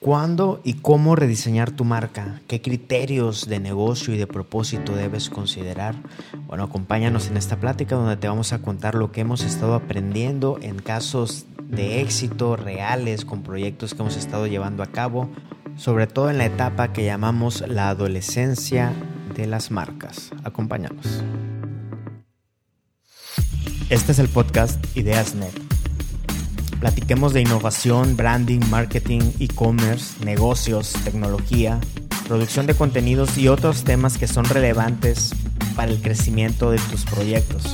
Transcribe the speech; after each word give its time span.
¿Cuándo 0.00 0.60
y 0.62 0.74
cómo 0.74 1.16
rediseñar 1.16 1.72
tu 1.72 1.84
marca? 1.84 2.40
¿Qué 2.46 2.62
criterios 2.62 3.48
de 3.48 3.58
negocio 3.58 4.14
y 4.14 4.16
de 4.16 4.28
propósito 4.28 4.94
debes 4.94 5.28
considerar? 5.28 5.96
Bueno, 6.46 6.64
acompáñanos 6.64 7.26
en 7.26 7.36
esta 7.36 7.56
plática 7.56 7.96
donde 7.96 8.16
te 8.16 8.28
vamos 8.28 8.52
a 8.52 8.60
contar 8.60 8.94
lo 8.94 9.10
que 9.10 9.22
hemos 9.22 9.42
estado 9.42 9.74
aprendiendo 9.74 10.60
en 10.62 10.76
casos 10.76 11.46
de 11.64 12.00
éxito 12.00 12.54
reales 12.54 13.24
con 13.24 13.42
proyectos 13.42 13.94
que 13.94 14.02
hemos 14.02 14.16
estado 14.16 14.46
llevando 14.46 14.84
a 14.84 14.86
cabo, 14.86 15.30
sobre 15.76 16.06
todo 16.06 16.30
en 16.30 16.38
la 16.38 16.46
etapa 16.46 16.92
que 16.92 17.04
llamamos 17.04 17.64
la 17.66 17.88
adolescencia 17.88 18.92
de 19.34 19.48
las 19.48 19.72
marcas. 19.72 20.30
Acompáñanos. 20.44 21.24
Este 23.90 24.12
es 24.12 24.18
el 24.20 24.28
podcast 24.28 24.78
IdeasNet 24.96 25.77
Platiquemos 26.80 27.32
de 27.32 27.40
innovación, 27.40 28.16
branding, 28.16 28.60
marketing, 28.70 29.32
e-commerce, 29.40 30.24
negocios, 30.24 30.92
tecnología, 31.04 31.80
producción 32.28 32.66
de 32.66 32.74
contenidos 32.74 33.36
y 33.36 33.48
otros 33.48 33.82
temas 33.82 34.16
que 34.16 34.28
son 34.28 34.44
relevantes 34.44 35.34
para 35.74 35.90
el 35.90 36.00
crecimiento 36.00 36.70
de 36.70 36.78
tus 36.78 37.04
proyectos, 37.04 37.64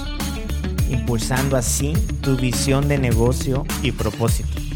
impulsando 0.90 1.56
así 1.56 1.92
tu 2.22 2.36
visión 2.36 2.88
de 2.88 2.96
negocio 2.96 3.66
y 3.82 3.92
propósito. 3.92 4.73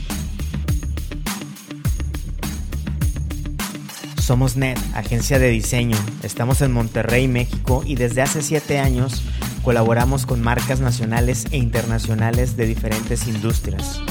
Somos 4.28 4.59
NET, 4.59 4.78
agencia 4.92 5.38
de 5.38 5.48
diseño. 5.48 5.96
Estamos 6.23 6.60
en 6.60 6.70
Monterrey, 6.70 7.27
México 7.27 7.82
y 7.86 7.95
desde 7.95 8.20
hace 8.20 8.42
siete 8.42 8.78
años 8.78 9.23
colaboramos 9.64 10.27
con 10.27 10.42
marcas 10.42 10.80
nacionales 10.80 11.46
e 11.50 11.56
internacionales 11.56 12.55
de 12.55 12.66
diferentes 12.66 13.27
industrias. 13.27 14.02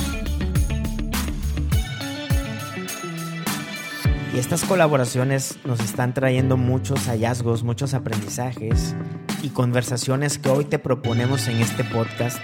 Y 4.34 4.40
estas 4.40 4.64
colaboraciones 4.64 5.60
nos 5.66 5.82
están 5.82 6.16
trayendo 6.16 6.58
muchos 6.58 7.06
hallazgos, 7.06 7.62
muchos 7.62 7.94
aprendizajes 7.94 8.96
y 9.44 9.50
conversaciones 9.50 10.40
que 10.40 10.50
hoy 10.50 10.66
te 10.66 10.80
proponemos 10.80 11.48
en 11.48 11.58
este 11.58 11.84
podcast 11.84 12.40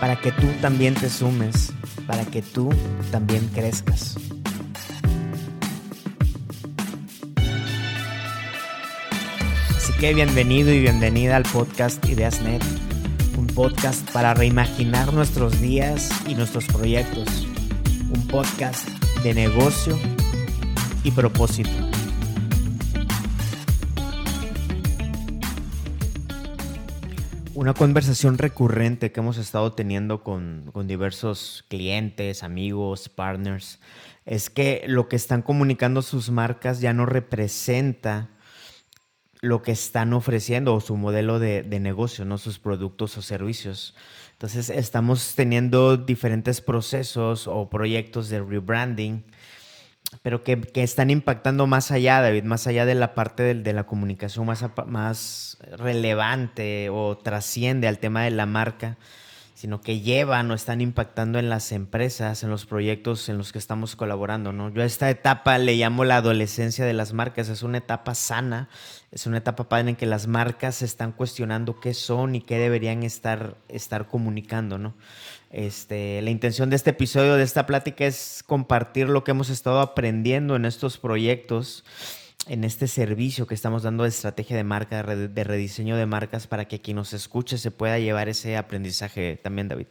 para 0.00 0.20
que 0.20 0.30
tú 0.30 0.46
también 0.60 0.94
te 0.94 1.10
sumes, 1.10 1.72
para 2.06 2.24
que 2.26 2.42
tú 2.42 2.70
también 3.10 3.48
crezcas. 3.48 4.14
Que 9.98 10.14
bienvenido 10.14 10.72
y 10.72 10.78
bienvenida 10.78 11.34
al 11.34 11.42
podcast 11.42 12.08
IdeasNet, 12.08 12.62
un 13.36 13.48
podcast 13.48 14.08
para 14.12 14.32
reimaginar 14.32 15.12
nuestros 15.12 15.60
días 15.60 16.08
y 16.28 16.36
nuestros 16.36 16.66
proyectos, 16.66 17.48
un 18.14 18.28
podcast 18.28 18.88
de 19.24 19.34
negocio 19.34 19.98
y 21.02 21.10
propósito. 21.10 21.70
Una 27.54 27.74
conversación 27.74 28.38
recurrente 28.38 29.10
que 29.10 29.18
hemos 29.18 29.36
estado 29.36 29.72
teniendo 29.72 30.22
con, 30.22 30.70
con, 30.72 30.86
diversos 30.86 31.64
clientes, 31.66 32.44
amigos, 32.44 33.08
partners, 33.08 33.80
es 34.26 34.48
que 34.48 34.84
lo 34.86 35.08
que 35.08 35.16
están 35.16 35.42
comunicando 35.42 36.02
sus 36.02 36.30
marcas 36.30 36.80
ya 36.80 36.92
no 36.92 37.04
representa 37.04 38.28
lo 39.40 39.62
que 39.62 39.72
están 39.72 40.12
ofreciendo 40.12 40.74
o 40.74 40.80
su 40.80 40.96
modelo 40.96 41.38
de, 41.38 41.62
de 41.62 41.80
negocio, 41.80 42.24
no 42.24 42.38
sus 42.38 42.58
productos 42.58 43.16
o 43.16 43.22
servicios. 43.22 43.94
Entonces 44.32 44.70
estamos 44.70 45.34
teniendo 45.34 45.96
diferentes 45.96 46.60
procesos 46.60 47.46
o 47.46 47.68
proyectos 47.68 48.28
de 48.28 48.40
rebranding 48.40 49.24
pero 50.22 50.42
que, 50.42 50.70
están 50.74 51.10
impactando 51.10 51.66
más 51.66 51.90
allá, 51.90 52.20
David, 52.20 52.44
más 52.44 52.66
allá 52.66 52.86
de 52.86 52.94
la 52.94 53.14
parte 53.14 53.54
de, 53.54 53.72
la 53.72 53.84
comunicación 53.84 54.46
más, 54.46 54.64
más 54.86 55.58
relevante 55.76 56.88
o 56.90 57.18
trasciende 57.18 57.88
al 57.88 57.98
tema 57.98 58.24
de 58.24 58.30
la 58.30 58.46
marca, 58.46 58.96
sino 59.58 59.80
que 59.80 59.98
llevan 59.98 60.48
o 60.52 60.54
están 60.54 60.80
impactando 60.80 61.40
en 61.40 61.50
las 61.50 61.72
empresas, 61.72 62.44
en 62.44 62.50
los 62.50 62.64
proyectos 62.64 63.28
en 63.28 63.38
los 63.38 63.50
que 63.50 63.58
estamos 63.58 63.96
colaborando, 63.96 64.52
¿no? 64.52 64.70
Yo 64.70 64.82
a 64.82 64.84
esta 64.84 65.10
etapa 65.10 65.58
le 65.58 65.74
llamo 65.74 66.04
la 66.04 66.18
adolescencia 66.18 66.84
de 66.84 66.92
las 66.92 67.12
marcas, 67.12 67.48
es 67.48 67.64
una 67.64 67.78
etapa 67.78 68.14
sana, 68.14 68.68
es 69.10 69.26
una 69.26 69.38
etapa 69.38 69.68
padre 69.68 69.90
en 69.90 69.96
que 69.96 70.06
las 70.06 70.28
marcas 70.28 70.76
se 70.76 70.84
están 70.84 71.10
cuestionando 71.10 71.80
qué 71.80 71.92
son 71.92 72.36
y 72.36 72.40
qué 72.40 72.56
deberían 72.56 73.02
estar, 73.02 73.56
estar 73.68 74.06
comunicando, 74.06 74.78
¿no? 74.78 74.94
Este, 75.50 76.22
la 76.22 76.30
intención 76.30 76.70
de 76.70 76.76
este 76.76 76.90
episodio, 76.90 77.34
de 77.34 77.42
esta 77.42 77.66
plática, 77.66 78.06
es 78.06 78.44
compartir 78.46 79.08
lo 79.08 79.24
que 79.24 79.32
hemos 79.32 79.50
estado 79.50 79.80
aprendiendo 79.80 80.54
en 80.54 80.66
estos 80.66 80.98
proyectos, 80.98 81.84
en 82.46 82.64
este 82.64 82.86
servicio 82.88 83.46
que 83.46 83.54
estamos 83.54 83.82
dando 83.82 84.04
de 84.04 84.08
estrategia 84.08 84.56
de 84.56 84.64
marca, 84.64 85.02
de 85.02 85.44
rediseño 85.44 85.96
de 85.96 86.06
marcas, 86.06 86.46
para 86.46 86.66
que 86.66 86.80
quien 86.80 86.96
nos 86.96 87.12
escuche 87.12 87.58
se 87.58 87.70
pueda 87.70 87.98
llevar 87.98 88.28
ese 88.28 88.56
aprendizaje 88.56 89.38
también, 89.42 89.68
David. 89.68 89.86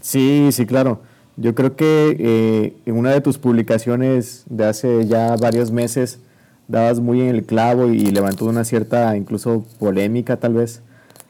Sí, 0.00 0.50
sí, 0.52 0.66
claro. 0.66 1.02
Yo 1.36 1.54
creo 1.54 1.76
que 1.76 2.16
eh, 2.18 2.76
en 2.86 2.96
una 2.96 3.12
de 3.12 3.20
tus 3.20 3.38
publicaciones 3.38 4.44
de 4.46 4.66
hace 4.66 5.06
ya 5.06 5.36
varios 5.36 5.70
meses 5.70 6.20
dabas 6.66 7.00
muy 7.00 7.20
en 7.22 7.28
el 7.28 7.44
clavo 7.44 7.88
y 7.88 8.06
levantó 8.06 8.46
una 8.46 8.64
cierta 8.64 9.16
incluso 9.16 9.64
polémica 9.78 10.38
tal 10.38 10.54
vez, 10.54 10.82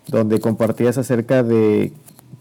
donde 0.07 0.41
compartías 0.41 0.99
acerca 0.99 1.43
de 1.43 1.93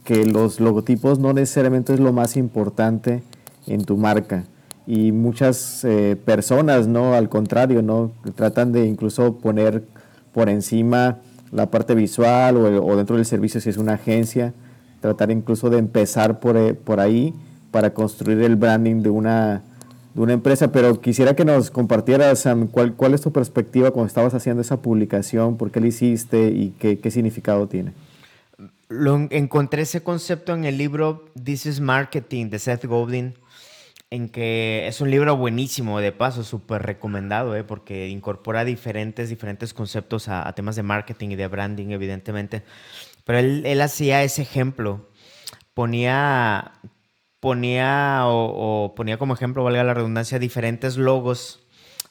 que 0.04 0.26
los 0.26 0.59
logotipos 0.62 1.20
no 1.20 1.34
necesariamente 1.34 1.94
es 1.94 2.00
lo 2.00 2.14
más 2.14 2.38
importante 2.38 3.22
en 3.68 3.84
tu 3.84 3.98
marca. 3.98 4.46
Y 4.88 5.12
muchas 5.12 5.84
eh, 5.84 6.16
personas, 6.16 6.88
¿no? 6.88 7.14
Al 7.14 7.30
contrario, 7.30 7.81
¿no? 7.81 8.14
Tratan 8.36 8.72
de 8.72 8.86
incluso 8.86 9.38
poner 9.38 9.84
por 10.34 10.50
encima 10.50 11.20
la 11.52 11.70
parte 11.70 11.94
visual 11.94 12.58
o, 12.58 12.96
dentro 12.96 13.18
del 13.18 13.26
servicio 13.26 13.62
si 13.62 13.70
es 13.70 13.78
una 13.78 13.94
agencia, 13.94 14.53
tratar 15.02 15.31
incluso 15.31 15.70
de 15.70 15.78
empezar 15.78 16.40
por, 16.40 16.58
eh, 16.58 16.74
por 16.74 17.00
ahí 17.00 17.34
para 17.72 17.94
construir 17.94 18.42
el 18.42 18.56
branding 18.56 19.02
de 19.02 19.09
una, 19.09 19.62
de 20.14 20.22
una 20.22 20.34
empresa. 20.34 20.72
Pero 20.72 21.02
quisiera 21.02 21.36
que 21.36 21.44
nos 21.44 21.70
compartieras, 21.70 22.40
Sam, 22.40 22.68
cuál, 22.68 22.94
cuál 22.96 23.14
es 23.14 23.22
tu 23.22 23.31
perspectiva 23.31 23.92
cuando 23.92 24.08
estabas 24.08 24.34
haciendo 24.34 24.62
esa 24.62 24.81
publicación, 24.81 25.58
por 25.58 25.70
qué 25.70 25.81
la 25.81 25.88
hiciste 25.88 26.47
y 26.47 26.74
qué, 26.80 27.00
qué 27.00 27.12
significado 27.12 27.68
tiene 27.68 27.94
lo, 28.90 29.28
encontré 29.31 29.84
ese 29.84 30.02
concepto 30.02 30.53
en 30.53 30.66
el 30.66 30.78
libro 30.78 31.26
This 31.42 31.66
is 31.66 31.80
Marketing 31.80 32.50
de 32.50 32.59
Seth 32.59 32.86
Godin, 32.86 33.34
en 34.09 34.29
que 34.29 34.88
es 34.88 35.01
un 35.01 35.12
libro 35.12 35.35
buenísimo, 35.35 36.00
de 36.00 36.12
paso, 36.12 36.44
súper 36.44 36.84
recomendado, 36.84 37.56
¿eh? 37.56 37.63
porque 37.63 38.07
incorpora 38.07 38.66
diferentes, 38.66 39.29
diferentes 39.29 39.73
conceptos 39.73 40.28
a, 40.29 40.51
temas 40.53 40.75
de 40.75 40.84
marketing 40.84 41.29
y 41.29 41.35
de 41.35 41.47
branding, 41.47 41.90
evidentemente. 41.90 42.63
Pero 43.25 43.40
él, 43.40 43.66
él 43.66 43.81
hacía 43.81 44.23
ese 44.23 44.41
ejemplo. 44.41 45.09
Ponía, 45.73 46.73
ponía 47.40 48.22
o 48.25 48.94
ponía 48.96 49.17
como 49.17 49.34
ejemplo, 49.34 49.63
valga 49.63 49.84
la 49.84 49.94
redundancia, 49.94 50.40
diferentes 50.40 50.97
logos 50.97 51.59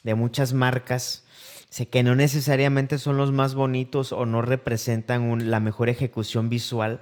de 0.03 0.15
muchas 0.15 0.53
marcas 0.53 1.27
Sé 1.69 1.89
que 1.89 2.03
no 2.03 2.15
necesariamente 2.15 2.97
son 2.97 3.17
los 3.17 3.31
más 3.31 3.53
bonitos 3.53 4.13
o 4.13 4.25
no 4.25 4.41
representan 4.41 5.51
la 5.51 5.59
mejor 5.59 5.89
ejecución 5.89 6.49
visual, 6.49 7.01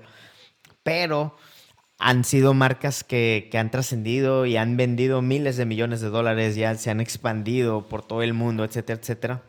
pero 0.84 1.38
han 2.06 2.24
sido 2.24 2.54
marcas 2.54 3.04
que, 3.04 3.50
han 3.56 3.72
trascendido 3.72 4.46
y 4.46 4.58
han 4.58 4.78
vendido 4.78 5.24
miles 5.24 5.58
de 5.58 5.66
millones 5.66 6.02
de 6.02 6.10
dólares, 6.10 6.56
ya 6.56 6.76
se 6.76 6.92
han 6.92 7.00
expandido 7.00 7.88
por 7.88 8.06
todo 8.06 8.22
el 8.22 8.36
mundo, 8.36 8.64
etcétera, 8.64 9.00
etcétera. 9.02 9.42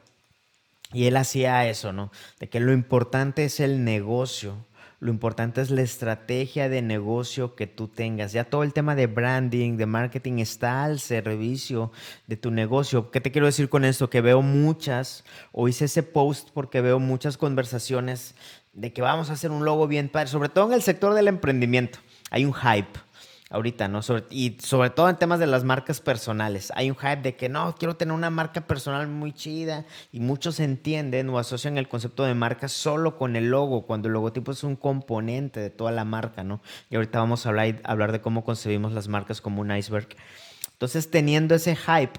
Y 0.90 1.04
él 1.04 1.18
hacía 1.18 1.68
eso, 1.68 1.92
¿no? 1.92 2.10
De 2.40 2.48
que 2.48 2.60
lo 2.60 2.72
importante 2.72 3.44
es 3.44 3.60
el 3.60 3.84
negocio, 3.84 4.56
lo 5.00 5.10
importante 5.10 5.60
es 5.60 5.70
la 5.70 5.82
estrategia 5.82 6.70
de 6.70 6.80
negocio 6.80 7.56
que 7.56 7.66
tú 7.66 7.88
tengas. 7.88 8.32
Ya 8.32 8.44
todo 8.44 8.62
el 8.62 8.72
tema 8.72 8.94
de 8.94 9.06
branding, 9.06 9.76
de 9.76 9.84
marketing 9.84 10.38
está 10.38 10.84
al 10.84 10.98
servicio 10.98 11.92
de 12.26 12.38
tu 12.38 12.50
negocio. 12.50 13.10
¿Qué 13.10 13.20
te 13.20 13.32
quiero 13.32 13.48
decir 13.48 13.68
con 13.68 13.84
esto? 13.84 14.08
Que 14.08 14.22
veo 14.22 14.40
muchas, 14.40 15.24
o 15.52 15.68
hice 15.68 15.84
ese 15.84 16.02
post 16.02 16.48
porque 16.54 16.80
veo 16.80 17.00
muchas 17.00 17.36
conversaciones 17.36 18.34
de 18.72 18.94
que 18.94 19.02
vamos 19.02 19.28
a 19.28 19.34
hacer 19.34 19.50
un 19.50 19.66
logo 19.66 19.86
bien 19.86 20.08
padre, 20.08 20.28
sobre 20.28 20.48
todo 20.48 20.68
en 20.68 20.72
el 20.72 20.82
sector 20.82 21.12
del 21.12 21.28
emprendimiento. 21.28 21.98
Hay 22.30 22.44
un 22.44 22.54
hype 22.54 22.98
ahorita, 23.50 23.86
¿no? 23.86 24.00
y 24.30 24.58
sobre 24.60 24.90
todo 24.90 25.08
en 25.08 25.16
temas 25.16 25.38
de 25.38 25.46
las 25.46 25.62
marcas 25.62 26.00
personales. 26.00 26.72
Hay 26.74 26.90
un 26.90 26.96
hype 26.96 27.22
de 27.22 27.36
que 27.36 27.48
no, 27.48 27.74
quiero 27.78 27.96
tener 27.96 28.12
una 28.12 28.30
marca 28.30 28.66
personal 28.66 29.06
muy 29.06 29.32
chida 29.32 29.84
y 30.12 30.20
muchos 30.20 30.58
entienden 30.58 31.28
o 31.28 31.38
asocian 31.38 31.78
el 31.78 31.88
concepto 31.88 32.24
de 32.24 32.34
marca 32.34 32.68
solo 32.68 33.16
con 33.16 33.36
el 33.36 33.50
logo, 33.50 33.86
cuando 33.86 34.08
el 34.08 34.14
logotipo 34.14 34.52
es 34.52 34.64
un 34.64 34.76
componente 34.76 35.60
de 35.60 35.70
toda 35.70 35.92
la 35.92 36.04
marca, 36.04 36.42
¿no? 36.42 36.60
Y 36.90 36.96
ahorita 36.96 37.20
vamos 37.20 37.46
a 37.46 37.50
hablar, 37.50 37.80
hablar 37.84 38.12
de 38.12 38.20
cómo 38.20 38.44
concebimos 38.44 38.92
las 38.92 39.08
marcas 39.08 39.40
como 39.40 39.60
un 39.60 39.74
iceberg. 39.74 40.08
Entonces, 40.72 41.10
teniendo 41.10 41.54
ese 41.54 41.76
hype, 41.76 42.18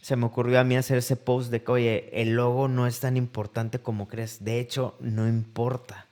se 0.00 0.16
me 0.16 0.26
ocurrió 0.26 0.60
a 0.60 0.64
mí 0.64 0.76
hacer 0.76 0.98
ese 0.98 1.16
post 1.16 1.50
de 1.50 1.62
que, 1.62 1.72
oye, 1.72 2.22
el 2.22 2.34
logo 2.34 2.68
no 2.68 2.86
es 2.86 3.00
tan 3.00 3.16
importante 3.16 3.80
como 3.80 4.08
crees. 4.08 4.44
De 4.44 4.60
hecho, 4.60 4.96
no 5.00 5.28
importa 5.28 6.06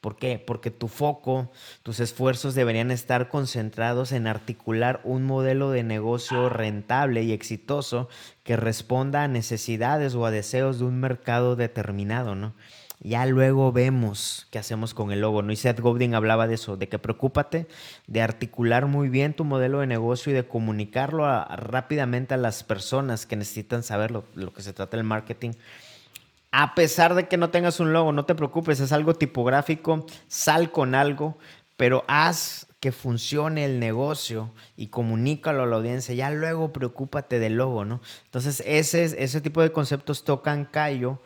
¿Por 0.00 0.16
qué? 0.16 0.38
Porque 0.38 0.70
tu 0.70 0.86
foco, 0.86 1.50
tus 1.82 1.98
esfuerzos 1.98 2.54
deberían 2.54 2.92
estar 2.92 3.28
concentrados 3.28 4.12
en 4.12 4.28
articular 4.28 5.00
un 5.02 5.24
modelo 5.24 5.72
de 5.72 5.82
negocio 5.82 6.48
rentable 6.48 7.24
y 7.24 7.32
exitoso 7.32 8.08
que 8.44 8.56
responda 8.56 9.24
a 9.24 9.28
necesidades 9.28 10.14
o 10.14 10.24
a 10.24 10.30
deseos 10.30 10.78
de 10.78 10.84
un 10.84 11.00
mercado 11.00 11.56
determinado, 11.56 12.36
¿no? 12.36 12.54
Ya 13.00 13.26
luego 13.26 13.70
vemos 13.70 14.48
qué 14.50 14.58
hacemos 14.58 14.92
con 14.92 15.12
el 15.12 15.20
logo, 15.20 15.42
¿no? 15.42 15.52
Y 15.52 15.56
Seth 15.56 15.80
Godin 15.80 16.14
hablaba 16.14 16.48
de 16.48 16.54
eso, 16.54 16.76
de 16.76 16.88
que 16.88 16.98
preocúpate 16.98 17.68
de 18.08 18.22
articular 18.22 18.86
muy 18.86 19.08
bien 19.08 19.34
tu 19.34 19.44
modelo 19.44 19.80
de 19.80 19.86
negocio 19.86 20.32
y 20.32 20.34
de 20.34 20.46
comunicarlo 20.46 21.26
rápidamente 21.44 22.34
a 22.34 22.38
las 22.38 22.64
personas 22.64 23.24
que 23.26 23.36
necesitan 23.36 23.84
saber 23.84 24.10
lo, 24.10 24.24
lo 24.34 24.52
que 24.52 24.62
se 24.62 24.72
trata 24.72 24.96
del 24.96 25.06
marketing 25.06 25.52
a 26.50 26.74
pesar 26.74 27.14
de 27.14 27.28
que 27.28 27.36
no 27.36 27.50
tengas 27.50 27.80
un 27.80 27.92
logo, 27.92 28.12
no 28.12 28.24
te 28.24 28.34
preocupes, 28.34 28.80
es 28.80 28.92
algo 28.92 29.14
tipográfico, 29.14 30.06
sal 30.28 30.70
con 30.70 30.94
algo, 30.94 31.38
pero 31.76 32.04
haz 32.08 32.66
que 32.80 32.92
funcione 32.92 33.64
el 33.64 33.80
negocio 33.80 34.52
y 34.76 34.88
comunícalo 34.88 35.64
a 35.64 35.66
la 35.66 35.76
audiencia. 35.76 36.14
Ya 36.14 36.30
luego 36.30 36.72
preocúpate 36.72 37.38
del 37.38 37.56
logo, 37.56 37.84
¿no? 37.84 38.00
Entonces, 38.24 38.62
ese, 38.66 39.04
ese 39.04 39.40
tipo 39.40 39.62
de 39.62 39.72
conceptos 39.72 40.24
tocan 40.24 40.64
callo. 40.64 41.20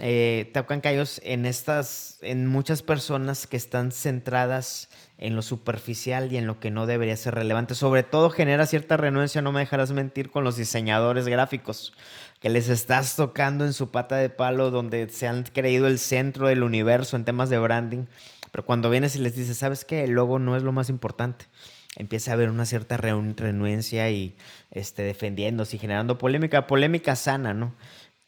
Eh, 0.00 0.50
tocan 0.52 0.80
callos 0.80 1.20
en 1.22 1.46
estas, 1.46 2.18
en 2.20 2.48
muchas 2.48 2.82
personas 2.82 3.46
que 3.46 3.56
están 3.56 3.92
centradas 3.92 4.88
en 5.18 5.36
lo 5.36 5.42
superficial 5.42 6.32
y 6.32 6.36
en 6.36 6.48
lo 6.48 6.58
que 6.58 6.72
no 6.72 6.86
debería 6.86 7.16
ser 7.16 7.36
relevante. 7.36 7.76
Sobre 7.76 8.02
todo 8.02 8.30
genera 8.30 8.66
cierta 8.66 8.96
renuencia, 8.96 9.40
no 9.40 9.52
me 9.52 9.60
dejarás 9.60 9.92
mentir, 9.92 10.32
con 10.32 10.42
los 10.42 10.56
diseñadores 10.56 11.28
gráficos 11.28 11.92
que 12.44 12.50
les 12.50 12.68
estás 12.68 13.16
tocando 13.16 13.64
en 13.64 13.72
su 13.72 13.90
pata 13.90 14.16
de 14.16 14.28
palo 14.28 14.70
donde 14.70 15.08
se 15.08 15.26
han 15.26 15.44
creído 15.44 15.86
el 15.86 15.98
centro 15.98 16.48
del 16.48 16.62
universo 16.62 17.16
en 17.16 17.24
temas 17.24 17.48
de 17.48 17.56
branding, 17.58 18.04
pero 18.52 18.66
cuando 18.66 18.90
vienes 18.90 19.16
y 19.16 19.20
les 19.20 19.34
dices, 19.34 19.56
¿sabes 19.56 19.86
qué? 19.86 20.04
El 20.04 20.10
logo 20.10 20.38
no 20.38 20.54
es 20.54 20.62
lo 20.62 20.70
más 20.70 20.90
importante. 20.90 21.46
Empieza 21.96 22.32
a 22.32 22.34
haber 22.34 22.50
una 22.50 22.66
cierta 22.66 22.98
renuencia 22.98 24.10
y 24.10 24.36
este, 24.70 25.04
defendiéndose 25.04 25.76
y 25.76 25.78
generando 25.78 26.18
polémica, 26.18 26.66
polémica 26.66 27.16
sana, 27.16 27.54
¿no? 27.54 27.74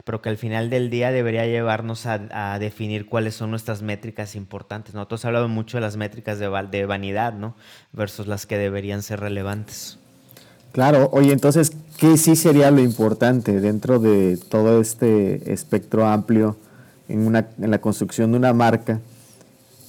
Pero 0.03 0.23
que 0.23 0.31
al 0.31 0.39
final 0.39 0.71
del 0.71 0.89
día 0.89 1.11
debería 1.11 1.45
llevarnos 1.45 2.07
a, 2.07 2.59
definir 2.59 3.05
cuáles 3.05 3.35
son 3.35 3.51
nuestras 3.51 3.83
métricas 3.83 4.35
importantes. 4.35 4.95
Nosotros 4.95 5.21
hemos 5.21 5.25
hablado 5.27 5.49
mucho 5.49 5.77
de 5.77 5.83
las 5.83 5.99
métricas 5.99 6.39
de, 6.39 6.49
de 6.71 6.87
vanidad, 6.87 7.35
¿no? 7.35 7.55
Versus 7.93 8.27
las 8.27 8.47
que 8.47 8.57
deberían 8.57 9.03
ser 9.03 9.21
relevantes. 9.21 9.99
Claro, 10.77 11.09
oye, 11.15 11.33
entonces, 11.33 11.73
¿qué 11.97 12.19
sí 12.19 12.37
sería 12.37 12.71
lo 12.71 12.83
importante 12.83 13.63
dentro 13.63 13.99
de 13.99 14.37
todo 14.37 14.79
este 14.79 15.51
espectro 15.51 16.07
amplio 16.07 16.59
en, 17.09 17.27
una, 17.27 17.49
en 17.59 17.71
la 17.71 17.81
construcción 17.81 18.31
de 18.33 18.37
una 18.37 18.53
marca? 18.53 19.01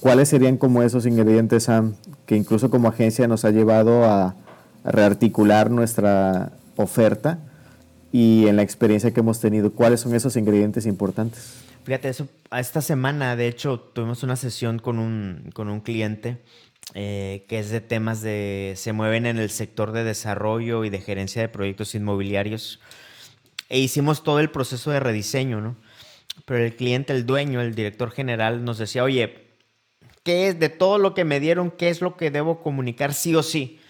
¿Cuáles 0.00 0.30
serían 0.30 0.56
como 0.56 0.82
esos 0.82 1.04
ingredientes, 1.04 1.64
Sam, 1.64 1.94
que 2.24 2.36
incluso 2.36 2.70
como 2.70 2.88
agencia 2.88 3.28
nos 3.28 3.44
ha 3.44 3.50
llevado 3.50 4.06
a, 4.06 4.34
rearticular 4.82 5.70
nuestra 5.70 6.52
oferta 6.76 7.38
y 8.10 8.46
en 8.46 8.56
la 8.56 8.62
experiencia 8.62 9.12
que 9.12 9.20
hemos 9.20 9.40
tenido? 9.40 9.70
¿Cuáles 9.72 10.00
son 10.00 10.14
esos 10.14 10.36
ingredientes 10.36 10.86
importantes? 10.86 11.52
Fíjate, 11.84 12.08
eso, 12.08 12.28
esta 12.50 12.80
semana, 12.80 13.36
de 13.36 13.46
hecho, 13.48 13.78
tuvimos 13.78 14.22
una 14.22 14.36
sesión 14.36 14.78
con 14.78 14.98
un, 14.98 15.50
con 15.52 15.68
un 15.68 15.80
cliente 15.80 16.38
eh, 16.94 17.44
que 17.48 17.58
es 17.58 17.70
de 17.70 17.80
temas 17.80 18.22
de, 18.22 18.72
se 18.76 18.92
mueven 18.92 19.26
en 19.26 19.38
el 19.38 19.50
sector 19.50 19.92
de 19.92 20.04
desarrollo 20.04 20.84
y 20.84 20.90
de 20.90 21.00
gerencia 21.00 21.42
de 21.42 21.48
proyectos 21.48 21.94
inmobiliarios. 21.94 22.80
E 23.68 23.78
hicimos 23.78 24.22
todo 24.22 24.40
el 24.40 24.50
proceso 24.50 24.90
de 24.90 25.00
rediseño, 25.00 25.60
¿no? 25.60 25.76
Pero 26.46 26.64
el 26.64 26.74
cliente, 26.76 27.12
el 27.12 27.26
dueño, 27.26 27.60
el 27.60 27.74
director 27.74 28.10
general 28.10 28.64
nos 28.64 28.78
decía, 28.78 29.04
oye, 29.04 29.48
¿qué 30.22 30.48
es 30.48 30.58
de 30.58 30.70
todo 30.70 30.98
lo 30.98 31.12
que 31.12 31.24
me 31.24 31.40
dieron, 31.40 31.70
qué 31.70 31.90
es 31.90 32.00
lo 32.00 32.16
que 32.16 32.30
debo 32.30 32.62
comunicar 32.62 33.12
sí 33.12 33.34
o 33.34 33.42
sí? 33.42 33.80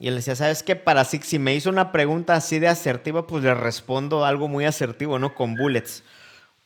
Y 0.00 0.08
él 0.08 0.16
decía, 0.16 0.34
¿sabes 0.34 0.62
qué? 0.62 0.74
Para 0.74 1.04
si, 1.04 1.18
si 1.18 1.38
me 1.38 1.54
hizo 1.54 1.70
una 1.70 1.92
pregunta 1.92 2.34
así 2.34 2.58
de 2.58 2.68
asertiva, 2.68 3.26
pues 3.26 3.44
le 3.44 3.54
respondo 3.54 4.24
algo 4.24 4.48
muy 4.48 4.64
asertivo, 4.64 5.18
¿no? 5.18 5.34
Con 5.34 5.54
bullets. 5.54 6.02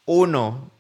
Uno, 0.06 0.72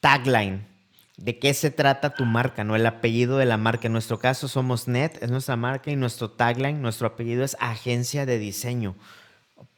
tagline 0.00 0.73
de 1.16 1.38
qué 1.38 1.54
se 1.54 1.70
trata 1.70 2.14
tu 2.14 2.24
marca, 2.24 2.64
¿no? 2.64 2.74
El 2.74 2.86
apellido 2.86 3.38
de 3.38 3.46
la 3.46 3.56
marca. 3.56 3.86
En 3.86 3.92
nuestro 3.92 4.18
caso 4.18 4.48
somos 4.48 4.88
Net, 4.88 5.22
es 5.22 5.30
nuestra 5.30 5.56
marca 5.56 5.90
y 5.90 5.96
nuestro 5.96 6.30
tagline, 6.30 6.80
nuestro 6.80 7.06
apellido 7.06 7.44
es 7.44 7.56
agencia 7.60 8.26
de 8.26 8.38
diseño. 8.38 8.96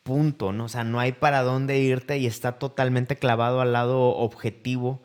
Punto, 0.02 0.52
¿no? 0.52 0.64
O 0.64 0.68
sea, 0.68 0.84
no 0.84 1.00
hay 1.00 1.12
para 1.12 1.42
dónde 1.42 1.78
irte 1.78 2.18
y 2.18 2.26
está 2.26 2.58
totalmente 2.58 3.16
clavado 3.16 3.60
al 3.60 3.72
lado 3.72 4.16
objetivo. 4.16 5.02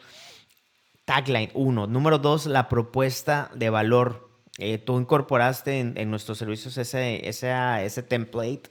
Tagline, 1.05 1.51
uno. 1.53 1.87
Número 1.87 2.19
dos, 2.19 2.45
la 2.45 2.69
propuesta 2.69 3.51
de 3.55 3.69
valor. 3.69 4.29
Eh, 4.57 4.77
tú 4.77 4.99
incorporaste 4.99 5.79
en, 5.79 6.11
nuestros 6.11 6.37
servicios 6.37 6.77
ese, 6.77 7.27
ese, 7.27 7.51
ese 7.83 8.03
template 8.03 8.69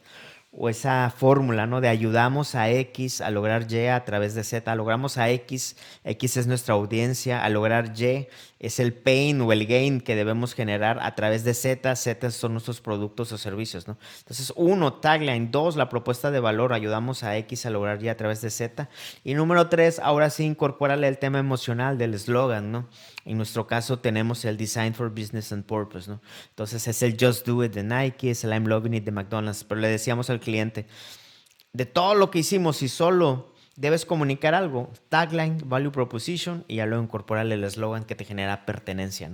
o 0.52 0.69
esa 0.69 1.12
fórmula, 1.17 1.67
¿no? 1.67 1.81
De 1.81 1.88
ayudamos 1.88 2.55
a 2.55 2.70
X 2.70 3.20
a 3.20 3.31
lograr 3.31 3.70
Y 3.70 3.87
a 3.87 4.05
través 4.05 4.35
de 4.35 4.44
Z, 4.44 4.75
logramos 4.75 5.17
a 5.17 5.31
X, 5.31 5.76
X 6.05 6.37
es 6.37 6.47
nuestra 6.47 6.75
audiencia, 6.75 7.44
a 7.44 7.49
lograr 7.49 7.93
Y 7.99 8.29
es 8.61 8.79
el 8.79 8.93
pain 8.93 9.41
o 9.41 9.53
el 9.53 9.67
gain 9.67 10.03
que 10.03 10.15
debemos 10.15 10.53
generar 10.55 10.99
a 11.01 11.15
través 11.15 11.45
de 11.45 11.55
Z, 11.55 11.97
Z 11.97 12.31
son 12.31 12.53
nuestros 12.53 12.83
productos 12.83 13.33
o 13.33 13.39
servicios, 13.39 13.89
¿no? 13.89 13.97
Entonces, 14.19 14.53
uno, 14.55 14.93
tagline, 14.93 15.51
dos, 15.51 15.77
la 15.77 15.89
propuesta 15.89 16.31
de 16.31 16.41
valor, 16.41 16.75
ayudamos 16.75 17.25
a 17.25 17.39
X 17.39 17.65
a 17.65 17.71
lograr 17.71 18.03
Y 18.03 18.11
a 18.11 18.19
través 18.19 18.43
de 18.43 18.51
Z, 18.51 18.91
y 19.25 19.33
número 19.33 19.71
tres, 19.71 19.99
ahora 19.99 20.29
sí, 20.29 20.45
incorpórale 20.45 21.09
el 21.09 21.17
tema 21.17 21.39
emocional 21.39 21.97
del 21.97 22.12
eslogan, 22.12 22.71
¿no? 22.71 22.87
En 23.25 23.39
nuestro 23.39 23.67
caso 23.67 23.99
tenemos 23.99 24.45
el 24.45 24.59
Design 24.59 24.93
for 24.93 25.09
Business 25.09 25.53
and 25.53 25.65
Purpose, 25.65 26.11
¿no? 26.11 26.21
Entonces 26.51 26.87
es 26.87 27.03
el 27.03 27.17
Just 27.19 27.47
Do 27.47 27.65
It 27.65 27.73
de 27.73 27.83
Nike, 27.83 28.31
es 28.31 28.45
el 28.45 28.51
I'm 28.51 28.67
Loving 28.67 28.93
It 28.93 29.05
de 29.05 29.12
McDonald's, 29.12 29.65
pero 29.65 29.81
le 29.81 29.89
decíamos 29.89 30.29
al 30.29 30.39
cliente, 30.39 30.87
de 31.73 31.87
todo 31.87 32.15
lo 32.15 32.31
que 32.31 32.41
hicimos, 32.41 32.77
si 32.77 32.89
solo 32.89 33.55
debes 33.81 34.05
comunicar 34.05 34.55
algo, 34.55 34.91
tagline, 35.09 35.56
value 35.65 35.91
proposition 35.91 36.65
y 36.69 36.77
ya 36.77 36.87
luego 36.87 37.03
incorporarle 37.03 37.55
el 37.55 37.65
eslogan 37.65 38.05
que 38.05 38.15
te 38.15 38.27
genera 38.27 38.67
pertenencia. 38.67 39.31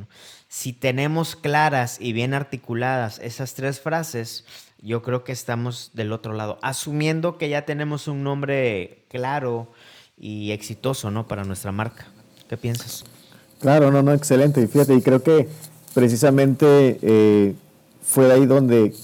Si 0.49 0.73
tenemos 0.73 1.35
claras 1.35 2.01
y 2.01 2.13
bien 2.13 2.33
articuladas 2.33 3.19
esas 3.19 3.55
tres 3.55 3.81
frases, 3.81 4.47
yo 4.81 5.03
creo 5.03 5.25
que 5.25 5.33
estamos 5.33 5.91
del 5.95 6.13
otro 6.13 6.33
lado, 6.33 6.61
asumiendo 6.63 7.39
que 7.39 7.49
ya 7.49 7.63
tenemos 7.63 8.07
un 8.07 8.23
nombre 8.23 9.03
claro 9.09 9.73
y 10.17 10.53
exitoso, 10.53 11.11
¿no? 11.11 11.27
Para 11.27 11.43
nuestra 11.43 11.73
marca. 11.73 12.07
¿Qué 12.49 12.57
piensas? 12.57 13.05
Claro, 13.59 13.91
no, 13.91 14.01
no, 14.03 14.13
excelente. 14.13 14.63
Y 14.63 14.69
fíjate, 14.69 14.95
y 14.95 15.03
creo 15.03 15.25
que 15.25 15.49
precisamente 15.93 17.01
eh, 17.03 17.55
fue 18.01 18.33
ahí 18.33 18.47
donde 18.47 18.95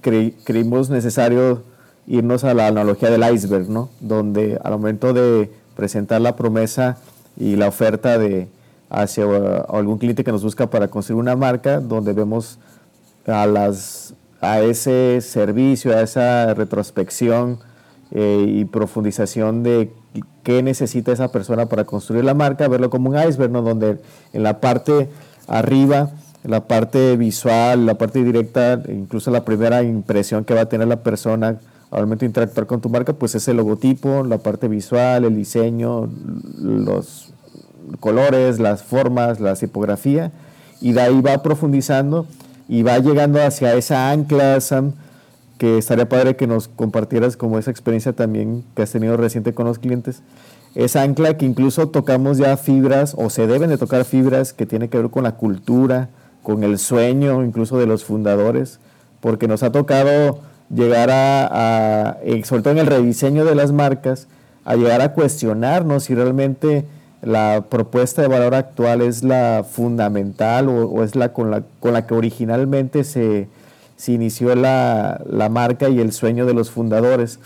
creímos 0.00 0.90
necesario 0.90 1.69
irnos 2.10 2.42
a 2.42 2.54
la 2.54 2.66
analogía 2.66 3.08
del 3.08 3.22
iceberg, 3.32 3.70
¿no? 3.70 3.88
Donde 4.00 4.58
al 4.64 4.72
momento 4.72 5.12
de 5.12 5.48
presentar 5.76 6.20
la 6.20 6.34
promesa 6.34 6.98
y 7.36 7.54
la 7.54 7.68
oferta 7.68 8.18
de 8.18 8.48
hacia 8.90 9.24
algún 9.68 9.98
cliente 9.98 10.24
que 10.24 10.32
nos 10.32 10.42
busca 10.42 10.68
para 10.68 10.88
construir 10.88 11.20
una 11.20 11.36
marca, 11.36 11.78
donde 11.78 12.12
vemos 12.12 12.58
a 13.26 13.46
las 13.46 14.14
a 14.40 14.60
ese 14.60 15.20
servicio, 15.20 15.96
a 15.96 16.00
esa 16.00 16.54
retrospección 16.54 17.58
eh, 18.10 18.44
y 18.48 18.64
profundización 18.64 19.62
de 19.62 19.92
qué 20.42 20.62
necesita 20.62 21.12
esa 21.12 21.30
persona 21.30 21.66
para 21.66 21.84
construir 21.84 22.24
la 22.24 22.34
marca, 22.34 22.66
verlo 22.66 22.90
como 22.90 23.10
un 23.10 23.16
iceberg, 23.18 23.52
¿no? 23.52 23.62
donde 23.62 24.00
en 24.32 24.42
la 24.42 24.58
parte 24.60 25.08
arriba, 25.46 26.10
la 26.42 26.66
parte 26.66 27.16
visual, 27.16 27.86
la 27.86 27.94
parte 27.94 28.24
directa, 28.24 28.82
incluso 28.88 29.30
la 29.30 29.44
primera 29.44 29.82
impresión 29.82 30.44
que 30.44 30.54
va 30.54 30.62
a 30.62 30.68
tener 30.68 30.88
la 30.88 31.02
persona 31.02 31.60
al 31.90 32.02
momento 32.02 32.24
interactuar 32.24 32.66
con 32.66 32.80
tu 32.80 32.88
marca, 32.88 33.12
pues 33.12 33.34
es 33.34 33.48
el 33.48 33.56
logotipo, 33.56 34.22
la 34.22 34.38
parte 34.38 34.68
visual, 34.68 35.24
el 35.24 35.34
diseño, 35.34 36.08
los 36.58 37.32
colores, 37.98 38.60
las 38.60 38.82
formas, 38.82 39.40
la 39.40 39.54
tipografía, 39.54 40.30
y 40.80 40.92
de 40.92 41.00
ahí 41.00 41.20
va 41.20 41.42
profundizando 41.42 42.26
y 42.68 42.82
va 42.82 42.98
llegando 42.98 43.42
hacia 43.42 43.74
esa 43.74 44.10
ancla, 44.10 44.60
Sam, 44.60 44.92
que 45.58 45.78
estaría 45.78 46.08
padre 46.08 46.36
que 46.36 46.46
nos 46.46 46.68
compartieras 46.68 47.36
como 47.36 47.58
esa 47.58 47.70
experiencia 47.70 48.12
también 48.12 48.64
que 48.74 48.82
has 48.82 48.92
tenido 48.92 49.16
reciente 49.16 49.52
con 49.52 49.66
los 49.66 49.78
clientes. 49.78 50.22
Esa 50.76 51.02
ancla 51.02 51.36
que 51.36 51.44
incluso 51.44 51.88
tocamos 51.88 52.38
ya 52.38 52.56
fibras 52.56 53.14
o 53.18 53.28
se 53.28 53.48
deben 53.48 53.70
de 53.70 53.76
tocar 53.76 54.04
fibras 54.04 54.52
que 54.52 54.66
tiene 54.66 54.88
que 54.88 54.98
ver 54.98 55.10
con 55.10 55.24
la 55.24 55.32
cultura, 55.32 56.08
con 56.44 56.62
el 56.62 56.78
sueño 56.78 57.42
incluso 57.44 57.76
de 57.76 57.86
los 57.86 58.04
fundadores, 58.04 58.78
porque 59.20 59.48
nos 59.48 59.64
ha 59.64 59.72
tocado 59.72 60.38
llegar 60.74 61.10
a, 61.10 62.18
eh, 62.22 62.42
sobre 62.44 62.62
todo 62.62 62.72
en 62.72 62.78
el 62.78 62.86
rediseño 62.86 63.44
de 63.44 63.54
las 63.54 63.72
marcas, 63.72 64.28
a 64.64 64.76
llegar 64.76 65.00
a 65.00 65.12
cuestionarnos 65.12 66.04
si 66.04 66.14
realmente 66.14 66.84
la 67.22 67.64
propuesta 67.68 68.22
de 68.22 68.28
valor 68.28 68.54
actual 68.54 69.02
es 69.02 69.22
la 69.22 69.64
fundamental 69.68 70.68
o, 70.68 71.02
es 71.02 71.16
la 71.16 71.32
con, 71.32 71.50
la 71.50 71.62
con 71.80 71.92
la 71.92 72.06
que 72.06 72.14
originalmente 72.14 73.04
se, 73.04 73.48
se 73.96 74.12
inició 74.12 74.54
la, 74.54 75.48
marca 75.50 75.88
y 75.88 76.00
el 76.00 76.12
sueño 76.12 76.46
de 76.46 76.54
los 76.54 76.70
fundadores. 76.70 77.38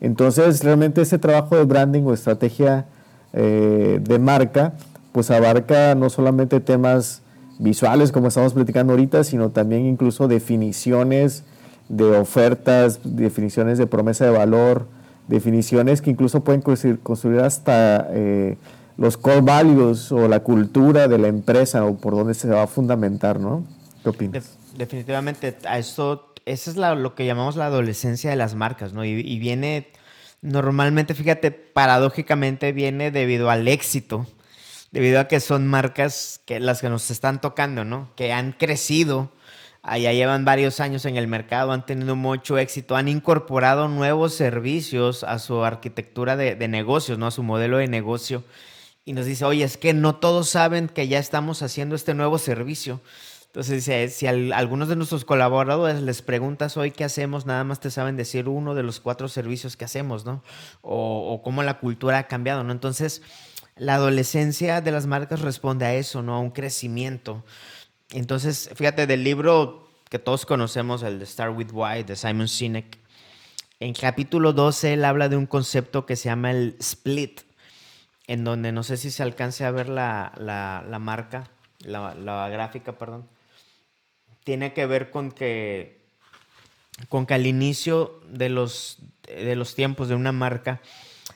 Entonces, 0.00 0.62
realmente 0.62 1.00
ese 1.00 1.18
trabajo 1.18 1.56
de 1.56 1.64
branding 1.64 2.02
o 2.02 2.12
estrategia 2.12 2.84
eh, 3.32 3.98
de 4.02 4.18
marca, 4.18 4.74
pues 5.12 5.30
abarca 5.30 5.94
no 5.94 6.10
solamente 6.10 6.60
temas 6.60 7.22
visuales 7.58 8.12
como 8.12 8.28
estamos 8.28 8.52
platicando 8.52 8.92
ahorita, 8.92 9.24
sino 9.24 9.50
también 9.50 9.86
incluso 9.86 10.28
definiciones 10.28 11.44
de 11.92 12.04
ofertas, 12.16 13.00
definiciones 13.04 13.76
de 13.76 13.86
promesa 13.86 14.24
de 14.24 14.30
valor, 14.30 14.88
definiciones 15.28 16.00
que 16.00 16.10
incluso 16.10 16.42
pueden 16.42 16.62
construir 16.62 17.40
hasta 17.40 18.08
eh, 18.10 18.56
los 18.96 19.18
core 19.18 19.42
values 19.42 20.10
o 20.10 20.26
la 20.26 20.40
cultura 20.40 21.06
de 21.06 21.18
la 21.18 21.28
empresa 21.28 21.84
o 21.84 21.98
por 21.98 22.14
dónde 22.14 22.32
se 22.32 22.48
va 22.48 22.62
a 22.62 22.66
fundamentar, 22.66 23.38
¿no? 23.38 23.64
¿Qué 24.02 24.08
opinas? 24.08 24.58
definitivamente, 24.74 25.58
a 25.68 25.78
esto, 25.78 26.32
eso 26.46 26.70
es 26.70 26.76
lo 26.78 27.14
que 27.14 27.26
llamamos 27.26 27.56
la 27.56 27.66
adolescencia 27.66 28.30
de 28.30 28.36
las 28.36 28.54
marcas, 28.54 28.94
¿no? 28.94 29.04
Y, 29.04 29.38
viene, 29.38 29.88
normalmente, 30.40 31.14
fíjate, 31.14 31.50
paradójicamente 31.50 32.72
viene 32.72 33.10
debido 33.10 33.50
al 33.50 33.68
éxito, 33.68 34.26
debido 34.92 35.20
a 35.20 35.28
que 35.28 35.40
son 35.40 35.66
marcas 35.66 36.40
que 36.46 36.58
las 36.58 36.80
que 36.80 36.88
nos 36.88 37.10
están 37.10 37.42
tocando, 37.42 37.84
¿no? 37.84 38.08
Que 38.16 38.32
han 38.32 38.52
crecido, 38.52 39.30
allá 39.82 40.12
llevan 40.12 40.44
varios 40.44 40.80
años 40.80 41.04
en 41.04 41.16
el 41.16 41.26
mercado, 41.26 41.72
han 41.72 41.84
tenido 41.84 42.14
mucho 42.14 42.56
éxito, 42.58 42.96
han 42.96 43.08
incorporado 43.08 43.88
nuevos 43.88 44.34
servicios 44.34 45.24
a 45.24 45.38
su 45.38 45.64
arquitectura 45.64 46.36
de, 46.36 46.68
negocios, 46.68 47.18
¿no? 47.18 47.26
A 47.26 47.32
su 47.32 47.42
modelo 47.42 47.78
de 47.78 47.88
negocio. 47.88 48.44
Y 49.04 49.12
nos 49.12 49.26
dice, 49.26 49.44
oye, 49.44 49.64
es 49.64 49.76
que 49.76 49.92
no 49.92 50.14
todos 50.16 50.48
saben 50.48 50.88
que 50.88 51.08
ya 51.08 51.18
estamos 51.18 51.62
haciendo 51.62 51.96
este 51.96 52.14
nuevo 52.14 52.38
servicio. 52.38 53.00
Entonces 53.46 54.14
si 54.14 54.26
a 54.26 54.30
algunos 54.56 54.88
de 54.88 54.96
nuestros 54.96 55.26
colaboradores 55.26 56.00
les 56.00 56.22
preguntas 56.22 56.78
hoy 56.78 56.90
qué 56.90 57.04
hacemos, 57.04 57.44
nada 57.44 57.64
más 57.64 57.80
te 57.80 57.90
saben 57.90 58.16
decir 58.16 58.48
uno 58.48 58.74
de 58.74 58.82
los 58.82 59.00
cuatro 59.00 59.28
servicios 59.28 59.76
que 59.76 59.84
hacemos, 59.84 60.24
¿no? 60.24 60.42
O, 60.80 61.34
o 61.34 61.42
cómo 61.42 61.62
la 61.62 61.78
cultura 61.78 62.18
ha 62.18 62.28
cambiado, 62.28 62.64
¿no? 62.64 62.72
Entonces, 62.72 63.20
la 63.76 63.96
adolescencia 63.96 64.80
de 64.80 64.92
las 64.92 65.06
marcas 65.06 65.40
responde 65.40 65.84
a 65.84 65.94
eso, 65.94 66.22
¿no? 66.22 66.34
A 66.34 66.40
un 66.40 66.50
crecimiento. 66.50 67.44
Entonces, 68.12 68.70
fíjate, 68.74 69.06
del 69.06 69.24
libro 69.24 69.88
que 70.08 70.18
todos 70.18 70.46
conocemos, 70.46 71.02
el 71.02 71.18
de 71.18 71.26
Start 71.26 71.56
With 71.56 71.70
Why, 71.72 72.02
de 72.04 72.16
Simon 72.16 72.48
Sinek, 72.48 72.98
en 73.80 73.94
capítulo 73.94 74.52
12 74.52 74.94
él 74.94 75.04
habla 75.04 75.28
de 75.28 75.36
un 75.36 75.46
concepto 75.46 76.06
que 76.06 76.16
se 76.16 76.28
llama 76.28 76.50
el 76.50 76.76
split, 76.78 77.40
en 78.26 78.44
donde 78.44 78.70
no 78.70 78.82
sé 78.82 78.96
si 78.96 79.10
se 79.10 79.22
alcance 79.22 79.64
a 79.64 79.70
ver 79.70 79.88
la, 79.88 80.32
la, 80.36 80.84
la 80.88 80.98
marca, 80.98 81.50
la, 81.80 82.14
la 82.14 82.48
gráfica, 82.48 82.96
perdón 82.96 83.26
tiene 84.44 84.72
que 84.72 84.86
ver 84.86 85.10
con 85.10 85.30
que, 85.30 86.00
con 87.08 87.26
que 87.26 87.34
al 87.34 87.46
inicio 87.46 88.20
de 88.28 88.48
los, 88.48 88.98
de 89.24 89.56
los 89.56 89.74
tiempos 89.74 90.08
de 90.08 90.14
una 90.14 90.32
marca 90.32 90.80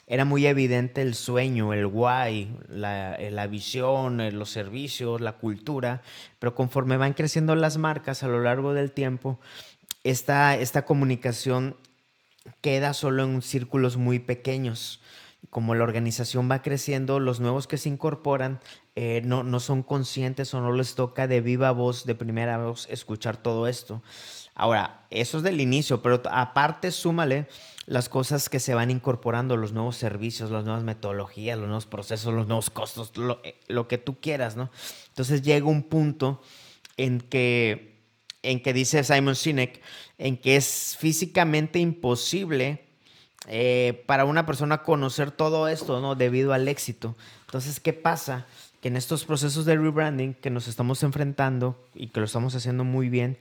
era 0.06 0.24
muy 0.24 0.46
evidente 0.46 1.02
el 1.02 1.14
sueño, 1.14 1.72
el 1.72 1.86
guay, 1.86 2.56
la, 2.68 3.18
la, 3.18 3.46
visión, 3.48 4.38
los 4.38 4.50
servicios, 4.50 5.20
la 5.20 5.32
cultura, 5.32 6.02
pero 6.38 6.54
conforme 6.54 6.96
van 6.96 7.14
creciendo 7.14 7.56
las 7.56 7.76
marcas 7.76 8.22
a 8.22 8.28
lo 8.28 8.40
largo 8.40 8.72
del 8.72 8.92
tiempo, 8.92 9.40
esta, 10.04 10.56
esta 10.56 10.84
comunicación 10.84 11.76
queda 12.60 12.94
solo 12.94 13.24
en 13.24 13.42
círculos 13.42 13.96
muy 13.96 14.20
pequeños. 14.20 15.00
Como 15.50 15.74
la 15.74 15.84
organización 15.84 16.50
va 16.50 16.62
creciendo, 16.62 17.18
los 17.18 17.40
nuevos 17.40 17.66
que 17.66 17.78
se 17.78 17.88
incorporan 17.88 18.60
eh, 18.94 19.22
no, 19.24 19.42
no 19.42 19.58
son 19.58 19.82
conscientes 19.82 20.54
o 20.54 20.60
no 20.60 20.72
les 20.72 20.94
toca 20.94 21.26
de 21.26 21.40
viva 21.40 21.72
voz, 21.72 22.04
de 22.04 22.14
primera 22.14 22.58
voz, 22.58 22.86
escuchar 22.90 23.36
todo 23.36 23.66
esto. 23.66 24.02
Ahora, 24.56 25.06
eso 25.10 25.36
es 25.36 25.44
del 25.44 25.60
inicio, 25.60 26.02
pero 26.02 26.22
aparte 26.30 26.90
súmale 26.90 27.46
las 27.84 28.08
cosas 28.08 28.48
que 28.48 28.58
se 28.58 28.74
van 28.74 28.90
incorporando, 28.90 29.56
los 29.56 29.72
nuevos 29.72 29.96
servicios, 29.96 30.50
las 30.50 30.64
nuevas 30.64 30.82
metodologías, 30.82 31.58
los 31.58 31.68
nuevos 31.68 31.86
procesos, 31.86 32.34
los 32.34 32.46
nuevos 32.48 32.70
costos, 32.70 33.16
lo, 33.16 33.40
eh, 33.44 33.54
que 33.88 33.98
tú 33.98 34.18
quieras, 34.18 34.56
¿no? 34.56 34.70
Entonces 35.08 35.42
llega 35.42 35.66
un 35.66 35.82
punto 35.84 36.42
en 36.96 37.20
que, 37.20 38.00
en 38.42 38.62
que 38.62 38.72
dice 38.72 39.04
Simon 39.04 39.36
Sinek, 39.36 39.80
en 40.18 40.38
que 40.38 40.56
es 40.56 40.96
físicamente 40.98 41.78
imposible 41.78 42.86
eh, 43.46 44.02
para 44.06 44.24
una 44.24 44.46
persona 44.46 44.82
conocer 44.82 45.30
todo 45.30 45.68
esto, 45.68 46.00
¿no? 46.00 46.14
Debido 46.14 46.54
al 46.54 46.66
éxito. 46.66 47.14
Entonces, 47.46 47.78
¿qué 47.78 47.92
pasa? 47.92 48.46
en 48.86 48.96
estos 48.96 49.24
procesos 49.24 49.64
de 49.64 49.76
rebranding 49.76 50.34
que 50.34 50.48
nos 50.48 50.68
estamos 50.68 51.02
enfrentando 51.02 51.76
y 51.94 52.08
que 52.08 52.20
lo 52.20 52.26
estamos 52.26 52.54
haciendo 52.54 52.84
muy 52.84 53.08
bien, 53.08 53.36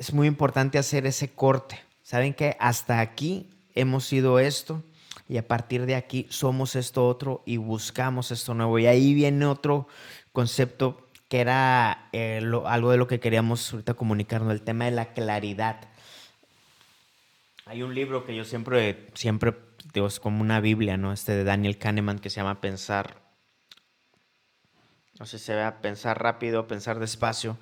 es 0.00 0.14
muy 0.14 0.26
importante 0.26 0.78
hacer 0.78 1.06
ese 1.06 1.28
corte. 1.28 1.78
Saben 2.02 2.32
que 2.32 2.56
hasta 2.58 3.00
aquí 3.00 3.50
hemos 3.74 4.06
sido 4.06 4.38
esto 4.38 4.82
y 5.28 5.36
a 5.36 5.46
partir 5.46 5.84
de 5.84 5.94
aquí 5.94 6.26
somos 6.30 6.74
esto 6.74 7.06
otro 7.06 7.42
y 7.44 7.58
buscamos 7.58 8.30
esto 8.30 8.54
nuevo. 8.54 8.78
Y 8.78 8.86
ahí 8.86 9.12
viene 9.12 9.44
otro 9.44 9.88
concepto 10.32 11.06
que 11.28 11.40
era 11.40 12.08
eh, 12.12 12.40
algo 12.64 12.90
de 12.90 12.96
lo 12.96 13.06
que 13.06 13.20
queríamos 13.20 13.74
ahorita 13.74 13.92
comunicarnos, 13.92 14.54
el 14.54 14.62
tema 14.62 14.86
de 14.86 14.92
la 14.92 15.12
claridad. 15.12 15.82
Hay 17.66 17.82
un 17.82 17.94
libro 17.94 18.24
que 18.24 18.34
yo 18.34 18.46
siempre, 18.46 19.06
siempre 19.12 19.54
digo, 19.92 20.06
es 20.06 20.18
como 20.18 20.40
una 20.40 20.60
Biblia, 20.60 20.96
¿no? 20.96 21.12
Este 21.12 21.32
de 21.32 21.44
Daniel 21.44 21.76
Kahneman 21.76 22.20
que 22.20 22.30
se 22.30 22.36
llama 22.36 22.62
Pensar 22.62 23.20
no 25.20 25.26
sé 25.26 25.38
si 25.38 25.44
se 25.44 25.54
vea 25.54 25.82
pensar 25.82 26.22
rápido, 26.22 26.66
pensar 26.66 26.98
despacio. 26.98 27.58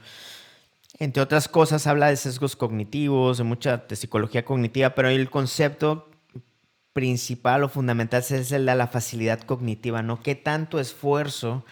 Entre 0.98 1.22
otras 1.22 1.48
cosas, 1.48 1.86
habla 1.86 2.08
de 2.08 2.16
sesgos 2.16 2.56
cognitivos, 2.56 3.38
de 3.38 3.44
mucha 3.44 3.76
de 3.78 3.96
psicología 3.96 4.44
cognitiva, 4.44 4.94
pero 4.94 5.08
el 5.08 5.30
concepto 5.30 6.10
principal 6.92 7.62
o 7.62 7.68
fundamental 7.68 8.20
es 8.20 8.52
el 8.52 8.66
de 8.66 8.74
la 8.74 8.88
facilidad 8.88 9.40
cognitiva, 9.42 10.02
¿no? 10.02 10.22
¿Qué 10.22 10.34
tanto 10.34 10.80
esfuerzo 10.80 11.64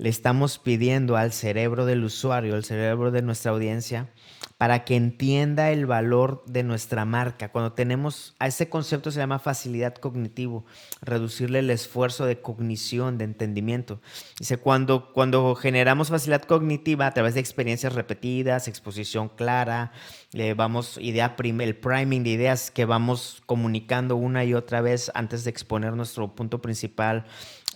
le 0.00 0.08
estamos 0.08 0.58
pidiendo 0.58 1.18
al 1.18 1.30
cerebro 1.30 1.84
del 1.84 2.04
usuario, 2.04 2.54
al 2.54 2.64
cerebro 2.64 3.10
de 3.10 3.20
nuestra 3.20 3.52
audiencia, 3.52 4.08
para 4.56 4.82
que 4.84 4.96
entienda 4.96 5.72
el 5.72 5.84
valor 5.84 6.42
de 6.46 6.62
nuestra 6.62 7.04
marca. 7.04 7.52
Cuando 7.52 7.74
tenemos 7.74 8.34
a 8.38 8.46
ese 8.46 8.70
concepto 8.70 9.10
se 9.10 9.18
llama 9.18 9.38
facilidad 9.38 9.94
cognitivo, 9.94 10.64
reducirle 11.02 11.58
el 11.58 11.68
esfuerzo 11.68 12.24
de 12.24 12.40
cognición, 12.40 13.18
de 13.18 13.24
entendimiento. 13.24 14.00
Dice, 14.38 14.56
cuando, 14.56 15.12
cuando 15.12 15.54
generamos 15.54 16.08
facilidad 16.08 16.44
cognitiva 16.44 17.06
a 17.06 17.12
través 17.12 17.34
de 17.34 17.40
experiencias 17.40 17.94
repetidas, 17.94 18.68
exposición 18.68 19.28
clara, 19.28 19.92
le 20.32 20.54
vamos 20.54 20.96
idea 20.96 21.36
el 21.38 21.76
priming 21.76 22.24
de 22.24 22.30
ideas 22.30 22.70
que 22.70 22.86
vamos 22.86 23.42
comunicando 23.44 24.16
una 24.16 24.46
y 24.46 24.54
otra 24.54 24.80
vez 24.80 25.10
antes 25.14 25.44
de 25.44 25.50
exponer 25.50 25.92
nuestro 25.92 26.34
punto 26.34 26.62
principal, 26.62 27.26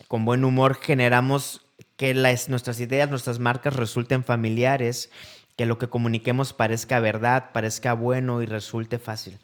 con 0.09 0.25
buen 0.25 0.45
humor 0.45 0.77
generamos 0.81 1.64
que 1.97 2.15
las, 2.15 2.49
nuestras 2.49 2.81
ideas, 2.81 3.11
nuestras 3.11 3.39
marcas 3.39 3.77
resulten 3.77 4.25
familiares 4.25 5.11
que 5.57 5.67
lo 5.67 5.79
que 5.79 5.89
comuniquemos 5.89 6.53
parezca 6.53 6.99
verdad, 7.01 7.53
parezca 7.53 7.93
bueno 7.93 8.43
y 8.43 8.47
resulte 8.47 8.99
fácil. 8.99 9.39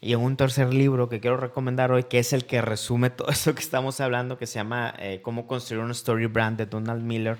Y 0.00 0.12
en 0.14 0.20
un 0.20 0.36
tercer 0.36 0.72
libro 0.72 1.08
que 1.08 1.20
quiero 1.20 1.36
recomendar 1.36 1.92
hoy, 1.92 2.04
que 2.04 2.18
es 2.18 2.32
el 2.32 2.44
que 2.44 2.60
resume 2.62 3.10
todo 3.10 3.28
esto 3.30 3.54
que 3.54 3.62
estamos 3.62 4.00
hablando, 4.00 4.38
que 4.38 4.46
se 4.46 4.54
llama 4.54 4.94
eh, 4.98 5.20
Cómo 5.22 5.46
construir 5.46 5.82
un 5.82 5.90
story 5.90 6.26
brand 6.26 6.58
de 6.58 6.66
Donald 6.66 7.02
Miller, 7.02 7.38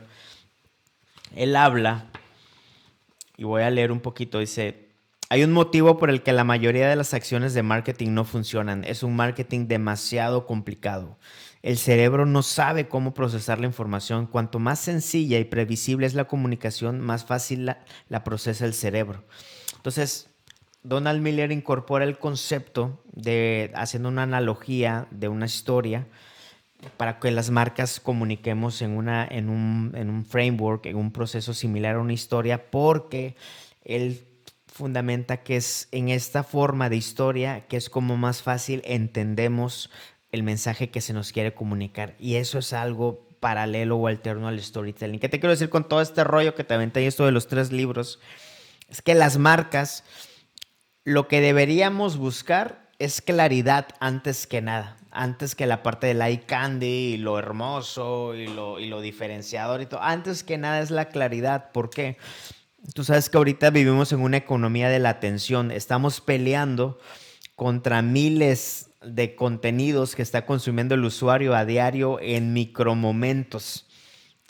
él 1.35 1.57
habla, 1.57 2.07
y 3.37 3.45
voy 3.45 3.63
a 3.63 3.71
leer 3.71 3.91
un 3.91 4.01
poquito, 4.01 4.39
dice, 4.39 4.89
hay 5.33 5.45
un 5.45 5.53
motivo 5.53 5.99
por 5.99 6.11
el 6.11 6.23
que 6.23 6.33
la 6.33 6.45
mayoría 6.45 6.89
de 6.91 6.97
las 6.97 7.15
acciones 7.15 7.55
de 7.55 7.63
marketing 7.63 8.11
no 8.11 8.25
funcionan. 8.25 8.85
Es 8.85 9.03
un 9.03 9.17
marketing 9.17 9.67
demasiado 9.67 10.45
complicado. 10.47 11.17
El 11.63 11.79
cerebro 11.79 12.27
no 12.27 12.43
sabe 12.43 12.89
cómo 12.89 13.15
procesar 13.15 13.61
la 13.61 13.67
información. 13.67 14.27
Cuanto 14.27 14.59
más 14.59 14.81
sencilla 14.81 15.39
y 15.39 15.45
previsible 15.45 16.07
es 16.07 16.15
la 16.15 16.25
comunicación, 16.25 17.01
más 17.01 17.25
fácil 17.25 17.67
la, 18.09 18.25
procesa 18.25 18.65
el 18.65 18.75
cerebro. 18.75 19.23
Entonces, 19.77 20.29
Donald 20.83 21.23
Miller 21.23 21.53
incorpora 21.53 22.05
el 22.05 22.19
concepto 22.19 23.05
de, 23.13 23.71
haciendo 23.75 24.09
una 24.09 24.25
analogía 24.25 25.07
de 25.13 25.29
una 25.29 25.47
historia, 25.47 26.09
para 26.97 27.21
que 27.21 27.31
las 27.31 27.51
marcas 27.51 28.01
comuniquemos 28.01 28.83
en, 28.83 28.97
un, 28.97 29.09
en 29.09 30.11
un 30.11 30.27
framework, 30.27 30.87
en 30.87 30.97
un 30.97 31.13
proceso 31.13 31.55
similar 31.55 31.95
a 31.95 32.01
una 32.01 32.13
historia, 32.13 32.73
porque 32.73 33.37
él 33.85 34.27
fundamenta 34.73 35.43
que 35.43 35.57
es 35.57 35.87
en 35.93 36.09
esta 36.09 36.43
forma 36.43 36.89
de 36.89 36.97
historia 36.97 37.67
que 37.69 37.77
es 37.77 37.91
como 37.91 38.17
más 38.17 38.43
fácil 38.43 38.81
entendemos 38.87 39.91
el 40.33 40.43
mensaje 40.43 40.91
que 40.91 41.01
se 41.01 41.13
nos 41.13 41.31
quiere 41.31 41.55
comunicar. 41.55 42.17
Y 42.19 42.37
eso 42.37 42.59
es 42.59 42.73
algo 42.73 43.29
paralelo 43.39 43.97
o 43.97 44.07
alterno 44.07 44.49
al 44.49 44.61
storytelling. 44.61 45.21
¿Qué 45.21 45.29
te 45.29 45.39
quiero 45.39 45.51
decir 45.51 45.69
con 45.69 45.89
todo 45.89 46.01
este 46.01 46.25
rollo 46.25 46.55
que 46.55 46.65
te 46.65 46.75
aventé 46.75 47.07
esto 47.07 47.27
de 47.27 47.33
los 47.33 47.47
tres 47.49 47.71
libros? 47.71 48.19
Es 48.89 49.03
que 49.03 49.15
las 49.15 49.37
marcas, 49.37 50.05
lo 51.05 51.29
que 51.29 51.41
deberíamos 51.41 52.17
buscar 52.17 52.91
es 52.99 53.21
claridad 53.21 53.89
antes 54.01 54.47
que 54.47 54.63
nada. 54.63 54.97
Antes 55.11 55.55
que 55.55 55.67
la 55.67 55.83
parte 55.83 56.07
del 56.07 56.23
eye 56.23 56.41
candy 56.41 57.15
y 57.15 57.17
lo 57.19 57.39
hermoso 57.39 58.35
y 58.35 58.47
lo, 58.47 58.79
y 58.79 58.87
lo 58.87 59.01
diferenciador 59.01 59.83
y 59.83 59.87
todo. 59.87 60.01
Antes 60.03 60.43
que 60.43 60.57
nada 60.57 60.81
es 60.81 60.91
la 60.91 61.09
claridad. 61.09 61.73
¿Por 61.73 61.91
qué? 61.91 62.17
Tú 62.95 63.05
sabes 63.05 63.29
que 63.29 63.37
ahorita 63.37 63.71
vivimos 63.71 64.13
en 64.13 64.21
una 64.21 64.39
economía 64.39 64.89
de 64.89 65.01
la 65.01 65.11
atención. 65.11 65.71
Estamos 65.71 66.21
peleando 66.21 66.99
contra 67.57 68.03
miles 68.03 68.92
de 69.05 69.35
contenidos 69.35 70.15
que 70.15 70.23
está 70.23 70.47
consumiendo 70.47 70.95
el 70.95 71.05
usuario 71.05 71.55
a 71.55 71.65
diario 71.65 72.19
en 72.21 72.53
micromomentos. 72.53 73.87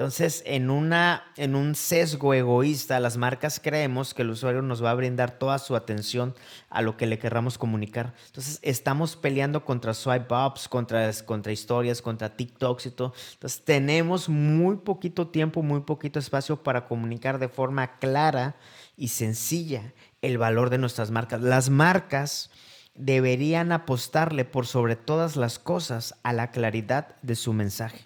Entonces, 0.03 0.43
en, 0.47 0.71
una, 0.71 1.23
en 1.37 1.55
un 1.55 1.75
sesgo 1.75 2.35
egoísta, 2.35 2.99
las 2.99 3.19
marcas 3.19 3.61
creemos 3.63 4.15
que 4.15 4.23
el 4.23 4.31
usuario 4.31 4.63
nos 4.63 4.83
va 4.83 4.91
a 4.91 4.95
brindar 4.95 5.39
toda 5.39 5.59
su 5.59 5.77
atención 5.77 6.35
a 6.71 6.81
lo 6.81 6.97
que 6.97 7.07
le 7.07 7.19
querramos 7.19 7.59
comunicar. 7.59 8.15
Entonces, 8.27 8.59
estamos 8.63 9.17
peleando 9.17 9.65
contra 9.65 9.95
swipe 9.95 10.35
ups, 10.35 10.67
contra, 10.67 11.13
contra 11.25 11.53
historias, 11.53 12.01
contra 12.01 12.35
TikToks 12.35 12.87
y 12.87 12.91
todo. 12.91 13.13
Entonces, 13.35 13.65
tenemos 13.65 14.31
muy 14.31 14.79
poquito 14.79 15.29
tiempo, 15.29 15.63
muy 15.63 15.83
poquito 15.83 16.19
espacio 16.19 16.63
para 16.63 16.87
comunicar 16.87 17.39
de 17.39 17.49
forma 17.49 17.99
clara 17.99 18.57
y 18.97 19.09
sencilla 19.09 19.93
el 20.23 20.39
valor 20.39 20.71
de 20.71 20.79
nuestras 20.79 21.11
marcas. 21.11 21.43
Las 21.43 21.69
marcas 21.69 22.51
deberían 22.95 23.73
apostarle 23.73 24.45
por 24.45 24.67
sobre 24.67 24.97
todas 24.97 25.37
las 25.37 25.59
cosas 25.59 26.15
a 26.23 26.33
la 26.33 26.51
claridad 26.51 27.09
de 27.23 27.35
su 27.35 27.53
mensaje. 27.53 28.01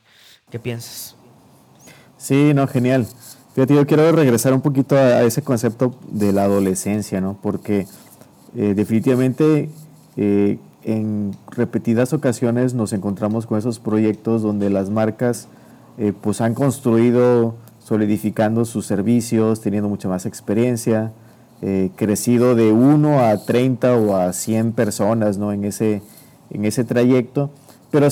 ¿Qué 0.50 0.58
piensas? 0.58 1.16
Sí, 2.16 2.52
no, 2.54 2.66
genial. 2.66 3.06
Fíjate, 3.54 3.74
yo 3.74 3.86
quiero 3.86 4.10
regresar 4.12 4.52
un 4.52 4.60
poquito 4.60 4.96
a, 4.96 5.22
ese 5.22 5.42
concepto 5.42 5.98
de 6.08 6.32
la 6.32 6.44
adolescencia, 6.44 7.20
¿no? 7.20 7.38
Porque 7.40 7.86
eh, 8.54 8.74
definitivamente 8.74 9.70
eh, 10.16 10.58
en 10.84 11.36
repetidas 11.50 12.12
ocasiones 12.12 12.74
nos 12.74 12.92
encontramos 12.92 13.46
con 13.46 13.58
esos 13.58 13.80
proyectos 13.80 14.42
donde 14.42 14.70
las 14.70 14.88
marcas 14.88 15.48
eh, 15.98 16.12
pues 16.20 16.40
han 16.40 16.54
construido 16.54 17.54
solidificando 17.82 18.64
sus 18.64 18.86
servicios, 18.86 19.60
teniendo 19.60 19.88
mucha 19.88 20.08
más 20.08 20.26
experiencia, 20.26 21.12
crecido 21.96 22.54
de 22.54 22.70
1 22.70 23.20
a 23.20 23.36
30 23.44 23.96
o 23.96 24.16
a 24.16 24.32
100 24.32 24.72
personas 24.72 25.38
¿no? 25.38 25.52
en, 25.52 25.64
ese, 25.64 26.02
en 26.50 26.64
ese 26.64 26.84
trayecto 26.84 27.50
pero, 27.90 28.08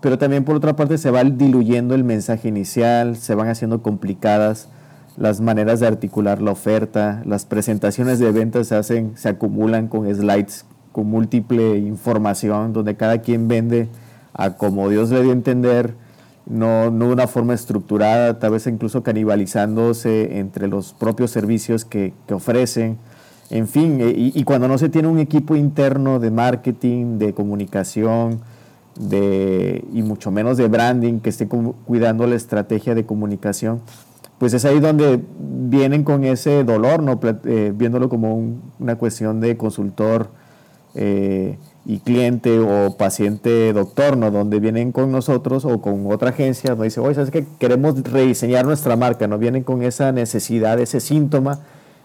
pero 0.00 0.18
también 0.18 0.44
por 0.44 0.56
otra 0.56 0.76
parte 0.76 0.98
se 0.98 1.10
va 1.10 1.24
diluyendo 1.24 1.94
el 1.94 2.04
mensaje 2.04 2.48
inicial, 2.48 3.16
se 3.16 3.34
van 3.34 3.48
haciendo 3.48 3.82
complicadas 3.82 4.68
las 5.16 5.40
maneras 5.40 5.80
de 5.80 5.86
articular 5.86 6.42
la 6.42 6.50
oferta, 6.50 7.22
las 7.24 7.44
presentaciones 7.44 8.18
de 8.18 8.32
ventas 8.32 8.68
se 8.68 8.76
hacen, 8.76 9.12
se 9.16 9.28
acumulan 9.28 9.88
con 9.88 10.12
slides 10.12 10.66
con 10.92 11.06
múltiple 11.06 11.78
información, 11.78 12.72
donde 12.72 12.96
cada 12.96 13.18
quien 13.18 13.48
vende 13.48 13.88
a 14.32 14.50
como 14.50 14.88
Dios 14.88 15.10
le 15.10 15.22
dio 15.22 15.30
a 15.30 15.34
entender, 15.34 15.94
no, 16.46 16.90
no 16.90 17.06
de 17.06 17.12
una 17.12 17.26
forma 17.26 17.54
estructurada, 17.54 18.38
tal 18.38 18.52
vez 18.52 18.66
incluso 18.66 19.02
canibalizándose 19.02 20.38
entre 20.38 20.68
los 20.68 20.92
propios 20.92 21.30
servicios 21.30 21.84
que, 21.84 22.12
que 22.26 22.34
ofrecen. 22.34 22.98
En 23.50 23.68
fin, 23.68 24.00
y, 24.00 24.32
y, 24.34 24.44
cuando 24.44 24.68
no 24.68 24.78
se 24.78 24.88
tiene 24.88 25.08
un 25.08 25.18
equipo 25.18 25.54
interno 25.54 26.18
de 26.18 26.30
marketing, 26.30 27.18
de 27.18 27.34
comunicación, 27.34 28.40
de, 28.98 29.84
y 29.92 30.02
mucho 30.02 30.30
menos 30.30 30.56
de 30.56 30.68
branding, 30.68 31.20
que 31.20 31.30
esté 31.30 31.46
cuidando 31.46 32.26
la 32.26 32.36
estrategia 32.36 32.94
de 32.94 33.04
comunicación, 33.04 33.80
pues 34.38 34.54
es 34.54 34.64
ahí 34.64 34.80
donde 34.80 35.20
vienen 35.38 36.04
con 36.04 36.24
ese 36.24 36.64
dolor, 36.64 37.02
¿no? 37.02 37.20
Eh, 37.44 37.72
viéndolo 37.74 38.08
como 38.08 38.58
una 38.78 38.96
cuestión 38.96 39.40
de 39.40 39.56
consultor 39.56 40.28
eh, 40.94 41.58
y 41.86 41.98
cliente 41.98 42.58
o 42.58 42.96
paciente 42.96 43.72
doctor, 43.72 44.16
¿no? 44.16 44.30
donde 44.30 44.58
vienen 44.58 44.90
con 44.92 45.12
nosotros 45.12 45.64
o 45.64 45.80
con 45.82 46.10
otra 46.10 46.30
agencia, 46.30 46.70
donde 46.70 46.84
dice, 46.84 47.00
oye, 47.00 47.14
¿sabes 47.14 47.30
que 47.30 47.44
Queremos 47.58 48.02
rediseñar 48.02 48.64
nuestra 48.64 48.96
marca, 48.96 49.26
¿no? 49.26 49.38
Vienen 49.38 49.64
con 49.64 49.82
esa 49.82 50.12
necesidad, 50.12 50.80
ese 50.80 51.00
síntoma 51.00 51.60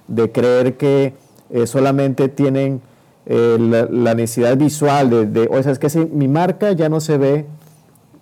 de 0.08 0.32
creer 0.32 0.76
que 0.78 1.14
eh, 1.50 1.66
solamente 1.66 2.28
tienen 2.28 2.82
eh, 3.26 3.58
la, 3.60 4.14
necesidad 4.16 4.58
visual 4.58 5.10
de, 5.10 5.26
de 5.26 5.50
o 5.52 5.62
sea, 5.62 5.72
es 5.72 5.80
que 5.80 5.90
si 5.90 6.00
mi 6.00 6.28
marca 6.28 6.72
ya 6.72 6.90
no 6.90 7.00
se 7.00 7.18
ve 7.18 7.46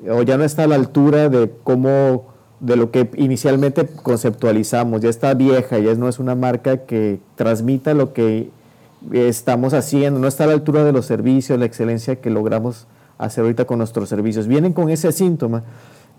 o 0.10 0.22
ya 0.22 0.38
no 0.38 0.44
está 0.44 0.64
a 0.64 0.68
la 0.68 0.76
altura 0.76 1.30
de 1.30 1.52
cómo, 1.64 2.26
de 2.60 2.76
lo 2.76 2.92
que 2.92 3.10
inicialmente 3.16 3.88
conceptualizamos, 3.88 5.02
ya 5.02 5.10
está 5.10 5.34
vieja, 5.34 5.80
ya 5.80 5.96
no 5.96 6.08
es 6.08 6.20
una 6.20 6.36
marca 6.36 6.86
que 6.86 7.20
transmita 7.36 7.94
lo 7.94 8.14
que 8.14 8.50
estamos 9.12 9.74
haciendo, 9.74 10.20
no 10.20 10.28
está 10.28 10.46
a 10.46 10.48
la 10.48 10.54
altura 10.54 10.84
de 10.84 10.92
los 10.92 11.06
servicios, 11.06 11.58
la 11.60 11.66
excelencia 11.66 12.18
que 12.18 12.30
logramos 12.30 12.88
hacer 13.18 13.44
ahorita 13.44 13.66
con 13.66 13.80
nuestros 13.80 14.10
servicios. 14.10 14.48
Vienen 14.48 14.74
con 14.74 14.90
ese 14.90 15.12
síntoma, 15.12 15.64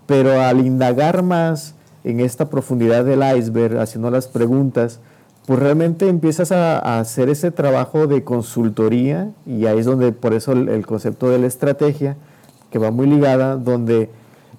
pero 0.05 0.41
al 0.41 0.65
indagar 0.65 1.23
más 1.23 1.75
en 2.03 2.19
esta 2.19 2.49
profundidad 2.49 3.05
del 3.05 3.21
iceberg, 3.37 3.77
haciendo 3.77 4.09
las 4.09 4.27
preguntas, 4.27 4.99
pues 5.45 5.59
realmente 5.59 6.07
empiezas 6.07 6.51
a, 6.51 6.99
hacer 6.99 7.29
ese 7.29 7.51
trabajo 7.51 8.07
de 8.07 8.23
consultoría 8.23 9.31
y 9.45 9.65
ahí 9.65 9.79
es 9.79 9.85
donde 9.85 10.11
por 10.11 10.33
eso 10.33 10.51
el, 10.51 10.85
concepto 10.85 11.29
de 11.29 11.39
la 11.39 11.47
estrategia, 11.47 12.17
que 12.69 12.77
va 12.77 12.91
muy 12.91 13.07
ligada, 13.07 13.55
donde 13.55 14.09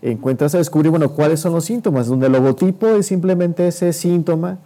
encuentras 0.03 0.55
a 0.55 0.59
descubrir, 0.59 0.91
bueno, 0.91 1.11
cuáles 1.11 1.41
son 1.41 1.53
los 1.53 1.65
síntomas, 1.65 2.09
donde 2.09 2.27
el 2.27 2.33
logotipo 2.33 2.89
es 2.89 3.07
simplemente 3.07 3.69
ese 3.69 3.93
síntoma 3.93 4.59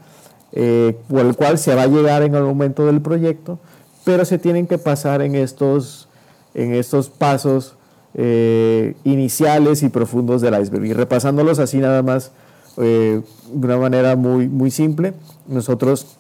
eh, 0.55 0.97
el 1.11 1.37
cual 1.37 1.59
se 1.59 1.75
va 1.75 1.83
a 1.83 1.87
llegar 1.87 2.23
en 2.23 2.35
el 2.35 2.43
momento 2.43 2.87
del 2.87 3.01
proyecto, 3.01 3.59
pero 4.05 4.25
se 4.25 4.39
tienen 4.39 4.67
que 4.67 4.79
pasar 4.79 5.21
en 5.21 5.35
estos, 5.35 6.09
en 6.55 6.75
estos 6.75 7.11
pasos 7.11 7.75
eh, 8.15 8.95
iniciales 9.05 9.83
y 9.83 9.89
profundos 9.89 10.41
del 10.41 10.61
iceberg. 10.61 10.85
Y 10.85 10.93
repasándolos 10.93 11.59
así 11.59 11.79
nada 11.79 12.03
más, 12.03 12.31
eh, 12.77 13.21
de 13.53 13.67
una 13.67 13.79
manera 13.79 14.17
muy, 14.17 14.49
muy 14.49 14.71
simple. 14.71 15.15
Nosotros, 15.47 16.17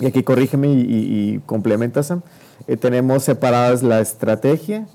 y 0.00 0.06
aquí 0.06 0.22
corrígeme 0.22 0.68
y, 0.68 0.80
y, 0.80 1.40
complementa 1.46 2.02
Sam, 2.02 2.22
eh, 2.66 2.76
tenemos 2.76 3.24
separadas 3.24 3.82
la 3.82 4.00
estrategia, 4.00 4.86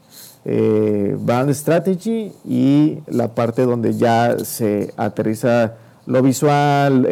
eh, 0.45 1.15
brand 1.19 1.51
strategy 1.51 2.31
y 2.45 2.99
la 3.07 3.33
parte 3.33 3.63
donde 3.63 3.93
ya 3.93 4.37
se 4.39 4.93
aterriza 4.97 5.75
lo 6.05 6.21
visual, 6.21 7.07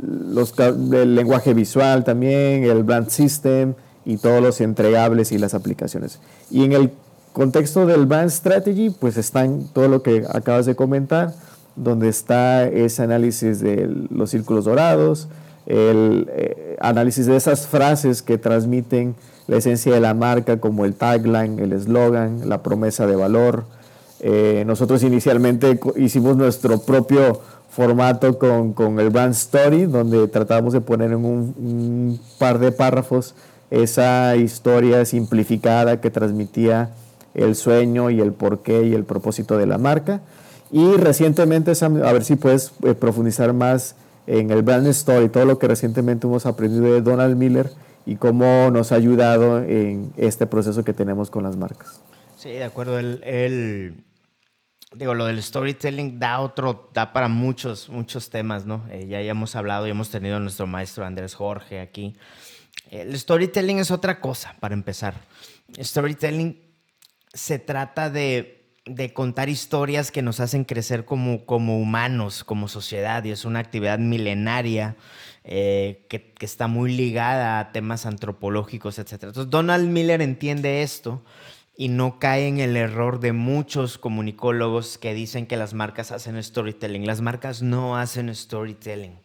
los, 0.00 0.54
el 0.58 1.14
lenguaje 1.14 1.54
visual 1.54 2.04
también, 2.04 2.64
el 2.64 2.82
brand 2.82 3.08
system 3.08 3.74
y 4.04 4.16
todos 4.16 4.42
los 4.42 4.60
entregables 4.60 5.32
y 5.32 5.38
las 5.38 5.54
aplicaciones. 5.54 6.20
Y 6.50 6.64
en 6.64 6.72
el 6.72 6.90
contexto 7.32 7.86
del 7.86 8.06
brand 8.06 8.30
strategy, 8.30 8.90
pues 8.90 9.16
están 9.16 9.68
todo 9.72 9.88
lo 9.88 10.02
que 10.02 10.24
acabas 10.32 10.66
de 10.66 10.74
comentar, 10.74 11.34
donde 11.76 12.08
está 12.08 12.66
ese 12.66 13.02
análisis 13.02 13.60
de 13.60 13.88
los 14.10 14.30
círculos 14.30 14.64
dorados, 14.64 15.28
el 15.66 16.28
eh, 16.32 16.76
análisis 16.80 17.26
de 17.26 17.36
esas 17.36 17.66
frases 17.66 18.22
que 18.22 18.36
transmiten 18.36 19.14
la 19.46 19.56
esencia 19.56 19.92
de 19.94 20.00
la 20.00 20.14
marca, 20.14 20.60
como 20.60 20.84
el 20.84 20.94
tagline, 20.94 21.58
el 21.58 21.72
eslogan, 21.72 22.48
la 22.48 22.62
promesa 22.62 23.06
de 23.06 23.16
valor. 23.16 23.64
Eh, 24.20 24.64
nosotros 24.66 25.02
inicialmente 25.02 25.80
hicimos 25.96 26.36
nuestro 26.36 26.78
propio 26.78 27.40
formato 27.72 28.38
con, 28.38 29.00
el 29.00 29.10
Brand 29.10 29.32
Story, 29.32 29.86
donde 29.86 30.28
tratábamos 30.28 30.72
de 30.72 30.80
poner 30.80 31.10
en 31.10 31.24
un, 31.24 31.54
un 31.58 32.20
par 32.38 32.58
de 32.58 32.70
párrafos 32.70 33.34
esa 33.70 34.36
historia 34.36 35.04
simplificada 35.06 36.00
que 36.00 36.10
transmitía 36.10 36.90
el 37.34 37.56
sueño 37.56 38.10
y 38.10 38.20
el 38.20 38.32
porqué 38.32 38.82
y 38.82 38.94
el 38.94 39.04
propósito 39.04 39.56
de 39.56 39.66
la 39.66 39.78
marca. 39.78 40.20
Y 40.70 40.96
recientemente, 40.96 41.72
a 41.80 42.12
ver 42.12 42.24
si 42.24 42.36
puedes 42.36 42.72
eh, 42.82 42.94
profundizar 42.94 43.52
más 43.52 43.94
en 44.26 44.50
el 44.50 44.62
brand 44.62 44.86
story, 44.88 45.28
todo 45.28 45.44
lo 45.44 45.58
que 45.58 45.68
recientemente 45.68 46.26
hemos 46.26 46.46
aprendido 46.46 46.92
de 46.92 47.00
Donald 47.00 47.36
Miller 47.36 47.70
y 48.06 48.16
cómo 48.16 48.70
nos 48.70 48.92
ha 48.92 48.96
ayudado 48.96 49.58
en 49.58 50.12
este 50.16 50.46
proceso 50.46 50.84
que 50.84 50.92
tenemos 50.92 51.30
con 51.30 51.42
las 51.42 51.56
marcas. 51.56 52.00
Sí, 52.36 52.50
de 52.50 52.64
acuerdo. 52.64 52.98
El, 52.98 53.94
digo, 54.94 55.14
lo 55.14 55.26
del 55.26 55.42
storytelling 55.42 56.18
da 56.18 56.40
otro, 56.40 56.90
da 56.92 57.12
para 57.12 57.28
muchos, 57.28 57.88
muchos 57.88 58.30
temas, 58.30 58.66
¿no? 58.66 58.86
Eh, 58.90 59.06
ya, 59.08 59.20
ya 59.20 59.30
hemos 59.30 59.56
hablado 59.56 59.86
y 59.86 59.90
hemos 59.90 60.10
tenido 60.10 60.36
a 60.36 60.40
nuestro 60.40 60.66
maestro 60.66 61.04
Andrés 61.04 61.34
Jorge 61.34 61.80
aquí. 61.80 62.16
El 62.90 63.18
storytelling 63.18 63.78
es 63.78 63.90
otra 63.90 64.20
cosa, 64.20 64.56
para 64.60 64.74
empezar. 64.74 65.14
Storytelling 65.80 66.60
se 67.32 67.58
trata 67.58 68.10
de 68.10 68.62
de 68.84 69.12
contar 69.12 69.48
historias 69.48 70.10
que 70.10 70.22
nos 70.22 70.40
hacen 70.40 70.64
crecer 70.64 71.04
como, 71.04 71.44
como 71.46 71.78
humanos, 71.78 72.42
como 72.42 72.66
sociedad, 72.66 73.22
y 73.24 73.30
es 73.30 73.44
una 73.44 73.60
actividad 73.60 73.98
milenaria 73.98 74.96
eh, 75.44 76.04
que, 76.08 76.32
que, 76.32 76.44
está 76.44 76.66
muy 76.66 76.92
ligada 76.92 77.60
a 77.60 77.72
temas 77.72 78.06
antropológicos, 78.06 78.98
etc. 78.98 79.12
Entonces, 79.12 79.50
Donald 79.50 79.88
Miller 79.88 80.20
entiende 80.20 80.82
esto 80.82 81.22
y 81.82 81.88
no 81.88 82.20
cae 82.20 82.46
en 82.46 82.60
el 82.60 82.76
error 82.76 83.18
de 83.18 83.32
muchos 83.32 83.98
comunicólogos 83.98 84.98
que 84.98 85.14
dicen 85.14 85.48
que 85.48 85.56
las 85.56 85.74
marcas 85.74 86.12
hacen 86.12 86.40
storytelling. 86.40 87.08
Las 87.08 87.22
marcas 87.22 87.60
no 87.60 87.96
hacen 87.96 88.32
storytelling. 88.32 89.18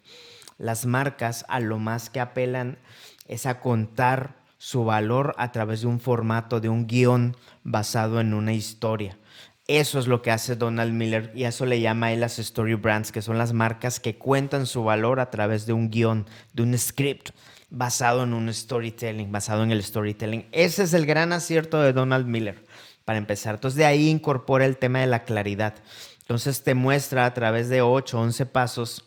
Las 0.58 0.88
marcas 0.88 1.46
a 1.50 1.60
lo 1.60 1.78
más 1.78 2.10
que 2.10 2.20
apelan 2.20 2.80
es 3.28 3.46
a 3.46 3.60
contar 3.60 4.38
su 4.58 4.86
valor 4.86 5.36
a 5.38 5.52
través 5.52 5.82
de 5.82 5.88
un 5.88 6.00
formato, 6.00 6.60
de 6.60 6.68
un 6.68 6.88
guion 6.88 7.38
basado 7.64 8.20
en 8.20 8.34
una 8.34 8.54
historia. 8.54 9.20
Eso 9.68 10.00
es 10.00 10.08
lo 10.08 10.24
que 10.24 10.32
hace 10.32 10.56
Donald 10.56 10.94
Miller 10.94 11.32
y 11.36 11.44
eso 11.44 11.68
le 11.68 11.80
llama 11.80 12.08
a 12.08 12.14
él 12.14 12.22
las 12.22 12.40
story 12.40 12.74
brands, 12.74 13.12
que 13.12 13.22
son 13.22 13.38
las 13.38 13.54
marcas 13.54 14.00
que 14.00 14.18
cuentan 14.18 14.66
su 14.66 14.84
valor 14.84 15.20
a 15.20 15.30
través 15.30 15.68
de 15.68 15.74
un 15.74 15.92
guion, 15.92 16.26
de 16.54 16.64
un 16.64 16.76
script. 16.76 17.30
Basado 17.70 18.24
en 18.24 18.34
un 18.34 18.54
storytelling, 18.54 19.32
basado 19.32 19.64
en 19.64 19.72
el 19.72 19.84
storytelling. 19.84 20.48
Ese 20.52 20.84
es 20.84 20.94
el 20.94 21.06
gran 21.06 21.34
acierto 21.34 21.82
de 21.82 21.94
Donald 21.94 22.26
Miller, 22.26 22.64
para 23.06 23.18
empezar. 23.18 23.56
Entonces 23.56 23.78
de 23.78 23.86
ahí 23.86 24.10
incorpora 24.10 24.66
el 24.66 24.78
tema 24.78 25.00
de 25.00 25.08
la 25.08 25.24
claridad. 25.24 25.76
Entonces 26.22 26.64
te 26.64 26.76
muestra 26.76 27.26
a 27.26 27.34
través 27.34 27.70
de 27.70 27.82
8, 27.82 28.20
11 28.20 28.46
pasos 28.48 29.06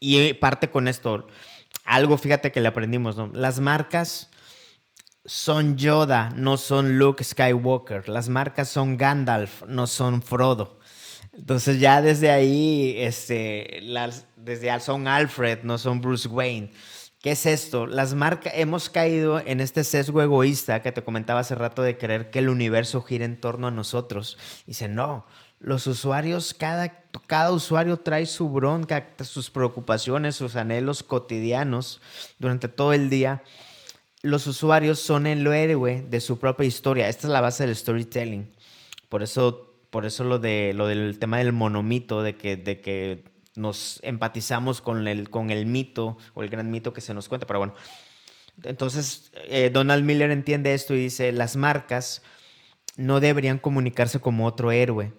y 0.00 0.34
parte 0.34 0.70
con 0.70 0.88
esto. 0.88 1.26
Algo, 1.84 2.18
fíjate 2.18 2.52
que 2.52 2.60
le 2.60 2.68
aprendimos, 2.68 3.16
¿no? 3.16 3.30
Las 3.32 3.60
marcas 3.60 4.30
son 5.24 5.76
Yoda, 5.76 6.30
no 6.36 6.56
son 6.56 6.98
Luke 6.98 7.22
Skywalker. 7.22 8.08
Las 8.08 8.28
marcas 8.28 8.68
son 8.68 8.96
Gandalf, 8.96 9.62
no 9.66 9.86
son 9.86 10.22
Frodo. 10.22 10.78
Entonces 11.32 11.80
ya 11.80 12.00
desde 12.00 12.30
ahí, 12.30 12.94
este, 12.98 13.80
las, 13.82 14.26
desde 14.36 14.78
son 14.80 15.08
Alfred, 15.08 15.60
no 15.62 15.78
son 15.78 16.00
Bruce 16.00 16.28
Wayne. 16.28 16.70
¿Qué 17.24 17.30
es 17.30 17.46
esto? 17.46 17.86
Las 17.86 18.12
marcas, 18.12 18.52
hemos 18.54 18.90
caído 18.90 19.40
en 19.40 19.62
este 19.62 19.82
sesgo 19.82 20.20
egoísta 20.20 20.82
que 20.82 20.92
te 20.92 21.02
comentaba 21.02 21.40
hace 21.40 21.54
rato 21.54 21.80
de 21.80 21.96
creer 21.96 22.28
que 22.28 22.40
el 22.40 22.50
universo 22.50 23.00
gira 23.00 23.24
en 23.24 23.40
torno 23.40 23.66
a 23.66 23.70
nosotros. 23.70 24.36
Dice, 24.66 24.88
no, 24.88 25.24
los 25.58 25.86
usuarios, 25.86 26.52
cada, 26.52 27.02
cada 27.26 27.50
usuario 27.52 27.96
trae 27.96 28.26
su 28.26 28.50
bronca, 28.50 29.14
sus 29.22 29.48
preocupaciones, 29.48 30.36
sus 30.36 30.54
anhelos 30.54 31.02
cotidianos 31.02 32.02
durante 32.38 32.68
todo 32.68 32.92
el 32.92 33.08
día. 33.08 33.42
Los 34.20 34.46
usuarios 34.46 34.98
son 34.98 35.26
el 35.26 35.46
héroe 35.46 36.04
de 36.06 36.20
su 36.20 36.38
propia 36.38 36.66
historia. 36.66 37.08
Esta 37.08 37.26
es 37.28 37.32
la 37.32 37.40
base 37.40 37.64
del 37.64 37.74
storytelling. 37.74 38.52
Por 39.08 39.22
eso, 39.22 39.72
por 39.88 40.04
eso 40.04 40.24
lo, 40.24 40.38
de, 40.38 40.74
lo 40.74 40.88
del 40.88 41.18
tema 41.18 41.38
del 41.38 41.54
monomito, 41.54 42.22
de 42.22 42.36
que, 42.36 42.58
de 42.58 42.82
que 42.82 43.33
nos 43.56 44.00
empatizamos 44.02 44.80
con 44.80 45.06
el, 45.06 45.30
con 45.30 45.50
el 45.50 45.66
mito 45.66 46.16
o 46.34 46.42
el 46.42 46.48
gran 46.48 46.70
mito 46.70 46.92
que 46.92 47.00
se 47.00 47.14
nos 47.14 47.28
cuenta. 47.28 47.46
Pero 47.46 47.60
bueno, 47.60 47.74
entonces 48.62 49.32
eh, 49.48 49.70
Donald 49.72 50.04
Miller 50.04 50.30
entiende 50.30 50.74
esto 50.74 50.94
y 50.94 50.98
dice, 50.98 51.32
las 51.32 51.56
marcas 51.56 52.22
no 52.96 53.20
deberían 53.20 53.58
comunicarse 53.58 54.20
como 54.20 54.46
otro 54.46 54.72
héroe, 54.72 55.12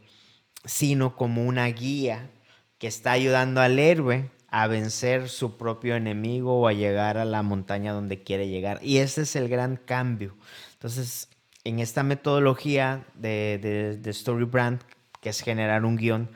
sino 0.65 1.15
como 1.15 1.45
una 1.45 1.65
guía 1.67 2.29
que 2.77 2.87
está 2.87 3.11
ayudando 3.11 3.61
al 3.61 3.79
héroe 3.79 4.29
a 4.49 4.67
vencer 4.67 5.27
su 5.27 5.57
propio 5.57 5.95
enemigo 5.95 6.59
o 6.59 6.67
a 6.67 6.73
llegar 6.73 7.17
a 7.17 7.25
la 7.25 7.43
montaña 7.43 7.93
donde 7.93 8.23
quiere 8.23 8.47
llegar. 8.47 8.79
Y 8.81 8.97
ese 8.97 9.23
es 9.23 9.35
el 9.35 9.49
gran 9.49 9.75
cambio. 9.75 10.35
Entonces, 10.73 11.29
en 11.65 11.79
esta 11.79 12.03
metodología 12.03 13.05
de, 13.15 13.59
de, 13.61 13.97
de 13.97 14.09
Story 14.11 14.45
Brand, 14.45 14.81
que 15.19 15.29
es 15.29 15.41
generar 15.41 15.83
un 15.83 15.97
guion, 15.97 16.29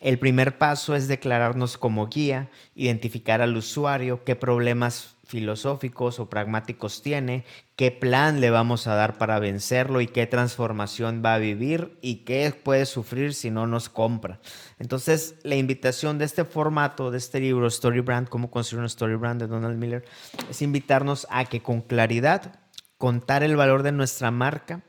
el 0.00 0.18
primer 0.18 0.56
paso 0.56 0.94
es 0.94 1.08
declararnos 1.08 1.76
como 1.76 2.08
guía, 2.08 2.50
identificar 2.74 3.42
al 3.42 3.56
usuario, 3.56 4.24
qué 4.24 4.34
problemas 4.34 5.16
filosóficos 5.26 6.18
o 6.18 6.28
pragmáticos 6.28 7.02
tiene, 7.02 7.44
qué 7.76 7.92
plan 7.92 8.40
le 8.40 8.50
vamos 8.50 8.86
a 8.86 8.94
dar 8.94 9.16
para 9.16 9.38
vencerlo 9.38 10.00
y 10.00 10.08
qué 10.08 10.26
transformación 10.26 11.22
va 11.24 11.34
a 11.34 11.38
vivir 11.38 11.96
y 12.00 12.24
qué 12.24 12.52
puede 12.52 12.84
sufrir 12.84 13.34
si 13.34 13.50
no 13.50 13.66
nos 13.66 13.88
compra. 13.88 14.40
Entonces, 14.78 15.36
la 15.44 15.54
invitación 15.54 16.18
de 16.18 16.24
este 16.24 16.44
formato, 16.44 17.10
de 17.10 17.18
este 17.18 17.38
libro, 17.38 17.68
Story 17.68 18.00
Brand, 18.00 18.28
cómo 18.28 18.50
construir 18.50 18.80
una 18.80 18.86
Story 18.86 19.14
Brand 19.14 19.40
de 19.40 19.46
Donald 19.46 19.78
Miller, 19.78 20.04
es 20.50 20.62
invitarnos 20.62 21.26
a 21.30 21.44
que 21.44 21.62
con 21.62 21.80
claridad 21.82 22.58
contar 22.98 23.42
el 23.42 23.54
valor 23.54 23.82
de 23.82 23.92
nuestra 23.92 24.30
marca 24.30 24.82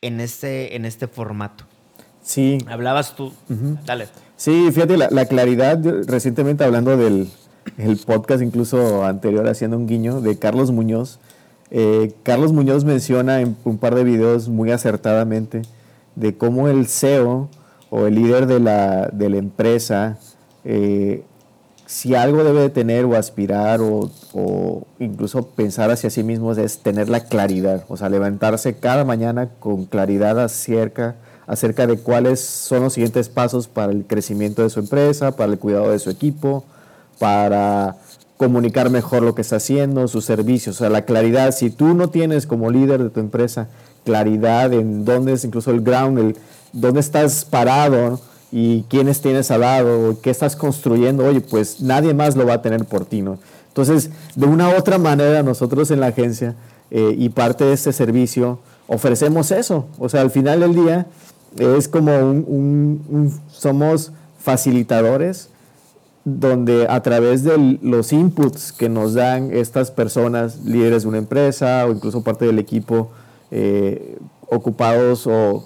en 0.00 0.20
este, 0.20 0.76
en 0.76 0.84
este 0.84 1.08
formato. 1.08 1.64
Sí. 2.22 2.58
Hablabas 2.68 3.16
tú. 3.16 3.32
Dale. 3.84 4.08
Sí, 4.36 4.70
fíjate, 4.70 4.98
la, 4.98 5.24
claridad, 5.26 5.80
recientemente 6.06 6.62
hablando 6.62 6.96
del 6.96 7.28
el 7.78 7.96
podcast 7.96 8.42
incluso 8.42 9.04
anterior, 9.04 9.48
haciendo 9.48 9.76
un 9.76 9.86
guiño, 9.86 10.20
de 10.20 10.38
Carlos 10.38 10.70
Muñoz, 10.70 11.18
eh, 11.70 12.14
Carlos 12.22 12.52
Muñoz 12.52 12.84
menciona 12.84 13.40
en 13.40 13.56
un 13.64 13.78
par 13.78 13.94
de 13.94 14.04
videos 14.04 14.48
muy 14.48 14.70
acertadamente 14.70 15.62
de 16.14 16.36
cómo 16.36 16.68
el 16.68 16.86
CEO 16.86 17.48
o 17.90 18.06
el 18.06 18.14
líder 18.14 18.46
de 18.46 18.60
la, 18.60 19.08
de 19.12 19.30
la 19.30 19.38
empresa, 19.38 20.18
eh, 20.64 21.24
si 21.86 22.14
algo 22.14 22.44
debe 22.44 22.60
de 22.60 22.70
tener 22.70 23.04
o 23.06 23.16
aspirar 23.16 23.80
o, 23.80 24.10
o, 24.34 24.86
incluso 24.98 25.48
pensar 25.48 25.90
hacia 25.90 26.10
sí 26.10 26.22
mismo 26.22 26.52
es 26.52 26.78
tener 26.80 27.08
la 27.08 27.20
claridad, 27.20 27.84
o 27.88 27.96
sea, 27.96 28.10
levantarse 28.10 28.76
cada 28.76 29.04
mañana 29.04 29.50
con 29.58 29.86
claridad 29.86 30.38
acerca 30.38 31.16
acerca 31.46 31.86
de 31.86 31.98
cuáles 31.98 32.40
son 32.40 32.82
los 32.82 32.94
siguientes 32.94 33.28
pasos 33.28 33.68
para 33.68 33.92
el 33.92 34.04
crecimiento 34.04 34.62
de 34.62 34.70
su 34.70 34.80
empresa, 34.80 35.32
para 35.32 35.52
el 35.52 35.58
cuidado 35.58 35.90
de 35.90 35.98
su 35.98 36.10
equipo, 36.10 36.64
para 37.18 37.96
comunicar 38.36 38.90
mejor 38.90 39.22
lo 39.22 39.34
que 39.34 39.42
está 39.42 39.56
haciendo, 39.56 40.08
sus 40.08 40.24
servicios, 40.24 40.76
o 40.76 40.78
sea, 40.80 40.90
la 40.90 41.04
claridad. 41.04 41.52
Si 41.52 41.70
tú 41.70 41.94
no 41.94 42.10
tienes 42.10 42.46
como 42.46 42.70
líder 42.70 43.02
de 43.02 43.10
tu 43.10 43.20
empresa 43.20 43.68
claridad 44.04 44.72
en 44.72 45.04
dónde 45.04 45.32
es 45.32 45.44
incluso 45.44 45.70
el 45.70 45.80
ground, 45.80 46.18
el, 46.18 46.36
dónde 46.72 47.00
estás 47.00 47.44
parado 47.44 48.20
y 48.52 48.82
quiénes 48.84 49.20
tienes 49.20 49.50
al 49.50 49.62
lado, 49.62 50.18
qué 50.20 50.30
estás 50.30 50.54
construyendo, 50.56 51.24
oye, 51.24 51.40
pues 51.40 51.80
nadie 51.80 52.14
más 52.14 52.36
lo 52.36 52.46
va 52.46 52.54
a 52.54 52.62
tener 52.62 52.84
por 52.84 53.06
ti, 53.06 53.22
¿no? 53.22 53.38
Entonces, 53.68 54.10
de 54.34 54.46
una 54.46 54.70
u 54.70 54.76
otra 54.76 54.98
manera, 54.98 55.42
nosotros 55.42 55.90
en 55.90 56.00
la 56.00 56.06
agencia 56.06 56.54
eh, 56.90 57.14
y 57.18 57.28
parte 57.30 57.64
de 57.64 57.72
este 57.74 57.92
servicio 57.92 58.58
ofrecemos 58.86 59.50
eso. 59.50 59.86
O 59.98 60.08
sea, 60.08 60.22
al 60.22 60.30
final 60.30 60.60
del 60.60 60.74
día, 60.74 61.06
es 61.58 61.88
como 61.88 62.16
un, 62.18 63.32
somos 63.48 64.12
facilitadores 64.38 65.50
donde 66.24 66.86
a 66.88 67.02
través 67.02 67.44
de 67.44 67.78
los 67.82 68.12
inputs 68.12 68.72
que 68.72 68.88
nos 68.88 69.14
dan 69.14 69.52
estas 69.52 69.92
personas, 69.92 70.64
líderes 70.64 71.04
de 71.04 71.08
una 71.08 71.18
empresa 71.18 71.86
o 71.86 71.92
incluso 71.92 72.22
parte 72.22 72.46
del 72.46 72.58
equipo, 72.58 73.10
eh, 73.52 74.18
ocupados 74.48 75.26
o 75.26 75.64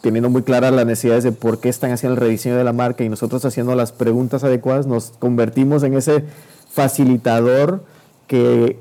teniendo 0.00 0.30
muy 0.30 0.42
claras 0.42 0.72
las 0.72 0.84
necesidades 0.86 1.24
de 1.24 1.32
por 1.32 1.60
qué 1.60 1.68
están 1.68 1.92
haciendo 1.92 2.14
el 2.14 2.20
rediseño 2.20 2.56
de 2.56 2.64
la 2.64 2.72
marca 2.72 3.04
y 3.04 3.08
nosotros 3.08 3.44
haciendo 3.44 3.74
las 3.74 3.92
preguntas 3.92 4.42
adecuadas, 4.42 4.86
nos 4.86 5.10
convertimos 5.18 5.82
en 5.84 5.94
ese 5.94 6.24
facilitador 6.70 7.84
que, 8.26 8.78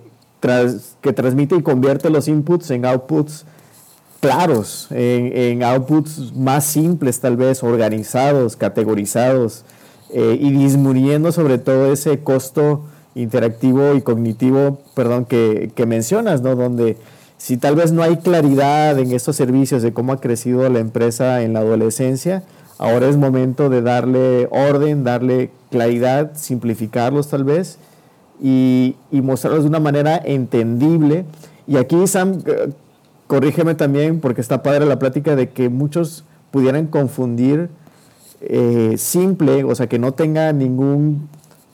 que 1.02 1.14
transmite 1.14 1.56
y 1.56 1.62
convierte 1.62 2.10
los 2.10 2.28
inputs 2.28 2.72
en 2.72 2.86
outputs 2.86 3.46
claros, 4.20 4.88
en, 4.92 5.64
outputs 5.64 6.34
más 6.36 6.66
simples 6.66 7.20
tal 7.20 7.38
vez, 7.38 7.64
organizados, 7.64 8.56
categorizados 8.56 9.64
eh, 10.12 10.38
y 10.40 10.52
disminuyendo 10.52 11.32
sobre 11.32 11.58
todo 11.58 11.92
ese 11.92 12.20
costo 12.20 12.84
interactivo 13.16 13.96
y 13.96 14.02
cognitivo, 14.02 14.80
perdón, 14.94 15.26
que, 15.26 15.72
mencionas, 15.88 16.42
¿no? 16.42 16.56
Donde 16.56 16.98
si 17.38 17.58
tal 17.58 17.76
vez 17.76 17.92
no 17.92 18.04
hay 18.04 18.18
claridad 18.18 18.98
en 19.00 19.12
estos 19.12 19.36
servicios 19.36 19.82
de 19.82 19.94
cómo 19.94 20.14
ha 20.14 20.22
crecido 20.22 20.68
la 20.70 20.80
empresa 20.80 21.42
en 21.42 21.54
la 21.54 21.60
adolescencia, 21.60 22.44
ahora 22.78 23.08
es 23.08 23.18
momento 23.18 23.70
de 23.70 23.82
darle 23.82 24.48
orden, 24.52 25.04
darle 25.04 25.52
claridad, 25.72 26.32
simplificarlos 26.36 27.28
tal 27.28 27.44
vez 27.44 27.78
y, 28.42 28.96
y 29.12 29.22
mostrarlos 29.22 29.64
de 29.64 29.70
una 29.70 29.80
manera 29.80 30.22
entendible. 30.24 31.26
Y 31.68 31.78
aquí, 31.78 32.08
Sam, 32.08 32.42
corrígeme 33.28 33.76
también, 33.76 34.20
porque 34.20 34.42
está 34.42 34.64
padre 34.64 34.86
la 34.86 35.00
plática 35.00 35.36
de 35.36 35.50
que 35.50 35.70
muchos 35.70 36.24
pudieran 36.52 36.88
confundir 36.88 37.70
eh, 38.42 38.96
simple, 38.98 39.64
o 39.64 39.76
sea, 39.76 39.88
que 39.88 40.00
no 40.00 40.14
tenga 40.14 40.54
ningún 40.54 41.28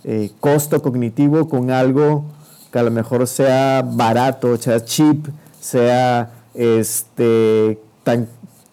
eh, 0.03 0.31
costo 0.39 0.81
cognitivo 0.81 1.47
con 1.47 1.71
algo 1.71 2.25
que 2.71 2.79
a 2.79 2.83
lo 2.83 2.91
mejor 2.91 3.27
sea 3.27 3.83
barato, 3.85 4.57
sea 4.57 4.83
cheap, 4.83 5.27
sea 5.59 6.31
este, 6.55 7.79
tan, 8.03 8.27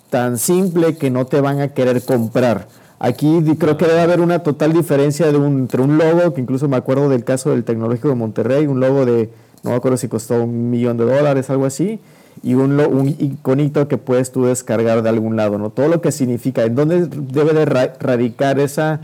tan 0.09 0.38
simple 0.38 0.97
que 0.97 1.11
no 1.11 1.27
te 1.27 1.40
van 1.40 1.61
a 1.61 1.69
querer 1.69 2.03
comprar. 2.03 2.66
Aquí 2.99 3.43
creo 3.59 3.77
que 3.77 3.87
debe 3.87 4.01
haber 4.01 4.21
una 4.21 4.40
total 4.40 4.73
diferencia 4.73 5.31
de 5.31 5.38
un, 5.38 5.61
entre 5.61 5.83
un 5.83 5.99
logo, 5.99 6.35
que 6.35 6.40
incluso 6.40 6.69
me 6.69 6.77
acuerdo 6.77 7.09
del 7.09 7.25
caso 7.25 7.51
del 7.51 7.64
Tecnológico 7.64 8.09
de 8.09 8.14
Monterrey, 8.14 8.66
un 8.66 8.81
logo 8.81 9.05
de, 9.07 9.31
no 9.62 9.71
me 9.71 9.77
acuerdo 9.77 9.97
si 9.97 10.09
costó 10.09 10.43
un 10.43 10.71
millón 10.71 10.97
de 10.97 11.05
dólares, 11.05 11.51
algo 11.51 11.66
así, 11.66 12.01
y 12.42 12.55
un, 12.55 12.81
un, 12.81 13.09
iconito 13.09 13.87
que 13.88 13.98
puedes 13.98 14.33
tú 14.33 14.46
descargar 14.46 15.03
de 15.03 15.09
algún 15.09 15.37
lado, 15.37 15.59
¿no? 15.59 15.70
Todo 15.70 15.88
lo 15.88 16.00
que 16.00 16.12
significa, 16.12 16.64
en 16.64 16.74
dónde 16.74 17.07
debe 17.07 17.53
de 17.53 17.64
radicar 17.66 18.59
esa 18.59 19.00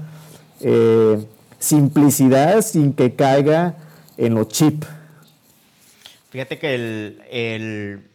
eh, 0.61 1.27
simplicidad 1.59 2.62
sin 2.62 2.94
que 2.94 3.14
caiga 3.14 3.75
en 4.16 4.35
lo 4.35 4.44
chip. 4.44 4.85
Fíjate 6.31 6.59
que 6.59 6.75
el, 7.31 8.09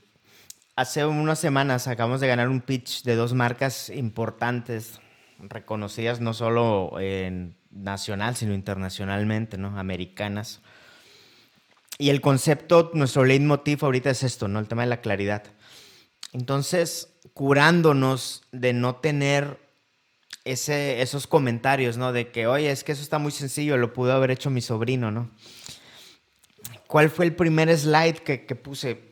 hace 0.75 1.05
unas 1.05 1.39
semanas 1.39 1.87
acabamos 1.87 2.21
de 2.21 2.27
ganar 2.27 2.49
un 2.49 2.61
pitch 2.61 3.03
de 3.03 3.15
dos 3.15 3.33
marcas 3.33 3.89
importantes, 3.89 4.99
reconocidas 5.39 6.19
no 6.19 6.33
solo 6.33 6.99
en 6.99 7.55
nacional, 7.71 8.35
sino 8.35 8.53
internacionalmente, 8.53 9.57
¿no? 9.57 9.77
Americanas 9.77 10.61
y 12.01 12.09
el 12.09 12.19
concepto, 12.19 12.89
nuestro 12.95 13.25
leitmotiv 13.25 13.85
ahorita 13.85 14.09
es 14.09 14.23
esto, 14.23 14.47
¿no? 14.47 14.57
El 14.59 14.67
tema 14.67 14.81
de 14.81 14.89
la 14.89 15.01
claridad. 15.01 15.43
Entonces, 16.33 17.13
curándonos 17.35 18.41
de 18.51 18.73
no 18.73 18.95
tener 18.95 19.59
ese, 20.43 21.03
esos 21.03 21.27
comentarios, 21.27 21.97
¿no? 21.97 22.11
De 22.11 22.31
que, 22.31 22.47
oye, 22.47 22.71
es 22.71 22.83
que 22.83 22.93
eso 22.93 23.03
está 23.03 23.19
muy 23.19 23.31
sencillo, 23.31 23.77
lo 23.77 23.93
pudo 23.93 24.13
haber 24.13 24.31
hecho 24.31 24.49
mi 24.49 24.61
sobrino, 24.61 25.11
¿no? 25.11 25.29
¿cuál 26.87 27.11
fue 27.11 27.25
el 27.25 27.35
primer 27.35 27.77
slide 27.77 28.15
que, 28.15 28.47
que 28.47 28.55
puse? 28.55 29.10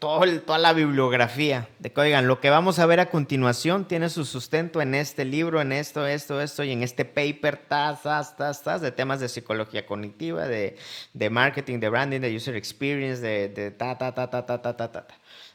Todo 0.00 0.40
toda 0.40 0.58
la 0.58 0.72
bibliografía 0.72 1.68
de 1.78 1.92
que, 1.92 2.00
oigan, 2.00 2.26
lo 2.26 2.40
que 2.40 2.50
vamos 2.50 2.78
a 2.80 2.86
ver 2.86 2.98
a 2.98 3.10
continuación 3.10 3.86
tiene 3.86 4.08
su 4.08 4.24
sustento 4.24 4.80
en 4.80 4.94
este 4.94 5.24
libro, 5.24 5.60
en 5.60 5.72
esto, 5.72 6.06
esto, 6.06 6.40
esto, 6.40 6.64
y 6.64 6.72
en 6.72 6.82
este 6.82 7.04
paper, 7.04 7.56
tas, 7.68 8.02
tas, 8.02 8.36
tas, 8.36 8.62
tas, 8.62 8.80
de 8.80 8.90
temas 8.90 9.20
de 9.20 9.28
psicología 9.28 9.86
cognitiva, 9.86 10.46
de, 10.46 10.76
de 11.12 11.30
marketing, 11.30 11.78
de 11.78 11.88
branding, 11.88 12.20
de 12.20 12.34
user 12.34 12.56
experience, 12.56 13.22
de, 13.22 13.48
de 13.48 13.70
ta, 13.70 13.96
ta, 13.96 14.12
ta, 14.12 14.28
ta, 14.28 14.44
ta, 14.44 14.60
ta, 14.60 14.76
ta, 14.76 14.90
ta. 14.90 15.06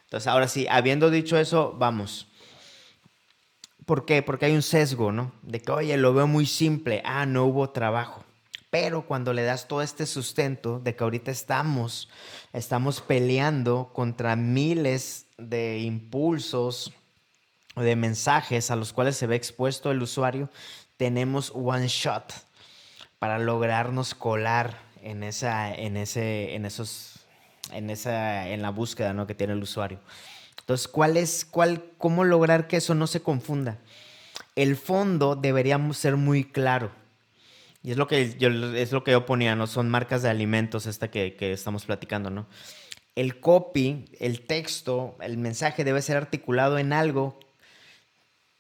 Entonces, 0.05 0.27
ahora 0.27 0.47
sí, 0.47 0.67
habiendo 0.69 1.09
dicho 1.09 1.38
eso, 1.38 1.75
vamos. 1.77 2.27
¿Por 3.86 4.05
qué? 4.05 4.21
Porque 4.21 4.45
hay 4.45 4.55
un 4.55 4.62
sesgo, 4.62 5.12
¿no? 5.12 5.33
De 5.41 5.59
que, 5.59 5.71
oye, 5.71 5.97
lo 5.97 6.13
veo 6.13 6.27
muy 6.27 6.45
simple. 6.45 7.01
Ah, 7.03 7.25
no 7.25 7.43
hubo 7.45 7.71
trabajo. 7.71 8.23
Pero 8.73 9.05
cuando 9.05 9.33
le 9.33 9.43
das 9.43 9.67
todo 9.67 9.83
este 9.83 10.07
sustento 10.07 10.79
de 10.79 10.95
que 10.95 11.03
ahorita 11.03 11.29
estamos, 11.29 12.09
estamos 12.53 13.01
peleando 13.01 13.91
contra 13.93 14.36
miles 14.36 15.27
de 15.38 15.77
impulsos 15.77 16.91
o 17.75 17.81
de 17.81 17.95
mensajes 17.95 18.71
a 18.71 18.75
los 18.75 18.91
cuales 18.91 19.15
se 19.15 19.27
ve 19.27 19.36
expuesto 19.36 19.91
el 19.91 20.01
usuario, 20.01 20.49
tenemos 20.97 21.51
one 21.53 21.88
shot 21.88 22.33
para 23.19 23.38
lograrnos 23.38 24.15
colar 24.15 24.79
en 25.03 25.21
esa, 25.21 25.71
en 25.71 25.95
ese, 25.95 26.55
en 26.55 26.65
esos, 26.65 27.27
en 27.71 27.91
esa, 27.91 28.49
en 28.49 28.63
la 28.63 28.71
búsqueda 28.71 29.13
¿no? 29.13 29.27
que 29.27 29.36
tiene 29.36 29.53
el 29.53 29.62
usuario. 29.62 29.99
Entonces, 30.62 30.88
¿cuál 30.88 31.17
es, 31.17 31.45
cuál, 31.45 31.91
cómo 31.99 32.23
lograr 32.23 32.67
que 32.67 32.77
eso 32.77 32.95
no 32.95 33.05
se 33.05 33.21
confunda? 33.21 33.77
El 34.55 34.77
fondo 34.77 35.36
debería 35.36 35.79
ser 35.93 36.17
muy 36.17 36.43
claro 36.43 37.03
y 37.84 37.91
es 37.91 37.98
lo 37.98 38.08
que 38.08 38.36
yo, 38.38 38.50
es 38.50 38.91
lo 38.91 39.04
que 39.04 39.12
yo 39.12 39.26
ponía, 39.26 39.56
¿no? 39.56 39.67
Son 39.67 39.89
marcas 39.89 40.24
de 40.24 40.30
alimentos 40.30 40.86
esta 40.86 41.12
que, 41.12 41.36
que 41.36 41.52
estamos 41.52 41.86
platicando, 41.86 42.30
¿no? 42.30 42.48
El 43.15 43.39
copy, 43.39 44.06
el 44.19 44.41
texto, 44.41 45.17
el 45.19 45.38
mensaje 45.38 45.84
debe 45.84 46.02
ser 46.02 46.17
articulado 46.17 46.80
en 46.80 46.93
algo 46.93 47.38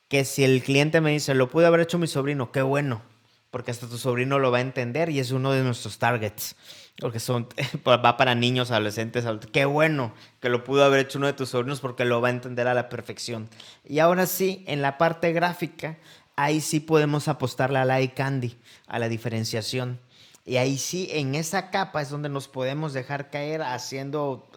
que 0.09 0.25
si 0.25 0.43
el 0.43 0.61
cliente 0.61 1.01
me 1.01 1.11
dice, 1.11 1.33
lo 1.33 1.49
pude 1.49 1.65
haber 1.65 1.79
hecho 1.79 1.97
mi 1.97 2.05
sobrino, 2.05 2.51
qué 2.51 2.61
bueno, 2.61 3.01
porque 3.49 3.71
hasta 3.71 3.87
tu 3.87 3.97
sobrino 3.97 4.39
lo 4.39 4.51
va 4.51 4.59
a 4.59 4.61
entender 4.61 5.09
y 5.09 5.19
es 5.19 5.31
uno 5.31 5.51
de 5.51 5.63
nuestros 5.63 5.97
targets, 5.97 6.55
porque 6.99 7.19
son, 7.19 7.47
va 7.87 8.17
para 8.17 8.35
niños, 8.35 8.71
adolescentes, 8.71 9.25
qué 9.51 9.65
bueno 9.65 10.13
que 10.39 10.49
lo 10.49 10.63
pudo 10.63 10.83
haber 10.83 10.99
hecho 10.99 11.17
uno 11.17 11.27
de 11.27 11.33
tus 11.33 11.49
sobrinos 11.49 11.79
porque 11.79 12.05
lo 12.05 12.21
va 12.21 12.27
a 12.27 12.31
entender 12.31 12.67
a 12.67 12.73
la 12.73 12.89
perfección. 12.89 13.49
Y 13.85 13.99
ahora 13.99 14.25
sí, 14.25 14.63
en 14.67 14.81
la 14.81 14.97
parte 14.97 15.31
gráfica, 15.33 15.97
ahí 16.35 16.61
sí 16.61 16.79
podemos 16.79 17.27
apostarle 17.27 17.79
a 17.79 17.85
la 17.85 18.05
candy, 18.13 18.57
a 18.87 18.99
la 18.99 19.09
diferenciación. 19.09 19.99
Y 20.45 20.57
ahí 20.57 20.77
sí, 20.77 21.07
en 21.11 21.35
esa 21.35 21.69
capa 21.69 22.01
es 22.01 22.09
donde 22.09 22.29
nos 22.29 22.47
podemos 22.47 22.93
dejar 22.93 23.29
caer 23.29 23.61
haciendo, 23.61 24.47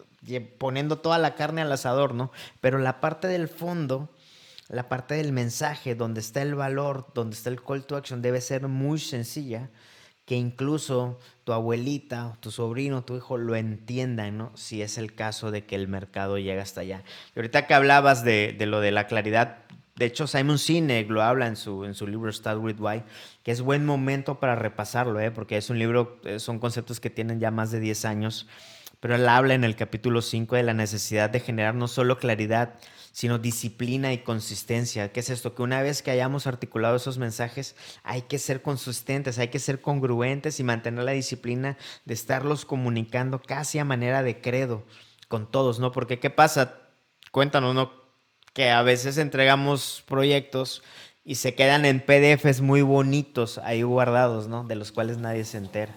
poniendo 0.58 0.98
toda 0.98 1.18
la 1.18 1.34
carne 1.34 1.62
al 1.62 1.70
asador, 1.70 2.14
¿no? 2.14 2.32
Pero 2.60 2.78
la 2.78 3.00
parte 3.00 3.28
del 3.28 3.48
fondo, 3.48 4.08
la 4.68 4.88
parte 4.88 5.14
del 5.14 5.32
mensaje, 5.32 5.94
donde 5.94 6.20
está 6.20 6.42
el 6.42 6.56
valor, 6.56 7.06
donde 7.14 7.36
está 7.36 7.50
el 7.50 7.62
call 7.62 7.84
to 7.84 7.96
action, 7.96 8.20
debe 8.20 8.40
ser 8.40 8.66
muy 8.66 8.98
sencilla, 8.98 9.70
que 10.24 10.34
incluso 10.34 11.20
tu 11.44 11.52
abuelita, 11.52 12.36
tu 12.40 12.50
sobrino, 12.50 13.04
tu 13.04 13.16
hijo 13.16 13.36
lo 13.36 13.54
entiendan, 13.54 14.38
¿no? 14.38 14.50
Si 14.56 14.82
es 14.82 14.98
el 14.98 15.14
caso 15.14 15.52
de 15.52 15.66
que 15.66 15.76
el 15.76 15.86
mercado 15.86 16.36
llega 16.36 16.62
hasta 16.62 16.80
allá. 16.80 17.04
Y 17.36 17.38
ahorita 17.38 17.68
que 17.68 17.74
hablabas 17.74 18.24
de, 18.24 18.56
de 18.58 18.66
lo 18.66 18.80
de 18.80 18.90
la 18.90 19.06
claridad, 19.06 19.58
de 19.96 20.04
hecho, 20.04 20.26
Simon 20.26 20.59
Sinek 20.59 21.09
lo 21.09 21.22
habla 21.22 21.46
en 21.46 21.56
su, 21.56 21.85
en 21.85 21.94
su 21.94 22.06
libro 22.06 22.30
Start 22.30 22.61
With 22.61 22.78
Why, 22.78 23.02
que 23.42 23.50
es 23.50 23.62
buen 23.62 23.87
momento 23.87 24.38
para 24.38 24.54
repasarlo, 24.54 25.18
¿eh? 25.20 25.30
porque 25.30 25.56
es 25.56 25.70
un 25.70 25.78
libro, 25.78 26.20
eh, 26.24 26.38
son 26.38 26.59
conceptos 26.59 27.00
que 27.00 27.09
tienen 27.09 27.40
ya 27.40 27.50
más 27.50 27.70
de 27.70 27.80
10 27.80 28.04
años, 28.04 28.46
pero 29.00 29.14
él 29.14 29.26
habla 29.26 29.54
en 29.54 29.64
el 29.64 29.74
capítulo 29.74 30.20
5 30.20 30.54
de 30.54 30.64
la 30.64 30.74
necesidad 30.74 31.30
de 31.30 31.40
generar 31.40 31.74
no 31.74 31.88
solo 31.88 32.18
claridad, 32.18 32.74
sino 33.11 33.38
disciplina 33.38 34.12
y 34.12 34.18
consistencia. 34.18 35.12
¿Qué 35.12 35.20
es 35.20 35.30
esto? 35.30 35.54
Que 35.54 35.62
una 35.62 35.80
vez 35.80 36.02
que 36.02 36.11
hayamos 36.11 36.46
articulado 36.46 36.96
esos 36.96 37.16
mensajes, 37.16 37.74
hay 38.02 38.22
que 38.22 38.38
ser 38.38 38.61
consistentes, 38.61 39.38
hay 39.38 39.48
que 39.48 39.59
ser 39.59 39.80
congruentes 39.80 40.61
y 40.61 40.64
mantener 40.64 41.04
la 41.04 41.12
disciplina 41.12 41.78
de 42.04 42.12
estarlos 42.12 42.66
comunicando 42.66 43.40
casi 43.40 43.78
a 43.78 43.87
manera 43.87 44.22
de 44.22 44.42
credo 44.42 44.85
con 45.28 45.50
todos, 45.50 45.78
¿no? 45.78 45.90
Porque 45.92 46.18
¿qué 46.18 46.28
pasa? 46.28 46.80
Cuéntanos, 47.30 47.74
¿no? 47.74 48.05
Que 48.56 48.70
a 48.70 48.80
veces 48.80 49.18
entregamos 49.18 50.02
proyectos 50.08 50.82
y 51.26 51.34
se 51.34 51.54
quedan 51.54 51.84
en 51.84 52.00
PDFs 52.00 52.62
muy 52.62 52.80
bonitos 52.80 53.58
ahí 53.58 53.82
guardados, 53.82 54.48
¿no? 54.48 54.64
De 54.64 54.76
los 54.76 54.92
cuales 54.92 55.18
nadie 55.18 55.44
se 55.44 55.58
entera. 55.58 55.92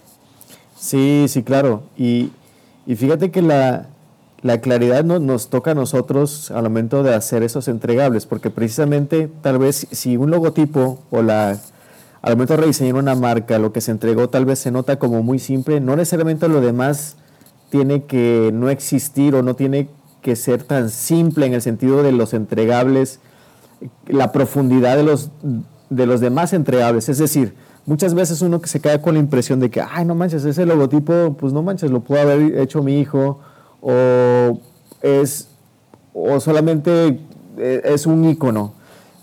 Sí, 0.78 1.28
sí, 1.30 1.42
claro. 1.44 1.84
Y, 1.98 2.32
fíjate 2.86 3.32
que 3.32 3.42
la, 3.42 3.88
claridad 4.62 5.06
no, 5.06 5.20
nos 5.20 5.50
toca 5.50 5.72
a 5.72 5.74
nosotros 5.74 6.52
al 6.52 6.64
momento 6.64 7.02
de 7.02 7.16
hacer 7.16 7.44
esos 7.44 7.70
entregables, 7.70 8.26
porque 8.26 8.50
precisamente 8.50 9.30
tal 9.42 9.58
vez 9.58 9.88
si 9.92 10.18
un 10.18 10.30
logotipo 10.30 11.02
o 11.12 11.22
la 11.22 11.58
al 12.22 12.34
momento 12.34 12.56
de 12.56 12.64
rediseñar 12.64 12.96
una 12.96 13.16
marca, 13.16 13.58
lo 13.58 13.72
que 13.72 13.80
se 13.80 13.92
entregó 13.92 14.28
tal 14.28 14.44
vez 14.44 14.60
se 14.60 14.70
nota 14.70 15.00
como 15.00 15.24
muy 15.24 15.40
simple, 15.40 15.80
no 15.80 15.96
necesariamente 15.96 16.50
lo 16.50 16.60
demás 16.60 17.16
tiene 17.70 18.04
que 18.04 18.52
no 18.54 18.70
existir 18.70 19.34
o 19.36 19.44
no 19.44 19.56
tiene 19.56 19.88
que 20.22 20.36
ser 20.36 20.64
tan 20.64 20.90
simple 20.90 21.46
en 21.46 21.54
el 21.54 21.62
sentido 21.62 22.04
de 22.04 22.12
los 22.12 22.34
entregables, 22.34 23.20
la 24.08 24.32
profundidad 24.32 24.98
de 24.98 25.04
los, 25.04 25.32
de 25.90 26.06
los 26.06 26.20
demás 26.20 26.54
entregables. 26.54 27.10
Es 27.10 27.18
decir, 27.18 27.54
muchas 27.86 28.14
veces 28.14 28.42
uno 28.42 28.62
que 28.62 28.68
se 28.68 28.80
queda 28.80 29.02
con 29.02 29.16
la 29.16 29.20
impresión 29.20 29.60
de 29.60 29.70
que, 29.70 29.82
ay, 29.82 30.06
no 30.06 30.16
manches, 30.16 30.46
ese 30.46 30.66
logotipo, 30.66 31.36
pues 31.40 31.54
no 31.54 31.64
manches, 31.64 31.92
lo 31.92 32.02
pudo 32.02 32.22
haber 32.22 32.60
hecho 32.60 32.84
mi 32.84 33.00
hijo, 33.00 33.40
o 33.82 34.60
es, 35.02 35.50
o 36.14 36.40
solamente 36.40 37.20
eh, 37.58 37.82
es 37.86 38.06
un 38.06 38.26
icono. 38.26 38.74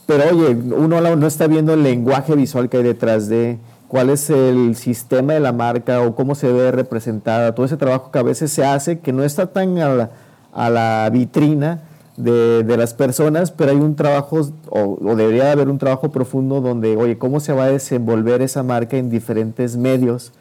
Pero 0.06 0.24
oye, 0.30 0.54
uno 0.54 1.16
no 1.16 1.26
está 1.26 1.48
viendo 1.48 1.74
el 1.74 1.82
lenguaje 1.82 2.36
visual 2.36 2.68
que 2.68 2.76
hay 2.76 2.84
detrás 2.84 3.28
de 3.28 3.58
cuál 3.88 4.10
es 4.10 4.30
el 4.30 4.76
sistema 4.76 5.34
de 5.34 5.40
la 5.40 5.52
marca 5.52 6.00
o 6.02 6.14
cómo 6.14 6.34
se 6.34 6.52
ve 6.52 6.70
representada, 6.70 7.54
todo 7.54 7.66
ese 7.66 7.76
trabajo 7.76 8.10
que 8.10 8.18
a 8.18 8.22
veces 8.22 8.52
se 8.52 8.64
hace 8.64 9.00
que 9.00 9.12
no 9.12 9.24
está 9.24 9.46
tan 9.46 9.78
a 9.78 9.88
la, 9.88 10.10
a 10.56 10.70
la 10.70 11.08
vitrina 11.12 11.82
de, 12.16 12.76
las 12.76 12.94
personas, 12.94 13.50
pero 13.50 13.72
hay 13.72 13.76
un 13.76 13.94
trabajo, 13.94 14.40
o, 14.70 15.14
debería 15.14 15.52
haber 15.52 15.68
un 15.68 15.78
trabajo 15.78 16.10
profundo 16.10 16.62
donde, 16.62 16.96
oye, 16.96 17.18
¿cómo 17.18 17.40
se 17.40 17.52
va 17.52 17.64
a 17.64 17.70
desenvolver 17.70 18.40
esa 18.40 18.62
marca 18.62 18.96
en 18.96 19.10
diferentes 19.10 19.76
medios? 19.76 20.32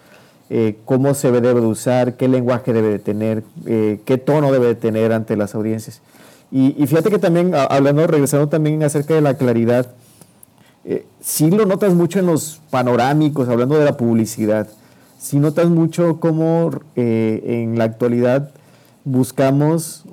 Eh, 0.50 0.78
¿Cómo 0.86 1.14
se 1.16 1.32
debe 1.32 1.54
de 1.54 1.68
usar? 1.68 2.16
¿Qué 2.16 2.30
lenguaje 2.30 2.72
debe 2.72 2.90
de 2.90 3.00
tener? 3.00 3.44
Eh, 3.66 4.00
¿Qué 4.06 4.18
tono 4.18 4.54
debe 4.54 4.68
de 4.68 4.76
tener 4.76 5.12
ante 5.12 5.36
las 5.36 5.54
audiencias? 5.54 6.02
Y, 6.50 6.72
fíjate 6.88 7.10
que 7.10 7.20
también, 7.20 7.54
hablando, 7.54 8.08
regresando 8.08 8.48
también 8.48 8.82
acerca 8.84 9.14
de 9.14 9.20
la 9.20 9.34
claridad, 9.34 9.88
eh, 10.86 11.06
sí 11.20 11.52
lo 11.52 11.66
notas 11.66 11.94
mucho 11.94 12.20
en 12.20 12.28
los 12.28 12.62
panorámicos, 12.70 13.50
hablando 13.50 13.78
de 13.78 13.84
la 13.84 13.98
publicidad, 13.98 14.70
sí 15.20 15.40
notas 15.40 15.68
mucho 15.68 16.22
cómo 16.22 16.70
en 16.96 17.78
la 17.78 17.84
actualidad 17.84 18.52
buscamos, 19.06 20.04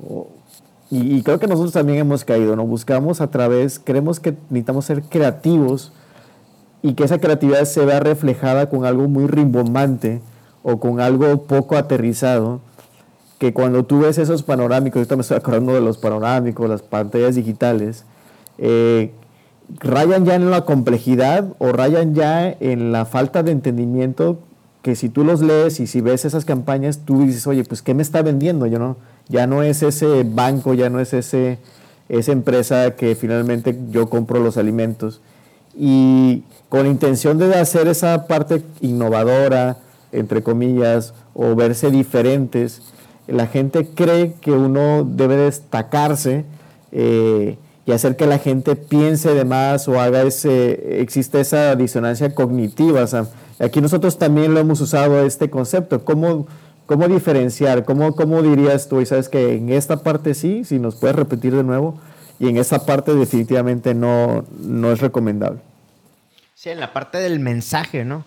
y, 0.90 1.22
creo 1.22 1.38
que 1.38 1.46
nosotros 1.46 1.72
también 1.72 1.98
hemos 1.98 2.24
caído, 2.24 2.54
¿no? 2.54 2.66
Buscamos 2.66 3.20
a 3.22 3.30
través, 3.30 3.80
creemos 3.82 4.20
que 4.20 4.36
necesitamos 4.50 4.84
ser 4.84 5.02
creativos 5.02 5.92
y 6.82 6.94
que 6.94 7.04
esa 7.04 7.18
creatividad 7.18 7.64
se 7.64 7.84
vea 7.86 7.98
reflejada 7.98 8.68
con 8.68 8.84
algo 8.84 9.08
muy 9.08 9.26
rimbombante 9.26 10.20
o 10.62 10.78
con 10.78 11.00
algo 11.00 11.44
poco 11.44 11.76
aterrizado, 11.76 12.60
que 13.38 13.52
cuando 13.52 13.84
tú 13.84 14.00
ves 14.00 14.18
esos 14.18 14.42
panorámicos, 14.42 14.98
ahorita 14.98 15.16
me 15.16 15.22
estoy 15.22 15.38
acordando 15.38 15.72
de 15.72 15.80
los 15.80 15.98
panorámicos, 15.98 16.68
las 16.68 16.82
pantallas 16.82 17.34
digitales, 17.34 18.04
eh, 18.58 19.12
rayan 19.80 20.26
ya 20.26 20.34
en 20.34 20.50
la 20.50 20.64
complejidad 20.64 21.54
o 21.58 21.72
rayan 21.72 22.14
ya 22.14 22.48
en 22.48 22.92
la 22.92 23.06
falta 23.06 23.42
de 23.42 23.52
entendimiento 23.52 24.38
que 24.82 24.96
si 24.96 25.08
tú 25.08 25.24
los 25.24 25.40
lees 25.40 25.80
y 25.80 25.86
si 25.86 26.00
ves 26.00 26.24
esas 26.24 26.44
campañas, 26.44 27.00
tú 27.04 27.24
dices, 27.24 27.46
oye, 27.46 27.64
pues 27.64 27.82
¿qué 27.82 27.94
me 27.94 28.02
está 28.02 28.20
vendiendo? 28.22 28.66
Yo 28.66 28.78
no, 28.78 28.96
ya 29.28 29.46
no 29.46 29.62
es 29.62 29.82
ese 29.82 30.24
banco, 30.24 30.74
ya 30.74 30.90
no 30.90 30.98
es 30.98 31.14
ese, 31.14 31.58
esa 32.08 32.32
empresa 32.32 32.96
que 32.96 33.14
finalmente 33.14 33.78
yo 33.90 34.10
compro 34.10 34.40
los 34.40 34.56
alimentos. 34.56 35.20
Y 35.74 36.42
con 36.68 36.86
intención 36.86 37.38
de 37.38 37.54
hacer 37.54 37.86
esa 37.86 38.26
parte 38.26 38.62
innovadora, 38.80 39.78
entre 40.10 40.42
comillas, 40.42 41.14
o 41.32 41.54
verse 41.54 41.90
diferentes, 41.90 42.82
la 43.28 43.46
gente 43.46 43.86
cree 43.94 44.34
que 44.40 44.50
uno 44.50 45.04
debe 45.08 45.36
destacarse 45.36 46.44
eh, 46.90 47.56
y 47.86 47.92
hacer 47.92 48.16
que 48.16 48.26
la 48.26 48.38
gente 48.38 48.76
piense 48.76 49.32
de 49.32 49.44
más 49.44 49.88
o 49.88 50.00
haga 50.00 50.22
ese, 50.22 51.00
existe 51.00 51.40
esa 51.40 51.76
disonancia 51.76 52.34
cognitiva. 52.34 53.02
O 53.02 53.06
sea, 53.06 53.26
Aquí 53.62 53.80
nosotros 53.80 54.18
también 54.18 54.54
lo 54.54 54.60
hemos 54.60 54.80
usado 54.80 55.24
este 55.24 55.48
concepto. 55.48 56.04
¿Cómo, 56.04 56.48
cómo 56.86 57.06
diferenciar? 57.06 57.84
¿Cómo, 57.84 58.16
¿Cómo 58.16 58.42
dirías 58.42 58.88
tú? 58.88 59.00
Y 59.00 59.06
sabes 59.06 59.28
que 59.28 59.54
en 59.54 59.70
esta 59.70 60.02
parte 60.02 60.34
sí, 60.34 60.64
si 60.64 60.80
nos 60.80 60.96
puedes 60.96 61.14
repetir 61.14 61.54
de 61.54 61.62
nuevo, 61.62 62.00
y 62.40 62.48
en 62.48 62.56
esta 62.56 62.84
parte 62.84 63.14
definitivamente 63.14 63.94
no, 63.94 64.44
no 64.58 64.90
es 64.90 65.00
recomendable. 65.00 65.60
Sí, 66.56 66.70
en 66.70 66.80
la 66.80 66.92
parte 66.92 67.18
del 67.18 67.38
mensaje, 67.38 68.04
¿no? 68.04 68.24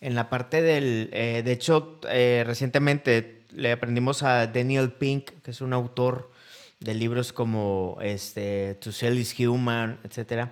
En 0.00 0.14
la 0.14 0.30
parte 0.30 0.62
del, 0.62 1.10
eh, 1.12 1.42
de 1.44 1.52
hecho, 1.52 1.98
eh, 2.08 2.44
recientemente 2.46 3.42
le 3.52 3.72
aprendimos 3.72 4.22
a 4.22 4.46
Daniel 4.46 4.92
Pink, 4.92 5.30
que 5.42 5.50
es 5.50 5.60
un 5.60 5.74
autor 5.74 6.30
de 6.80 6.94
libros 6.94 7.34
como 7.34 7.98
este, 8.00 8.76
To 8.76 8.90
Sell 8.90 9.18
is 9.18 9.38
Human, 9.38 9.98
etc. 10.04 10.48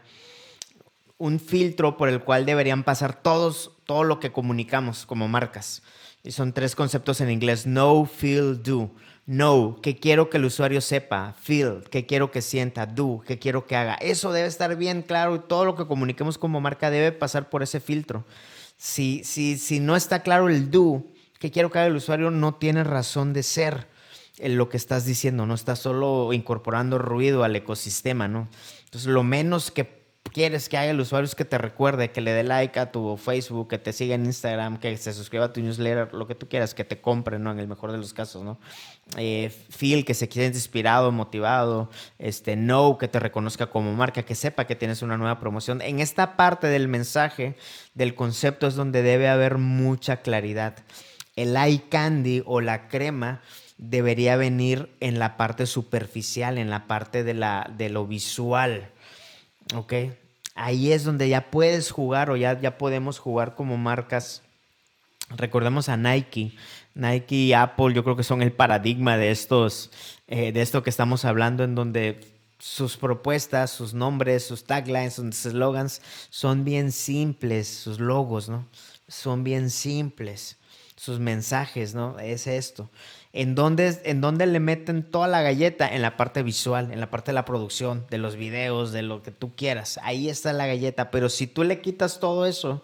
Un 1.16 1.40
filtro 1.40 1.96
por 1.96 2.10
el 2.10 2.20
cual 2.20 2.44
deberían 2.44 2.84
pasar 2.84 3.22
todos, 3.22 3.75
todo 3.86 4.04
lo 4.04 4.20
que 4.20 4.32
comunicamos 4.32 5.06
como 5.06 5.28
marcas. 5.28 5.82
Y 6.22 6.32
son 6.32 6.52
tres 6.52 6.74
conceptos 6.74 7.20
en 7.20 7.30
inglés, 7.30 7.62
know, 7.62 8.04
feel, 8.04 8.62
do. 8.62 8.90
Know, 9.26 9.80
que 9.80 9.96
quiero 9.96 10.28
que 10.28 10.36
el 10.36 10.44
usuario 10.44 10.80
sepa. 10.80 11.34
Feel, 11.40 11.84
que 11.90 12.04
quiero 12.04 12.30
que 12.30 12.42
sienta. 12.42 12.86
Do, 12.86 13.22
que 13.24 13.38
quiero 13.38 13.66
que 13.66 13.76
haga. 13.76 13.94
Eso 13.94 14.32
debe 14.32 14.48
estar 14.48 14.76
bien 14.76 15.02
claro 15.02 15.36
y 15.36 15.38
todo 15.38 15.64
lo 15.64 15.76
que 15.76 15.86
comuniquemos 15.86 16.36
como 16.36 16.60
marca 16.60 16.90
debe 16.90 17.12
pasar 17.12 17.48
por 17.48 17.62
ese 17.62 17.80
filtro. 17.80 18.24
Si, 18.76 19.22
si, 19.24 19.56
si 19.56 19.80
no 19.80 19.96
está 19.96 20.22
claro 20.22 20.48
el 20.48 20.70
do, 20.70 21.04
que 21.38 21.50
quiero 21.50 21.70
que 21.70 21.78
haga 21.78 21.86
el 21.86 21.96
usuario, 21.96 22.30
no 22.30 22.56
tiene 22.56 22.84
razón 22.84 23.32
de 23.32 23.42
ser 23.42 23.88
en 24.38 24.58
lo 24.58 24.68
que 24.68 24.76
estás 24.76 25.04
diciendo, 25.04 25.46
no 25.46 25.54
estás 25.54 25.78
solo 25.78 26.32
incorporando 26.32 26.98
ruido 26.98 27.42
al 27.42 27.56
ecosistema, 27.56 28.28
¿no? 28.28 28.48
Entonces, 28.84 29.08
lo 29.08 29.22
menos 29.22 29.70
que 29.70 29.84
quieres 30.32 30.68
que 30.68 30.76
haga 30.76 30.90
el 30.90 31.00
usuario 31.00 31.30
que 31.36 31.44
te 31.44 31.58
recuerde, 31.58 32.10
que 32.10 32.20
le 32.20 32.32
dé 32.32 32.42
like 32.42 32.78
a 32.78 32.92
tu 32.92 33.16
Facebook, 33.16 33.68
que 33.68 33.78
te 33.78 33.92
siga 33.92 34.14
en 34.14 34.24
Instagram, 34.26 34.78
que 34.78 34.96
se 34.96 35.12
suscriba 35.12 35.46
a 35.46 35.52
tu 35.52 35.60
newsletter, 35.60 36.12
lo 36.14 36.26
que 36.26 36.34
tú 36.34 36.48
quieras, 36.48 36.74
que 36.74 36.84
te 36.84 37.00
compre, 37.00 37.38
¿no? 37.38 37.50
En 37.50 37.58
el 37.58 37.68
mejor 37.68 37.92
de 37.92 37.98
los 37.98 38.12
casos, 38.12 38.42
¿no? 38.42 38.58
Eh, 39.16 39.50
feel, 39.70 40.04
que 40.04 40.14
se 40.14 40.26
siente 40.26 40.58
inspirado, 40.58 41.12
motivado, 41.12 41.90
este, 42.18 42.54
know, 42.54 42.98
que 42.98 43.08
te 43.08 43.20
reconozca 43.20 43.66
como 43.66 43.92
marca, 43.94 44.22
que 44.22 44.34
sepa 44.34 44.66
que 44.66 44.76
tienes 44.76 45.02
una 45.02 45.16
nueva 45.16 45.40
promoción. 45.40 45.80
En 45.82 46.00
esta 46.00 46.36
parte 46.36 46.66
del 46.66 46.88
mensaje, 46.88 47.56
del 47.94 48.14
concepto, 48.14 48.66
es 48.66 48.74
donde 48.74 49.02
debe 49.02 49.28
haber 49.28 49.58
mucha 49.58 50.18
claridad. 50.18 50.76
El 51.34 51.56
eye 51.56 51.82
candy 51.88 52.42
o 52.46 52.60
la 52.60 52.88
crema 52.88 53.42
debería 53.78 54.36
venir 54.36 54.90
en 55.00 55.18
la 55.18 55.36
parte 55.36 55.66
superficial, 55.66 56.58
en 56.58 56.70
la 56.70 56.86
parte 56.86 57.24
de, 57.24 57.34
la, 57.34 57.70
de 57.76 57.90
lo 57.90 58.06
visual. 58.06 58.90
¿Ok? 59.74 59.92
Ahí 60.54 60.92
es 60.92 61.04
donde 61.04 61.28
ya 61.28 61.50
puedes 61.50 61.90
jugar 61.90 62.30
o 62.30 62.36
ya, 62.36 62.58
ya 62.60 62.78
podemos 62.78 63.18
jugar 63.18 63.54
como 63.54 63.76
marcas. 63.76 64.42
Recordemos 65.36 65.88
a 65.88 65.96
Nike. 65.96 66.54
Nike 66.94 67.36
y 67.36 67.52
Apple 67.52 67.92
yo 67.94 68.04
creo 68.04 68.16
que 68.16 68.22
son 68.22 68.42
el 68.42 68.52
paradigma 68.52 69.18
de 69.18 69.30
estos, 69.30 69.90
eh, 70.28 70.52
de 70.52 70.62
esto 70.62 70.82
que 70.82 70.90
estamos 70.90 71.24
hablando, 71.26 71.62
en 71.62 71.74
donde 71.74 72.20
sus 72.58 72.96
propuestas, 72.96 73.70
sus 73.70 73.92
nombres, 73.92 74.46
sus 74.46 74.64
taglines, 74.64 75.14
sus 75.14 75.34
slogans 75.36 76.00
son 76.30 76.64
bien 76.64 76.90
simples, 76.92 77.68
sus 77.68 78.00
logos, 78.00 78.48
¿no? 78.48 78.66
Son 79.08 79.44
bien 79.44 79.68
simples, 79.68 80.56
sus 80.96 81.20
mensajes, 81.20 81.94
¿no? 81.94 82.18
Es 82.18 82.46
esto. 82.46 82.88
¿En 83.36 83.54
dónde, 83.54 84.00
¿En 84.04 84.22
dónde 84.22 84.46
le 84.46 84.60
meten 84.60 85.02
toda 85.02 85.28
la 85.28 85.42
galleta? 85.42 85.86
En 85.86 86.00
la 86.00 86.16
parte 86.16 86.42
visual, 86.42 86.90
en 86.90 87.00
la 87.00 87.10
parte 87.10 87.32
de 87.32 87.34
la 87.34 87.44
producción, 87.44 88.06
de 88.08 88.16
los 88.16 88.36
videos, 88.36 88.92
de 88.92 89.02
lo 89.02 89.22
que 89.22 89.30
tú 89.30 89.54
quieras. 89.54 90.00
Ahí 90.02 90.30
está 90.30 90.54
la 90.54 90.66
galleta. 90.66 91.10
Pero 91.10 91.28
si 91.28 91.46
tú 91.46 91.62
le 91.62 91.82
quitas 91.82 92.18
todo 92.18 92.46
eso, 92.46 92.82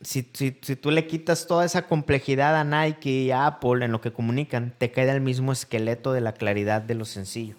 si, 0.00 0.30
si, 0.32 0.56
si, 0.62 0.76
tú 0.76 0.92
le 0.92 1.08
quitas 1.08 1.48
toda 1.48 1.64
esa 1.64 1.88
complejidad 1.88 2.54
a 2.54 2.62
Nike 2.62 3.10
y 3.10 3.30
a 3.32 3.46
Apple 3.46 3.84
en 3.84 3.90
lo 3.90 4.00
que 4.00 4.12
comunican, 4.12 4.72
te 4.78 4.92
queda 4.92 5.12
el 5.12 5.20
mismo 5.20 5.50
esqueleto 5.50 6.12
de 6.12 6.20
la 6.20 6.34
claridad 6.34 6.80
de 6.80 6.94
lo 6.94 7.04
sencillo. 7.04 7.56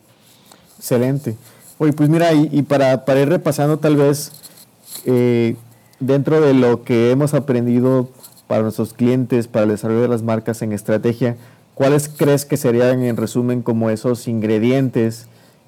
Excelente. 0.78 1.36
Oye, 1.80 1.92
pues 1.92 2.08
mira, 2.08 2.32
y, 2.32 2.62
para, 2.62 3.04
para, 3.04 3.20
ir 3.20 3.28
repasando 3.28 3.78
tal 3.78 3.98
vez, 3.98 4.32
eh, 5.04 5.58
dentro 6.00 6.40
de 6.40 6.54
lo 6.54 6.86
que 6.86 7.12
hemos 7.12 7.34
aprendido 7.34 8.10
para 8.48 8.62
nuestros 8.62 8.94
clientes, 8.94 9.50
para 9.50 9.64
el 9.64 9.72
desarrollo 9.72 10.04
de 10.04 10.08
las 10.08 10.24
marcas 10.24 10.62
en 10.62 10.72
estrategia, 10.72 11.36
¿Cuáles 11.76 12.08
crees 12.08 12.46
que 12.46 12.56
serían 12.56 13.04
en 13.04 13.18
resumen 13.18 13.62
como 13.62 13.90
esos 13.90 14.30
ingredientes 14.30 15.28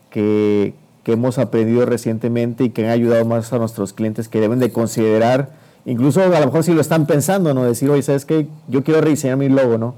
que, 0.10 0.74
hemos 1.06 1.38
aprendido 1.38 1.86
recientemente 1.86 2.66
y 2.66 2.70
que 2.72 2.86
han 2.86 2.92
ayudado 2.92 3.24
más 3.24 3.54
a 3.54 3.58
nuestros 3.58 3.94
clientes 3.94 4.28
que 4.28 4.42
deben 4.42 4.60
de 4.60 4.74
considerar, 4.74 5.52
incluso 5.86 6.22
a 6.22 6.28
lo 6.28 6.46
mejor 6.48 6.66
si 6.66 6.74
lo 6.74 6.82
están 6.82 7.06
pensando, 7.06 7.54
¿no? 7.54 7.64
Decir, 7.64 7.90
oye, 7.90 8.02
¿sabes 8.02 8.26
qué? 8.26 8.46
Yo 8.68 8.84
quiero 8.84 9.00
rediseñar 9.00 9.38
mi 9.38 9.48
logo, 9.48 9.78
¿no? 9.78 9.96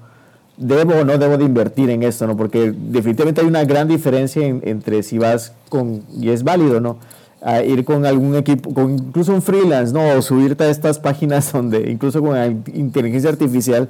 ¿Debo 0.57 0.93
o 0.93 1.05
no 1.05 1.17
debo 1.17 1.39
de 1.39 1.45
invertir 1.45 1.89
en 1.89 2.03
esto, 2.03 2.27
¿no? 2.27 2.37
Porque 2.37 2.71
definitivamente 2.75 3.41
hay 3.41 3.47
una 3.47 3.63
gran 3.63 3.87
diferencia 3.87 4.45
entre 4.45 5.01
si 5.01 5.17
vas 5.17 5.51
con, 5.69 6.03
y 6.15 6.29
es 6.29 6.43
válido, 6.43 6.79
¿no? 6.79 6.97
A 7.41 7.63
ir 7.63 7.85
con 7.85 8.05
algún 8.05 8.35
equipo, 8.35 8.71
con 8.71 8.91
incluso 8.91 9.33
un 9.33 9.41
freelance, 9.41 9.91
¿no? 9.91 10.15
O 10.15 10.21
subirte 10.21 10.63
a 10.65 10.69
estas 10.69 10.99
páginas 10.99 11.51
donde, 11.53 11.89
incluso 11.89 12.21
con 12.21 12.37
inteligencia 12.71 13.31
artificial, 13.31 13.89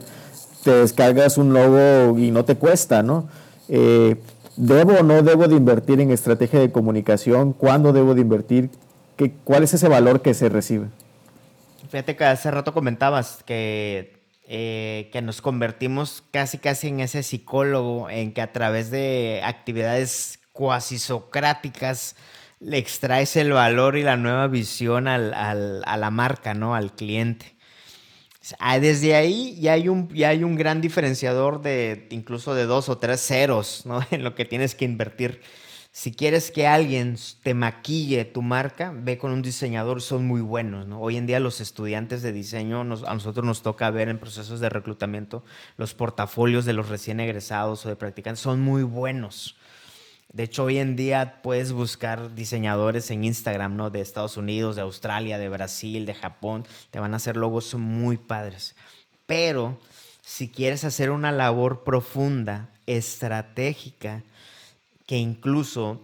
te 0.63 0.71
descargas 0.71 1.37
un 1.37 1.53
logo 1.53 2.17
y 2.17 2.31
no 2.31 2.45
te 2.45 2.55
cuesta, 2.55 3.03
¿no? 3.03 3.29
Eh, 3.67 4.15
¿Debo 4.55 4.95
o 4.95 5.03
no 5.03 5.21
debo 5.21 5.47
de 5.47 5.55
invertir 5.55 6.01
en 6.01 6.11
estrategia 6.11 6.59
de 6.59 6.71
comunicación? 6.71 7.53
¿Cuándo 7.53 7.93
debo 7.93 8.13
de 8.13 8.21
invertir? 8.21 8.69
¿Qué, 9.15 9.31
¿Cuál 9.43 9.63
es 9.63 9.73
ese 9.73 9.87
valor 9.87 10.21
que 10.21 10.33
se 10.33 10.49
recibe? 10.49 10.87
Fíjate 11.89 12.15
que 12.15 12.25
hace 12.25 12.51
rato 12.51 12.73
comentabas 12.73 13.41
que, 13.45 14.21
eh, 14.47 15.09
que 15.11 15.21
nos 15.21 15.41
convertimos 15.41 16.23
casi 16.31 16.57
casi 16.57 16.89
en 16.89 16.99
ese 16.99 17.23
psicólogo, 17.23 18.09
en 18.09 18.33
que 18.33 18.41
a 18.41 18.51
través 18.51 18.91
de 18.91 19.41
actividades 19.43 20.39
cuasi 20.51 20.99
socráticas 20.99 22.15
le 22.59 22.77
extraes 22.77 23.37
el 23.37 23.53
valor 23.53 23.95
y 23.97 24.03
la 24.03 24.17
nueva 24.17 24.47
visión 24.47 25.07
al, 25.07 25.33
al, 25.33 25.83
a 25.85 25.97
la 25.97 26.11
marca, 26.11 26.53
¿no? 26.53 26.75
Al 26.75 26.91
cliente. 26.91 27.55
Ah, 28.59 28.79
desde 28.79 29.15
ahí 29.15 29.59
ya 29.59 29.73
hay 29.73 29.89
un, 29.89 30.07
ya 30.09 30.29
hay 30.29 30.43
un 30.43 30.55
gran 30.55 30.79
diferenciador 30.81 31.61
de 31.61 32.07
incluso 32.09 32.55
de 32.55 32.65
dos 32.65 32.87
o 32.87 32.97
tres 32.97 33.21
ceros 33.21 33.85
¿no? 33.85 33.99
en 34.11 34.23
lo 34.23 34.35
que 34.35 34.45
tienes 34.45 34.75
que 34.75 34.85
invertir. 34.85 35.41
Si 35.91 36.13
quieres 36.13 36.51
que 36.51 36.67
alguien 36.67 37.17
te 37.43 37.53
maquille 37.53 38.23
tu 38.23 38.41
marca, 38.41 38.93
ve 38.95 39.17
con 39.17 39.31
un 39.31 39.41
diseñador, 39.41 40.01
son 40.01 40.25
muy 40.25 40.39
buenos. 40.39 40.87
¿no? 40.87 41.01
Hoy 41.01 41.17
en 41.17 41.25
día 41.25 41.39
los 41.39 41.59
estudiantes 41.61 42.21
de 42.21 42.31
diseño, 42.31 42.81
a 42.81 42.83
nosotros 42.85 43.43
nos 43.43 43.63
toca 43.63 43.89
ver 43.89 44.07
en 44.07 44.19
procesos 44.19 44.59
de 44.59 44.69
reclutamiento 44.69 45.43
los 45.77 45.95
portafolios 45.95 46.65
de 46.65 46.73
los 46.73 46.89
recién 46.89 47.19
egresados 47.19 47.85
o 47.85 47.89
de 47.89 47.95
practicantes, 47.95 48.39
son 48.39 48.61
muy 48.61 48.83
buenos. 48.83 49.57
De 50.31 50.43
hecho, 50.43 50.65
hoy 50.65 50.77
en 50.77 50.95
día 50.95 51.41
puedes 51.41 51.71
buscar 51.71 52.35
diseñadores 52.35 53.09
en 53.09 53.23
Instagram, 53.23 53.75
¿no? 53.75 53.89
De 53.89 54.01
Estados 54.01 54.37
Unidos, 54.37 54.75
de 54.75 54.83
Australia, 54.83 55.39
de 55.39 55.49
Brasil, 55.49 56.05
de 56.05 56.13
Japón. 56.13 56.67
Te 56.91 56.99
van 56.99 57.13
a 57.13 57.17
hacer 57.17 57.35
logos 57.35 57.73
muy 57.73 58.17
padres. 58.17 58.75
Pero 59.25 59.79
si 60.21 60.47
quieres 60.49 60.83
hacer 60.83 61.09
una 61.09 61.31
labor 61.31 61.83
profunda, 61.83 62.69
estratégica, 62.85 64.23
que 65.05 65.17
incluso 65.17 66.01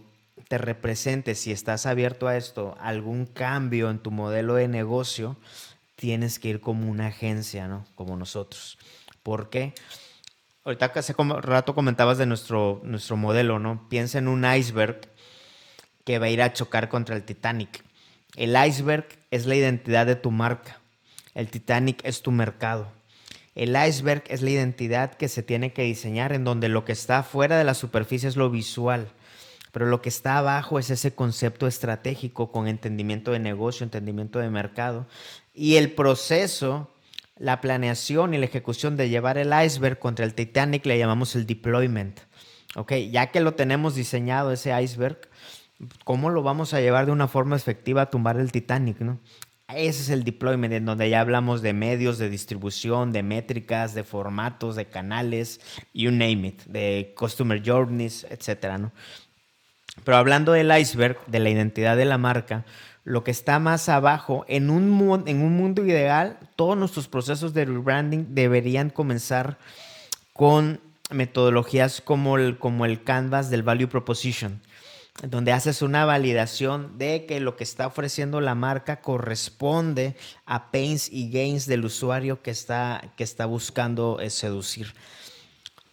te 0.48 0.58
represente, 0.58 1.36
si 1.36 1.52
estás 1.52 1.86
abierto 1.86 2.28
a 2.28 2.38
esto, 2.38 2.76
algún 2.80 3.26
cambio 3.26 3.90
en 3.90 4.00
tu 4.00 4.12
modelo 4.12 4.56
de 4.56 4.68
negocio, 4.68 5.36
tienes 5.96 6.40
que 6.40 6.50
ir 6.50 6.62
como 6.62 6.90
una 6.90 7.08
agencia, 7.08 7.68
¿no? 7.68 7.86
Como 7.96 8.16
nosotros. 8.18 8.78
¿Por 9.24 9.50
qué? 9.50 9.74
Ahorita 10.66 10.92
hace 10.96 11.14
rato 11.14 11.76
comentabas 11.76 12.18
de 12.18 12.26
nuestro, 12.26 12.82
nuestro 12.84 13.16
modelo, 13.18 13.60
¿no? 13.60 13.88
Piensa 13.88 14.18
en 14.18 14.28
un 14.28 14.52
iceberg 14.52 15.00
que 16.04 16.18
va 16.18 16.26
a 16.26 16.30
ir 16.30 16.42
a 16.42 16.54
chocar 16.54 16.90
contra 16.90 17.16
el 17.16 17.24
Titanic. 17.24 17.84
El 18.36 18.56
iceberg 18.68 19.08
es 19.30 19.46
la 19.46 19.54
identidad 19.54 20.08
de 20.08 20.16
tu 20.16 20.32
marca. 20.32 20.80
El 21.36 21.52
Titanic 21.52 22.04
es 22.04 22.24
tu 22.24 22.32
mercado. 22.32 22.92
El 23.54 23.76
iceberg 23.76 24.24
es 24.28 24.42
la 24.42 24.50
identidad 24.50 25.14
que 25.14 25.28
se 25.28 25.44
tiene 25.44 25.72
que 25.72 25.84
diseñar 25.84 26.34
en 26.34 26.44
donde 26.44 26.68
lo 26.68 26.84
que 26.84 26.94
está 26.94 27.22
fuera 27.22 27.60
de 27.60 27.64
la 27.64 27.76
superficie 27.76 28.28
es 28.28 28.36
lo 28.36 28.50
visual, 28.50 29.10
pero 29.72 29.86
lo 29.86 30.02
que 30.02 30.10
está 30.10 30.40
abajo 30.40 30.80
es 30.80 30.90
ese 30.90 31.14
concepto 31.14 31.68
estratégico 31.68 32.52
con 32.52 32.68
entendimiento 32.68 33.34
de 33.34 33.40
negocio, 33.40 33.84
entendimiento 33.84 34.40
de 34.40 34.50
mercado. 34.50 35.06
Y 35.54 35.76
el 35.76 35.92
proceso 35.92 36.90
la 37.38 37.62
planeación 37.62 38.34
y 38.34 38.38
la 38.38 38.46
ejecución 38.46 38.96
de 38.98 39.10
llevar 39.10 39.38
el 39.38 39.54
iceberg 39.66 40.00
contra 40.00 40.26
el 40.26 40.34
Titanic 40.34 40.86
le 40.86 40.98
llamamos 40.98 41.36
el 41.36 41.46
deployment. 41.46 42.20
Ok, 42.76 42.94
ya 43.12 43.28
que 43.28 43.42
lo 43.42 43.54
tenemos 43.54 43.96
diseñado 43.96 44.52
ese 44.52 44.82
iceberg, 44.82 45.20
¿cómo 46.04 46.30
lo 46.30 46.44
vamos 46.44 46.74
a 46.74 46.82
llevar 46.82 47.06
de 47.06 47.12
una 47.12 47.28
forma 47.28 47.56
efectiva 47.56 48.04
a 48.04 48.10
tumbar 48.10 48.38
el 48.38 48.52
Titanic? 48.52 49.00
¿no? 49.00 49.20
Ese 49.68 50.02
es 50.02 50.10
el 50.10 50.24
deployment, 50.24 50.74
en 50.74 50.86
donde 50.86 51.10
ya 51.10 51.22
hablamos 51.22 51.62
de 51.62 51.74
medios 51.74 52.18
de 52.18 52.30
distribución, 52.30 53.12
de 53.12 53.24
métricas, 53.24 53.94
de 53.94 54.04
formatos, 54.04 54.76
de 54.76 54.86
canales, 54.86 55.60
you 55.94 56.12
name 56.12 56.48
it, 56.48 56.64
de 56.66 57.14
customer 57.18 57.62
journeys, 57.66 58.26
etc. 58.30 58.78
¿no? 58.78 58.92
Pero 60.04 60.18
hablando 60.18 60.52
del 60.52 60.78
iceberg, 60.78 61.18
de 61.28 61.40
la 61.40 61.50
identidad 61.50 61.98
de 61.98 62.06
la 62.06 62.18
marca, 62.18 62.66
lo 63.06 63.24
que 63.24 63.32
está 63.32 63.60
más 63.60 63.88
abajo, 63.88 64.46
en 64.48 64.72
un, 64.72 65.24
en 65.28 65.44
un 65.44 65.56
mundo 65.56 65.86
ideal, 65.86 66.40
todos 66.56 66.76
nuestros 66.76 67.08
procesos 67.08 67.54
de 67.54 67.66
rebranding 67.66 68.34
deberían 68.34 68.90
comenzar 68.90 69.60
con 70.34 70.82
metodologías 71.12 72.02
como 72.02 72.38
el, 72.38 72.58
como 72.58 72.84
el 72.84 73.04
canvas 73.04 73.52
del 73.52 73.62
value 73.62 73.88
proposition, 73.88 74.60
donde 75.22 75.52
haces 75.52 75.84
una 75.84 76.04
validación 76.06 76.98
de 76.98 77.28
que 77.28 77.40
lo 77.40 77.56
que 77.56 77.64
está 77.64 77.86
ofreciendo 77.86 78.42
la 78.42 78.56
marca 78.56 79.02
corresponde 79.02 80.16
a 80.48 80.72
pains 80.72 81.08
y 81.12 81.30
gains 81.30 81.68
del 81.68 81.86
usuario 81.86 82.42
que 82.42 82.50
está, 82.50 83.14
que 83.16 83.24
está 83.24 83.46
buscando 83.46 84.20
eh, 84.20 84.32
seducir. 84.32 84.94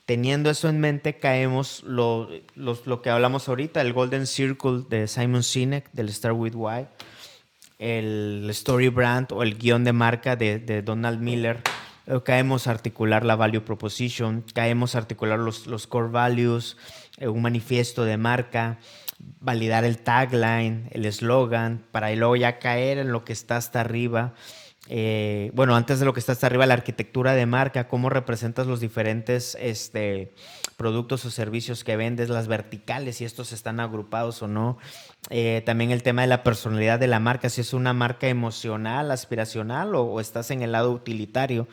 Teniendo 0.04 0.50
eso 0.50 0.68
en 0.68 0.80
mente, 0.80 1.18
caemos 1.18 1.84
lo, 1.84 2.28
lo 2.56 3.02
que 3.02 3.10
hablamos 3.10 3.48
ahorita, 3.48 3.80
el 3.80 3.92
Golden 3.92 4.26
Circle 4.26 4.82
de 4.88 5.06
Simon 5.06 5.44
Sinek, 5.44 5.90
del 5.92 6.08
Star 6.08 6.32
With 6.32 6.54
Why, 6.56 6.86
el 7.78 8.48
Story 8.50 8.88
Brand 8.88 9.32
o 9.32 9.42
el 9.42 9.58
guion 9.58 9.84
de 9.84 9.92
marca 9.92 10.36
de, 10.36 10.82
Donald 10.82 11.20
Miller. 11.20 11.62
Eh, 12.06 12.20
caemos 12.24 12.66
a 12.66 12.70
articular 12.72 13.24
la 13.24 13.36
value 13.36 13.64
proposition, 13.64 14.44
caemos 14.54 14.94
a 14.94 14.98
articular 14.98 15.38
los, 15.38 15.66
los 15.66 15.86
core 15.86 16.08
values, 16.08 16.76
eh, 17.18 17.28
un 17.28 17.42
manifiesto 17.42 18.04
de 18.04 18.16
marca, 18.16 18.78
validar 19.40 19.84
el 19.84 19.98
tagline, 19.98 20.88
el 20.90 21.04
eslogan, 21.04 21.84
para 21.90 22.14
luego 22.14 22.36
ya 22.36 22.58
caer 22.58 22.98
en 22.98 23.12
lo 23.12 23.24
que 23.24 23.32
está 23.32 23.56
hasta 23.56 23.80
arriba. 23.80 24.34
Eh, 24.88 25.52
bueno, 25.54 25.76
antes 25.76 26.00
de 26.00 26.06
lo 26.06 26.12
que 26.12 26.20
está 26.20 26.32
hasta 26.32 26.46
arriba, 26.46 26.66
la 26.66 26.74
arquitectura 26.74 27.34
de 27.34 27.46
marca, 27.46 27.86
cómo 27.86 28.10
representas 28.10 28.66
los 28.66 28.80
diferentes 28.80 29.56
este, 29.60 30.34
productos 30.76 31.24
o 31.24 31.30
servicios 31.30 31.84
que 31.84 31.96
vendes, 31.96 32.28
las 32.28 32.48
verticales, 32.48 33.16
si 33.16 33.24
estos 33.24 33.52
están 33.52 33.78
agrupados 33.78 34.42
o 34.42 34.48
no. 34.48 34.78
Eh, 35.30 35.62
también 35.64 35.92
el 35.92 36.02
tema 36.02 36.22
de 36.22 36.28
la 36.28 36.42
personalidad 36.42 36.98
de 36.98 37.06
la 37.06 37.20
marca, 37.20 37.48
si 37.48 37.60
es 37.60 37.72
una 37.72 37.92
marca 37.92 38.28
emocional, 38.28 39.10
aspiracional 39.12 39.94
o 39.94 40.20
estás 40.20 40.50
en 40.50 40.62
el 40.62 40.72
lado 40.72 40.90
utilitario. 40.90 41.68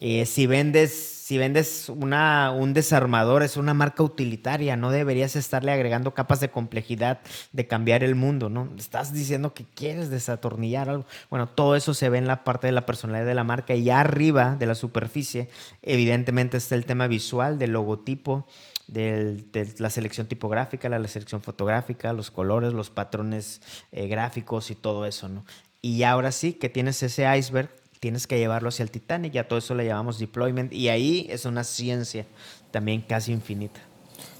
Eh, 0.00 0.26
si 0.26 0.46
vendes, 0.48 0.92
si 0.92 1.38
vendes 1.38 1.88
una, 1.88 2.50
un 2.50 2.74
desarmador, 2.74 3.44
es 3.44 3.56
una 3.56 3.74
marca 3.74 4.02
utilitaria, 4.02 4.76
no 4.76 4.90
deberías 4.90 5.36
estarle 5.36 5.70
agregando 5.70 6.14
capas 6.14 6.40
de 6.40 6.50
complejidad 6.50 7.20
de 7.52 7.66
cambiar 7.68 8.02
el 8.02 8.16
mundo, 8.16 8.50
¿no? 8.50 8.68
Estás 8.76 9.12
diciendo 9.12 9.54
que 9.54 9.64
quieres 9.64 10.10
desatornillar 10.10 10.88
algo. 10.88 11.06
Bueno, 11.30 11.48
todo 11.48 11.76
eso 11.76 11.94
se 11.94 12.08
ve 12.08 12.18
en 12.18 12.26
la 12.26 12.42
parte 12.42 12.66
de 12.66 12.72
la 12.72 12.86
personalidad 12.86 13.26
de 13.26 13.34
la 13.34 13.44
marca 13.44 13.74
y 13.74 13.88
arriba 13.88 14.56
de 14.56 14.66
la 14.66 14.74
superficie, 14.74 15.48
evidentemente 15.82 16.56
está 16.56 16.74
el 16.74 16.86
tema 16.86 17.06
visual 17.06 17.58
del 17.58 17.72
logotipo. 17.72 18.46
de 18.86 19.44
la 19.78 19.88
selección 19.88 20.26
tipográfica, 20.26 20.90
la, 20.90 21.08
selección 21.08 21.40
fotográfica, 21.40 22.12
los 22.12 22.30
colores, 22.30 22.74
los 22.74 22.90
patrones 22.90 23.62
eh, 23.92 24.08
gráficos 24.08 24.70
y 24.70 24.74
todo 24.74 25.06
eso, 25.06 25.28
¿no? 25.30 25.44
Y 25.80 26.02
ahora 26.02 26.32
sí 26.32 26.54
que 26.54 26.68
tienes 26.68 27.02
ese 27.02 27.24
iceberg 27.36 27.70
tienes 28.04 28.26
que 28.26 28.36
llevarlo 28.36 28.68
hacia 28.68 28.82
el 28.82 28.90
Titanic, 28.90 29.32
ya 29.32 29.48
todo 29.48 29.58
eso 29.58 29.74
le 29.74 29.86
llamamos 29.86 30.18
deployment 30.18 30.70
y 30.74 30.90
ahí 30.90 31.26
es 31.30 31.46
una 31.46 31.64
ciencia 31.64 32.26
también 32.70 33.00
casi 33.00 33.32
infinita. 33.32 33.80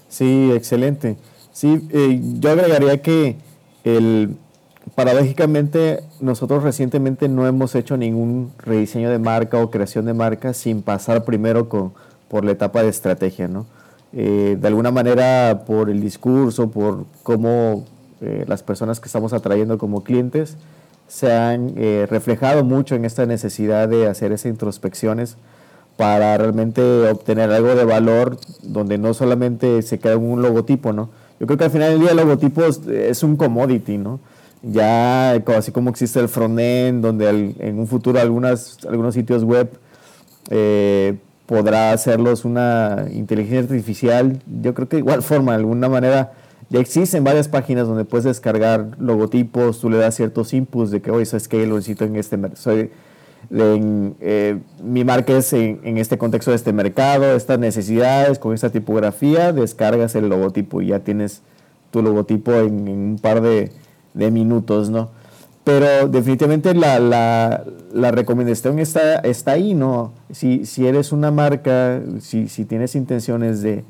Sí, 0.07 0.51
excelente. 0.53 1.17
Sí, 1.51 1.87
eh, 1.89 2.21
yo 2.39 2.51
agregaría 2.51 3.01
que 3.01 3.37
el, 3.83 4.35
paradójicamente 4.93 6.03
nosotros 6.19 6.61
recientemente 6.61 7.27
no 7.27 7.47
hemos 7.47 7.73
hecho 7.73 7.97
ningún 7.97 8.51
rediseño 8.59 9.09
de 9.09 9.17
marca 9.17 9.57
o 9.57 9.71
creación 9.71 10.05
de 10.05 10.13
marca 10.13 10.53
sin 10.53 10.83
pasar 10.83 11.25
primero 11.25 11.67
con, 11.67 11.91
por 12.27 12.45
la 12.45 12.51
etapa 12.51 12.83
de 12.83 12.89
estrategia, 12.89 13.47
¿no? 13.47 13.65
Eh, 14.13 14.57
de 14.61 14.67
alguna 14.67 14.91
manera 14.91 15.63
por 15.65 15.89
el 15.89 16.01
discurso, 16.01 16.69
por 16.69 17.07
cómo 17.23 17.85
eh, 18.21 18.45
las 18.47 18.61
personas 18.61 18.99
que 18.99 19.07
estamos 19.07 19.33
atrayendo 19.33 19.79
como 19.79 20.03
clientes, 20.03 20.55
se 21.07 21.31
han 21.31 21.73
eh, 21.77 22.07
reflejado 22.09 22.63
mucho 22.63 22.95
en 22.95 23.05
esta 23.05 23.25
necesidad 23.25 23.87
de 23.87 24.07
hacer 24.07 24.31
esas 24.31 24.49
introspecciones 24.49 25.37
para 25.97 26.37
realmente 26.37 26.81
obtener 27.09 27.51
algo 27.51 27.75
de 27.75 27.85
valor 27.85 28.37
donde 28.63 28.97
no 28.97 29.13
solamente 29.13 29.81
se 29.81 29.99
queda 29.99 30.17
un 30.17 30.41
logotipo, 30.41 30.91
¿no? 30.91 31.09
Yo 31.39 31.47
creo 31.47 31.57
que 31.57 31.65
al 31.65 31.71
final 31.71 31.91
del 31.91 32.01
día 32.01 32.11
el 32.11 32.17
logotipo 32.17 32.63
es, 32.63 33.23
un 33.23 33.35
commodity, 33.35 33.97
¿no? 33.97 34.19
Ya 34.61 35.31
así 35.31 35.71
como 35.71 35.89
existe 35.89 36.19
el 36.19 36.27
frontend, 36.27 37.03
donde 37.03 37.55
en 37.59 37.79
un 37.79 37.87
futuro 37.87 38.19
algunas, 38.19 38.77
algunos 38.89 39.13
sitios 39.13 39.43
web 39.43 39.69
eh, 40.49 41.17
podrá 41.45 41.91
hacerlos 41.91 42.45
una 42.45 43.05
inteligencia 43.13 43.75
artificial, 43.75 44.39
yo 44.61 44.73
creo 44.73 44.89
que 44.89 44.97
de 44.97 45.01
igual 45.01 45.21
forma, 45.21 45.51
de 45.51 45.59
alguna 45.59 45.87
manera, 45.87 46.33
ya 46.69 46.79
existen 46.79 47.23
varias 47.23 47.47
páginas 47.47 47.87
donde 47.87 48.05
puedes 48.05 48.25
descargar 48.25 48.91
logotipos, 48.99 49.79
tú 49.79 49.89
le 49.89 49.97
das 49.97 50.15
ciertos 50.15 50.53
inputs 50.53 50.91
de 50.91 51.01
que, 51.01 51.11
oye, 51.11 51.25
sabes 51.25 51.47
que 51.47 51.65
lo 51.65 51.75
necesito 51.75 52.05
en 52.05 52.15
este 52.15 52.39
soy 52.55 52.91
eh, 53.51 54.59
mi 54.83 55.03
marca 55.03 55.37
es 55.37 55.53
en, 55.53 55.97
este 55.97 56.17
contexto 56.17 56.51
de 56.51 56.57
este 56.57 56.73
mercado, 56.73 57.35
estas 57.35 57.59
necesidades, 57.59 58.39
con 58.39 58.53
esta 58.53 58.69
tipografía, 58.69 59.53
descargas 59.53 60.15
el 60.15 60.29
logotipo 60.29 60.81
y 60.81 60.87
ya 60.87 60.99
tienes 60.99 61.41
tu 61.91 62.01
logotipo 62.01 62.53
en, 62.53 62.87
un 62.87 63.19
par 63.21 63.41
de, 63.41 63.71
minutos, 64.13 64.89
¿no? 64.89 65.09
Pero 65.63 66.07
definitivamente 66.07 66.73
la, 66.73 66.99
la, 66.99 68.11
recomendación 68.11 68.79
está, 68.79 69.15
está 69.19 69.53
ahí, 69.53 69.73
¿no? 69.73 70.13
Si, 70.31 70.65
si 70.65 70.87
eres 70.87 71.11
una 71.11 71.31
marca, 71.31 72.01
si, 72.19 72.47
si 72.47 72.65
tienes 72.65 72.95
intenciones 72.95 73.61
de, 73.61 73.83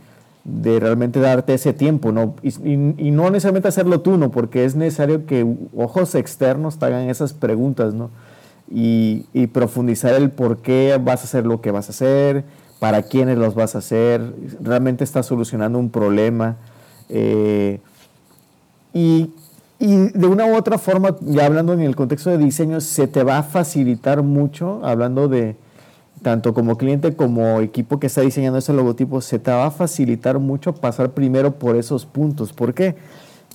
de 0.45 0.79
realmente 0.79 1.19
darte 1.19 1.55
ese 1.55 1.73
tiempo, 1.73 2.11
¿no? 2.11 2.35
Y, 2.43 2.77
no 2.77 3.29
necesariamente 3.31 3.67
hacerlo 3.67 4.01
tú, 4.01 4.17
¿no? 4.17 4.29
Porque 4.29 4.63
es 4.63 4.75
necesario 4.75 5.25
que 5.25 5.45
ojos 5.75 6.13
externos 6.13 6.77
te 6.77 6.85
hagan 6.85 7.09
esas 7.09 7.33
preguntas, 7.33 7.95
¿no? 7.95 8.11
Y, 8.69 9.25
profundizar 9.47 10.13
el 10.13 10.29
por 10.29 10.59
qué 10.59 10.99
vas 11.03 11.21
a 11.21 11.23
hacer 11.23 11.45
lo 11.45 11.61
que 11.61 11.71
vas 11.71 11.87
a 11.87 11.91
hacer, 11.91 12.45
para 12.79 13.01
quiénes 13.01 13.39
los 13.39 13.55
vas 13.55 13.73
a 13.73 13.79
hacer, 13.79 14.35
realmente 14.61 15.03
estás 15.03 15.25
solucionando 15.25 15.79
un 15.79 15.89
problema. 15.89 16.57
Eh, 17.09 17.79
y, 18.93 19.31
y, 19.79 19.95
de 19.95 20.27
una 20.27 20.45
u 20.45 20.55
otra 20.55 20.77
forma, 20.77 21.15
ya 21.21 21.47
hablando 21.47 21.73
en 21.73 21.81
el 21.81 21.95
contexto 21.95 22.29
de 22.29 22.37
diseño, 22.37 22.81
se 22.81 23.07
te 23.07 23.23
va 23.23 23.39
a 23.39 23.43
facilitar 23.43 24.21
mucho, 24.21 24.81
hablando 24.83 25.27
de, 25.27 25.55
tanto 26.25 26.55
como 26.55 26.75
cliente 26.75 27.15
como 27.15 27.61
equipo 27.61 27.99
que 27.99 28.07
está 28.07 28.21
diseñando 28.21 28.57
ese 28.57 28.73
logotipo, 28.73 29.21
se 29.21 29.37
te 29.37 29.51
va 29.51 29.67
a 29.67 29.69
facilitar 29.69 30.39
mucho 30.39 30.73
pasar 30.73 31.11
primero 31.11 31.59
por 31.59 31.75
esos 31.75 32.07
puntos. 32.07 32.51
¿Por 32.51 32.73
qué? 32.73 32.95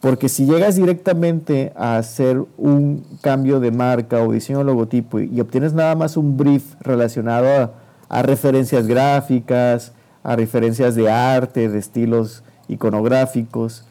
Porque 0.01 0.29
si 0.29 0.47
llegas 0.47 0.77
directamente 0.77 1.73
a 1.75 1.97
hacer 1.97 2.41
un 2.57 3.05
cambio 3.23 3.59
de 3.59 3.73
marca 3.73 4.23
o 4.23 4.31
diseño 4.31 4.59
de 4.59 4.67
logotipo 4.67 5.19
y, 5.19 5.41
obtienes 5.41 5.73
nada 5.73 5.97
más 5.97 6.17
un 6.17 6.37
brief 6.37 6.77
relacionado 6.81 7.73
a, 8.09 8.23
referencias 8.23 8.87
gráficas, 8.87 9.93
a 10.23 10.37
referencias 10.37 10.95
de 10.95 11.11
arte, 11.11 11.69
de 11.69 11.77
estilos 11.77 12.45
iconográficos, 12.69 13.85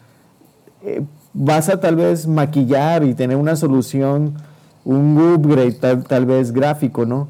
eh, 0.82 1.02
vas 1.34 1.68
a 1.68 1.80
tal 1.80 1.96
vez 1.96 2.26
maquillar 2.26 3.04
y 3.04 3.12
tener 3.12 3.36
una 3.36 3.56
solución, 3.56 4.36
un 4.86 5.18
upgrade 5.18 5.72
tal, 5.72 6.04
tal 6.04 6.24
vez 6.24 6.50
gráfico, 6.52 7.04
¿no? 7.04 7.28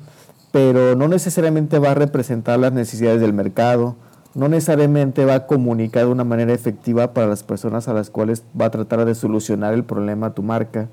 Pero 0.53 0.97
no 0.97 1.09
necesariamente 1.09 1.79
va 1.79 1.93
a 1.93 1.95
representar 1.95 2.59
las 2.59 2.73
necesidades 2.73 3.21
del 3.21 3.33
mercado, 3.33 3.97
no 4.35 4.49
necesariamente 4.49 5.25
va 5.25 5.35
a 5.35 5.47
comunicar 5.47 6.05
de 6.05 6.13
una 6.13 6.25
manera 6.25 6.53
efectiva 6.53 7.13
para 7.13 7.27
las 7.27 7.43
personas 7.43 7.89
a 7.89 7.95
las 7.95 8.11
cuales 8.11 8.45
va 8.59 8.67
a 8.67 8.71
tratar 8.71 9.05
de 9.05 9.15
solucionar 9.15 9.75
el 9.75 9.85
problema 9.85 10.35
tu 10.35 10.43
marca. 10.43 10.89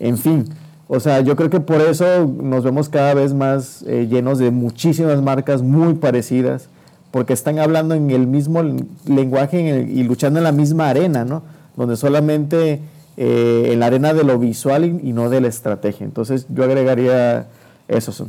En 0.00 0.18
fin, 0.18 0.46
o 0.88 1.00
sea, 1.00 1.20
yo 1.20 1.36
creo 1.36 1.50
que 1.50 1.60
por 1.60 1.80
eso 1.80 2.26
nos 2.26 2.64
vemos 2.64 2.88
cada 2.88 3.14
vez 3.14 3.34
más 3.34 3.82
eh, 3.86 4.08
llenos 4.10 4.38
de 4.38 4.50
muchísimas 4.50 5.22
marcas 5.22 5.62
muy 5.62 5.94
parecidas, 5.94 6.68
porque 7.10 7.32
están 7.34 7.58
hablando 7.58 7.94
en 7.94 8.10
el 8.10 8.26
mismo 8.26 8.62
lenguaje 9.06 9.86
y 9.88 10.02
luchando 10.02 10.38
en 10.38 10.44
la 10.44 10.52
misma 10.52 10.88
arena, 10.88 11.24
¿no? 11.24 11.42
Donde 11.76 11.96
solamente 11.96 12.80
eh, 13.16 13.68
en 13.70 13.80
la 13.80 13.86
arena 13.86 14.14
de 14.14 14.24
lo 14.24 14.38
visual 14.38 14.84
y, 14.84 15.08
y, 15.08 15.12
no 15.12 15.28
de 15.28 15.40
la 15.40 15.48
estrategia. 15.48 16.04
Entonces 16.04 16.46
yo 16.48 16.64
agregaría 16.64 17.48
eso. 17.88 18.12
Son. 18.12 18.28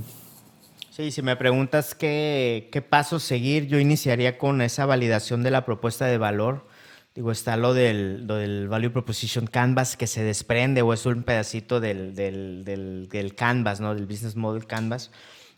Sí, 0.96 1.10
si 1.10 1.24
me 1.24 1.36
preguntas 1.36 1.96
qué, 1.96 2.70
qué 2.72 2.84
pasos 2.84 3.24
seguir, 3.24 3.66
yo 3.66 3.80
iniciaría 3.80 4.38
con 4.38 4.62
esa 4.62 4.86
validación 4.86 5.41
de 5.41 5.50
la 5.50 5.66
propuesta 5.66 6.06
de 6.06 6.20
valor. 6.20 6.68
Digo, 7.16 7.32
está 7.32 7.58
lo 7.58 7.74
del, 7.74 8.28
del 8.28 8.68
Value 8.68 8.91
Proposition 8.91 9.48
Canvas 9.48 9.98
que 9.98 10.06
se 10.06 10.24
desprende 10.24 10.84
o 10.84 10.94
es 10.94 11.08
un 11.08 11.24
pedacito 11.24 11.80
del, 11.80 12.14
del, 12.14 12.64
del, 12.64 13.10
del, 13.10 13.34
Canvas, 13.34 13.82
¿no? 13.82 13.96
Del 13.96 14.06
Business 14.06 14.36
Model 14.36 14.68
Canvas. 14.68 15.10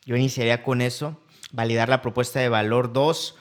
Yo 0.05 0.15
iniciaría 0.15 0.63
con 0.63 0.79
eso, 0.79 1.19
validar 1.51 1.89
la 1.89 2.01
propuesta 2.01 2.39
de 2.39 2.47
valor. 2.47 2.93
Dos, 2.93 3.35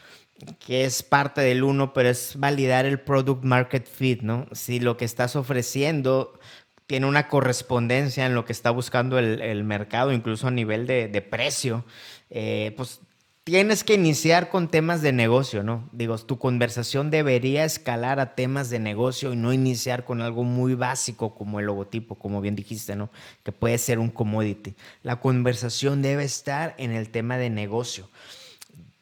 que 0.58 0.86
es 0.86 1.04
parte 1.04 1.42
del 1.42 1.62
uno, 1.62 1.92
pero 1.92 2.08
es 2.08 2.34
validar 2.36 2.86
el 2.86 2.98
Product 2.98 3.44
Market 3.44 3.86
Fit, 3.86 4.22
¿no? 4.22 4.48
Si 4.50 4.80
lo 4.80 4.96
que 4.96 5.04
estás 5.04 5.36
ofreciendo 5.36 6.40
tiene 6.86 7.06
una 7.06 7.28
correspondencia 7.28 8.26
en 8.26 8.34
lo 8.34 8.44
que 8.44 8.52
está 8.52 8.70
buscando 8.70 9.18
el, 9.18 9.64
mercado, 9.64 10.12
incluso 10.12 10.48
a 10.48 10.50
nivel 10.50 10.86
de, 10.86 11.26
precio, 11.28 11.84
eh, 12.30 12.74
pues 12.76 13.00
tienes 13.44 13.84
que 13.84 13.94
iniciar 13.94 14.48
con 14.50 14.68
temas 14.68 15.02
de 15.02 15.12
negocio, 15.12 15.62
¿no? 15.62 15.88
Digo, 15.92 16.16
tu 16.18 16.38
conversación 16.38 17.10
debería 17.10 17.64
escalar 17.64 18.20
a 18.20 18.34
temas 18.34 18.70
de 18.70 18.78
negocio 18.78 19.32
y 19.32 19.36
no 19.36 19.52
iniciar 19.52 20.04
con 20.04 20.22
algo 20.22 20.44
muy 20.44 20.74
básico 20.74 21.34
como 21.34 21.60
el 21.60 21.66
logotipo, 21.66 22.16
como 22.16 22.40
bien 22.40 22.56
dijiste, 22.56 22.96
¿no? 22.96 23.10
Que 23.42 23.52
puede 23.52 23.78
ser 23.78 23.98
un 23.98 24.10
commodity. 24.10 24.74
La 25.02 25.20
conversación 25.20 26.02
debe 26.02 26.24
estar 26.24 26.74
en 26.78 26.92
el 26.92 27.10
tema 27.10 27.38
de 27.38 27.50
negocio. 27.50 28.08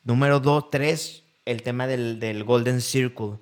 Número 0.05 0.41
dos, 0.41 0.71
tres, 0.71 1.23
el 1.45 1.63
tema 1.63 1.87
del, 1.87 2.19
del 2.19 2.45
Golden 2.45 2.81
Circle 2.81 3.39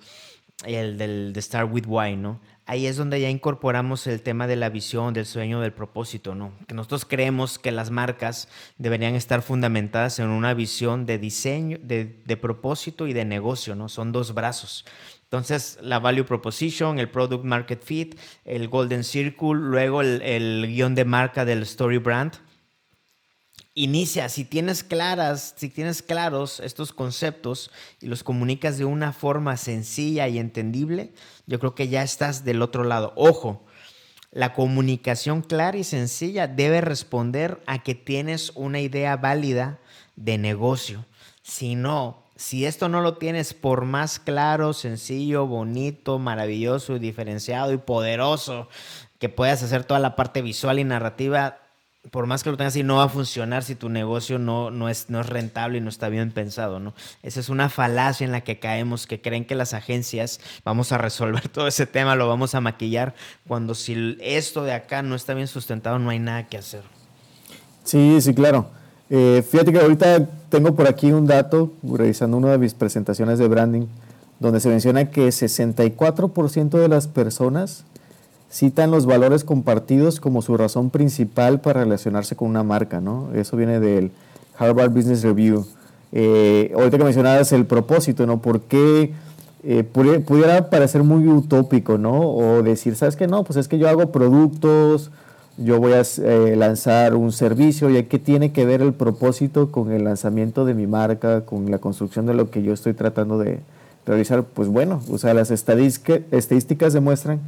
el 0.65 0.99
del 0.99 1.33
de 1.33 1.43
Start 1.43 1.73
with 1.73 1.85
Why, 1.87 2.17
¿no? 2.17 2.41
Ahí 2.71 2.87
es 2.87 2.97
donde 2.97 3.21
ya 3.21 3.29
incorporamos 3.29 4.07
el 4.07 4.23
tema 4.23 4.47
de 4.47 4.55
la 4.55 4.69
visión, 4.69 5.13
del 5.13 5.27
sueño, 5.27 5.61
del 5.61 5.73
propósito, 5.73 6.37
¿no? 6.37 6.53
Que 6.69 6.75
nosotros 6.75 7.05
creemos 7.05 7.59
que 7.59 7.73
las 7.73 7.91
marcas 7.91 8.47
deberían 8.79 9.17
estar 9.17 9.43
fundamentadas 9.43 10.21
en 10.21 10.29
una 10.29 10.55
visión 10.55 11.05
de 11.05 11.19
diseño, 11.19 11.79
de, 11.83 12.37
propósito 12.41 13.09
y 13.09 13.13
de 13.13 13.25
negocio, 13.25 13.75
¿no? 13.75 13.89
Son 13.89 14.13
dos 14.13 14.35
brazos. 14.35 14.85
Entonces, 15.25 15.81
la 15.83 15.99
value 15.99 16.25
proposition, 16.25 17.01
el 17.01 17.11
product 17.11 17.45
market 17.45 17.83
fit, 17.83 18.17
el 18.45 18.69
golden 18.69 19.03
circle, 19.03 19.55
luego 19.55 20.01
el, 20.01 20.23
el 20.23 20.69
guion 20.69 20.95
de 20.95 21.05
marca 21.05 21.45
del 21.45 21.63
story 21.63 21.99
brand, 21.99 22.35
inicia, 23.75 24.29
si 24.29 24.45
tienes 24.45 24.85
claras, 24.85 25.55
si 25.57 25.69
tienes 25.69 26.03
claros 26.03 26.61
estos 26.61 26.93
conceptos 26.93 27.71
y 28.01 28.07
los 28.07 28.23
comunicas 28.25 28.79
de 28.79 28.85
una 28.85 29.13
forma 29.13 29.57
sencilla 29.57 30.29
y 30.29 30.39
entendible, 30.39 31.13
yo 31.47 31.59
creo 31.59 31.75
que 31.75 31.89
ya 31.89 32.03
estás 32.03 32.45
del 32.45 32.63
otro 32.63 32.85
lado. 32.85 33.13
Ojo, 33.17 33.65
la 34.33 34.53
comunicación 34.53 35.43
clara 35.43 35.77
y 35.77 35.85
sencilla 35.85 36.47
debe 36.47 36.81
responder 36.81 37.61
a 37.67 37.83
que 37.83 37.95
tienes 37.95 38.53
una 38.55 38.81
idea 38.81 39.17
válida 39.17 39.81
de 40.17 40.39
negocio. 40.39 41.07
Si 41.43 41.75
no, 41.75 42.25
si 42.37 42.65
esto 42.65 42.89
no 42.89 43.01
lo 43.01 43.19
tienes 43.19 43.55
por 43.55 43.85
más 43.85 44.19
claro, 44.19 44.73
sencillo, 44.73 45.47
bonito, 45.47 46.19
maravilloso, 46.19 46.99
diferenciado 46.99 47.73
y 47.73 47.79
poderoso 47.79 48.69
que 49.19 49.29
puedas 49.29 49.63
hacer 49.63 49.85
toda 49.85 50.01
la 50.01 50.17
parte 50.17 50.41
visual 50.41 50.79
y 50.79 50.85
narrativa, 50.85 51.60
por 52.11 52.27
más 52.27 52.43
que 52.43 52.51
lo 52.51 52.57
tengas 52.57 52.73
así, 52.73 52.83
no 52.83 52.97
va 52.97 53.05
a 53.05 53.09
funcionar 53.09 53.63
si 53.63 53.75
tu 53.75 53.91
negocio 53.91 54.39
no, 54.39 54.71
no, 54.71 54.89
es, 54.89 55.11
no 55.11 55.21
es 55.21 55.29
rentable 55.29 55.79
y 55.79 55.81
no 55.81 55.91
está 55.91 56.09
bien 56.09 56.31
pensado, 56.31 56.81
¿no? 56.81 56.95
Esa 57.23 57.41
es 57.41 57.51
una 57.51 57.69
falacia 57.69 58.25
en 58.25 58.33
la 58.33 58.41
que 58.41 58.59
caemos, 58.59 59.07
que 59.07 59.21
creen 59.21 59.45
que 59.45 59.55
las 59.55 59.75
agencias 59.75 60.41
vamos 60.65 60.93
a 60.93 60.99
resolver 60.99 61.49
todo 61.53 61.69
ese 61.69 61.87
tema, 61.87 62.17
lo 62.17 62.27
vamos 62.27 62.55
a 62.55 62.61
maquillar, 62.61 63.15
cuando 63.47 63.75
si 63.75 64.17
esto 64.21 64.65
de 64.65 64.73
acá 64.73 65.03
no 65.03 65.15
está 65.15 65.35
bien 65.35 65.47
sustentado, 65.47 65.99
no 65.99 66.11
hay 66.11 66.19
nada 66.19 66.49
que 66.49 66.57
hacer. 66.57 66.83
Sí, 67.85 68.21
sí, 68.21 68.35
claro. 68.35 68.71
Eh, 69.11 69.45
fíjate 69.49 69.73
que 69.73 69.81
ahorita 69.81 70.27
tengo 70.49 70.75
por 70.75 70.89
aquí 70.89 71.13
un 71.13 71.27
dato, 71.27 71.73
revisando 71.83 72.37
una 72.37 72.53
de 72.53 72.59
mis 72.59 72.75
presentaciones 72.75 73.39
de 73.39 73.49
branding, 73.49 73.87
donde 74.39 74.61
se 74.61 74.69
menciona 74.69 75.11
que 75.11 75.29
64% 75.29 76.71
de 76.71 76.89
las 76.89 77.09
personas 77.09 77.85
citan 78.51 78.91
los 78.91 79.07
valores 79.07 79.45
compartidos 79.45 80.21
como 80.21 80.43
su 80.43 80.57
razón 80.57 80.91
principal 80.91 81.61
para 81.61 81.85
relacionarse 81.85 82.35
con 82.35 82.49
una 82.49 82.63
marca, 82.65 83.01
¿no? 83.01 83.29
Eso 83.35 83.57
viene 83.57 83.79
del 83.79 84.11
Harvard 84.59 84.91
Business 84.91 85.23
Review. 85.23 85.65
Eh, 86.13 86.73
ahorita 86.75 86.99
que 86.99 87.05
mencionabas 87.05 87.53
el 87.53 87.65
propósito, 87.65 88.27
¿no? 88.27 88.43
¿Por 88.43 88.63
qué 88.63 89.13
eh, 89.63 89.85
pudiera 89.85 90.69
parecer 90.69 91.05
muy 91.05 91.29
utópico, 91.29 91.97
¿no? 91.97 92.21
O 92.21 92.63
decir, 92.63 92.97
¿sabes 92.97 93.15
qué? 93.15 93.29
No, 93.29 93.45
pues 93.45 93.57
es 93.57 93.69
que 93.69 93.79
yo 93.79 93.89
hago 93.89 94.11
productos, 94.11 95.13
yo 95.57 95.79
voy 95.79 95.93
a 95.93 96.03
eh, 96.03 96.57
lanzar 96.57 97.15
un 97.15 97.31
servicio, 97.31 97.89
¿y 97.91 98.03
qué 98.05 98.19
tiene 98.19 98.51
que 98.51 98.65
ver 98.65 98.83
el 98.83 98.95
propósito 98.95 99.71
con 99.71 99.93
el 99.93 100.05
lanzamiento 100.05 100.65
de 100.65 100.75
mi 100.75 100.89
marca, 100.89 101.43
con 101.43 101.71
la 101.71 101.79
construcción 101.79 102.27
de 102.27 102.35
lo 102.35 102.51
que 102.51 102.63
yo 102.63 102.73
estoy 102.73 102.95
tratando 102.95 103.39
de 103.39 103.61
realizar? 104.07 104.43
Pues 104.43 104.69
bueno, 104.69 105.01
o 105.09 105.19
sea, 105.19 105.35
las 105.35 105.53
estadísticas 105.53 106.93
demuestran 106.93 107.41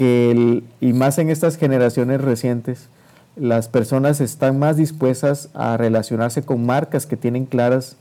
que, 0.00 0.62
y 0.80 0.94
más 0.94 1.18
en 1.18 1.28
estas 1.28 1.58
generaciones 1.58 2.22
recientes, 2.22 2.88
las 3.36 3.68
personas 3.68 4.22
están 4.22 4.58
más 4.58 4.78
dispuestas 4.78 5.50
a 5.52 5.76
relacionarse 5.76 6.40
con 6.42 6.64
marcas 6.64 7.04
que 7.04 7.18
tienen 7.18 7.44
claras 7.44 7.96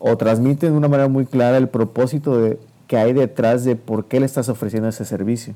o 0.00 0.18
transmiten 0.18 0.72
de 0.72 0.76
una 0.76 0.88
manera 0.88 1.08
muy 1.08 1.24
clara 1.24 1.56
el 1.56 1.70
propósito 1.70 2.38
de, 2.38 2.58
que 2.88 2.98
hay 2.98 3.14
detrás 3.14 3.64
de 3.64 3.74
por 3.74 4.04
qué 4.04 4.20
le 4.20 4.26
estás 4.26 4.50
ofreciendo 4.50 4.90
ese 4.90 5.06
servicio. 5.06 5.54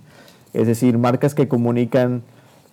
Es 0.55 0.67
decir, 0.67 0.97
marcas 0.97 1.35
que 1.35 1.49
comunican 1.49 2.23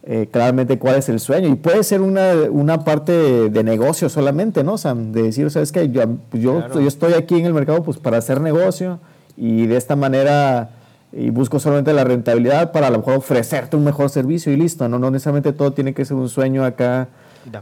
eh, 0.03 0.29
claramente 0.31 0.79
cuál 0.79 0.95
es 0.95 1.09
el 1.09 1.19
sueño. 1.19 1.49
Y 1.49 1.55
puede 1.55 1.83
ser 1.83 1.99
una, 1.99 2.31
una 2.49 2.85
parte 2.85 3.11
de, 3.49 3.63
negocio 3.65 4.07
solamente, 4.07 4.63
¿no? 4.63 4.77
De 4.77 5.23
decir, 5.23 5.51
¿sabes 5.51 5.73
qué? 5.73 5.89
Yo, 5.89 6.03
yo, 6.31 6.79
yo 6.79 6.87
estoy 6.87 7.11
aquí 7.15 7.37
en 7.37 7.45
el 7.45 7.53
mercado 7.53 7.83
pues, 7.83 7.97
para 7.97 8.19
hacer 8.19 8.39
negocio 8.39 8.99
y 9.35 9.67
de 9.67 9.75
esta 9.75 9.97
manera 9.97 10.69
y 11.13 11.29
busco 11.29 11.59
solamente 11.59 11.93
la 11.93 12.03
rentabilidad 12.03 12.71
para 12.71 12.87
a 12.87 12.89
lo 12.89 12.99
mejor 12.99 13.15
ofrecerte 13.15 13.75
un 13.75 13.83
mejor 13.83 14.09
servicio 14.09 14.51
y 14.51 14.55
listo, 14.55 14.87
no, 14.87 14.97
no 14.97 15.11
necesariamente 15.11 15.53
todo 15.53 15.73
tiene 15.73 15.93
que 15.93 16.05
ser 16.05 16.15
un 16.17 16.29
sueño 16.29 16.63
acá 16.63 17.09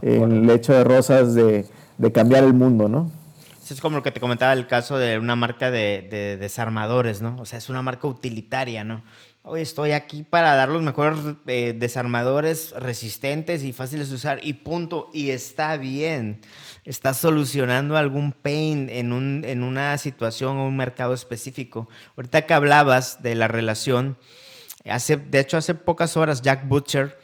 en 0.02 0.32
el 0.32 0.46
lecho 0.46 0.72
de 0.72 0.84
rosas 0.84 1.34
de, 1.34 1.66
de, 1.98 2.12
cambiar 2.12 2.44
el 2.44 2.52
mundo, 2.52 2.88
¿no? 2.88 3.10
Es 3.68 3.80
como 3.80 3.98
lo 3.98 4.02
que 4.02 4.10
te 4.10 4.18
comentaba 4.18 4.52
el 4.52 4.66
caso 4.66 4.98
de 4.98 5.16
una 5.16 5.36
marca 5.36 5.70
de, 5.70 6.06
de 6.10 6.36
desarmadores, 6.36 7.22
¿no? 7.22 7.36
O 7.40 7.46
sea, 7.46 7.58
es 7.58 7.68
una 7.68 7.82
marca 7.82 8.08
utilitaria, 8.08 8.82
¿no? 8.82 9.02
Hoy 9.42 9.62
estoy 9.62 9.92
aquí 9.92 10.22
para 10.22 10.54
dar 10.54 10.68
los 10.68 10.82
mejores 10.82 11.18
eh, 11.46 11.74
desarmadores 11.74 12.72
resistentes 12.72 13.62
y 13.62 13.72
fáciles 13.72 14.10
de 14.10 14.16
usar 14.16 14.38
y 14.42 14.52
punto. 14.52 15.08
Y 15.14 15.30
está 15.30 15.78
bien. 15.78 16.42
Está 16.84 17.14
solucionando 17.14 17.96
algún 17.96 18.32
pain 18.32 18.90
en, 18.90 19.14
un, 19.14 19.42
en 19.46 19.62
una 19.62 19.96
situación 19.96 20.58
o 20.58 20.66
un 20.66 20.76
mercado 20.76 21.14
específico. 21.14 21.88
Ahorita 22.18 22.44
que 22.44 22.52
hablabas 22.52 23.22
de 23.22 23.34
la 23.34 23.48
relación, 23.48 24.18
hace, 24.84 25.16
de 25.16 25.40
hecho 25.40 25.56
hace 25.56 25.74
pocas 25.74 26.18
horas 26.18 26.42
Jack 26.42 26.68
Butcher, 26.68 27.18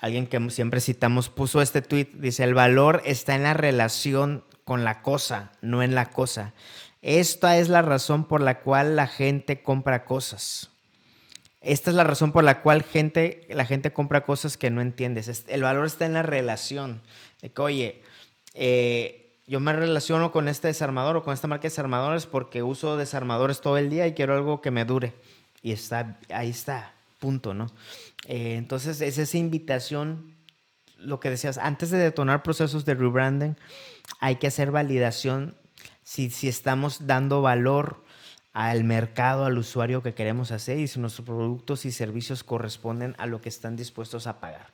alguien 0.00 0.26
que 0.26 0.50
siempre 0.50 0.82
citamos, 0.82 1.30
puso 1.30 1.62
este 1.62 1.80
tweet. 1.80 2.10
Dice, 2.16 2.44
el 2.44 2.52
valor 2.52 3.00
está 3.06 3.34
en 3.34 3.44
la 3.44 3.54
relación 3.54 4.44
con 4.64 4.84
la 4.84 5.00
cosa, 5.00 5.52
no 5.62 5.82
en 5.82 5.94
la 5.94 6.10
cosa. 6.10 6.52
Esta 7.00 7.56
es 7.56 7.70
la 7.70 7.80
razón 7.80 8.24
por 8.28 8.42
la 8.42 8.60
cual 8.60 8.94
la 8.94 9.06
gente 9.06 9.62
compra 9.62 10.04
cosas. 10.04 10.75
Esta 11.66 11.90
es 11.90 11.96
la 11.96 12.04
razón 12.04 12.30
por 12.30 12.44
la 12.44 12.62
cual 12.62 12.84
gente, 12.84 13.44
la 13.50 13.64
gente 13.64 13.92
compra 13.92 14.24
cosas 14.24 14.56
que 14.56 14.70
no 14.70 14.80
entiendes. 14.80 15.44
El 15.48 15.62
valor 15.64 15.84
está 15.84 16.06
en 16.06 16.12
la 16.12 16.22
relación. 16.22 17.02
Oye, 17.56 18.02
eh, 18.54 19.34
yo 19.48 19.58
me 19.58 19.72
relaciono 19.72 20.30
con 20.30 20.46
este 20.46 20.68
desarmador 20.68 21.16
o 21.16 21.24
con 21.24 21.34
esta 21.34 21.48
marca 21.48 21.62
de 21.62 21.70
desarmadores 21.70 22.26
porque 22.26 22.62
uso 22.62 22.96
desarmadores 22.96 23.60
todo 23.60 23.78
el 23.78 23.90
día 23.90 24.06
y 24.06 24.14
quiero 24.14 24.34
algo 24.34 24.60
que 24.60 24.70
me 24.70 24.84
dure. 24.84 25.12
Y 25.60 25.72
está, 25.72 26.20
ahí 26.32 26.50
está, 26.50 26.94
punto, 27.18 27.52
¿no? 27.52 27.66
Eh, 28.28 28.54
entonces, 28.54 29.00
es 29.00 29.18
esa 29.18 29.36
invitación, 29.36 30.36
lo 30.98 31.18
que 31.18 31.30
decías, 31.30 31.58
antes 31.58 31.90
de 31.90 31.98
detonar 31.98 32.44
procesos 32.44 32.84
de 32.84 32.94
rebranding, 32.94 33.56
hay 34.20 34.36
que 34.36 34.46
hacer 34.46 34.70
validación 34.70 35.56
si, 36.04 36.30
si 36.30 36.46
estamos 36.46 37.08
dando 37.08 37.42
valor 37.42 38.05
al 38.56 38.84
mercado, 38.84 39.44
al 39.44 39.58
usuario 39.58 40.02
que 40.02 40.14
queremos 40.14 40.50
hacer 40.50 40.78
y 40.78 40.88
si 40.88 40.98
nuestros 40.98 41.26
productos 41.26 41.84
y 41.84 41.92
servicios 41.92 42.42
corresponden 42.42 43.14
a 43.18 43.26
lo 43.26 43.42
que 43.42 43.50
están 43.50 43.76
dispuestos 43.76 44.26
a 44.26 44.40
pagar. 44.40 44.68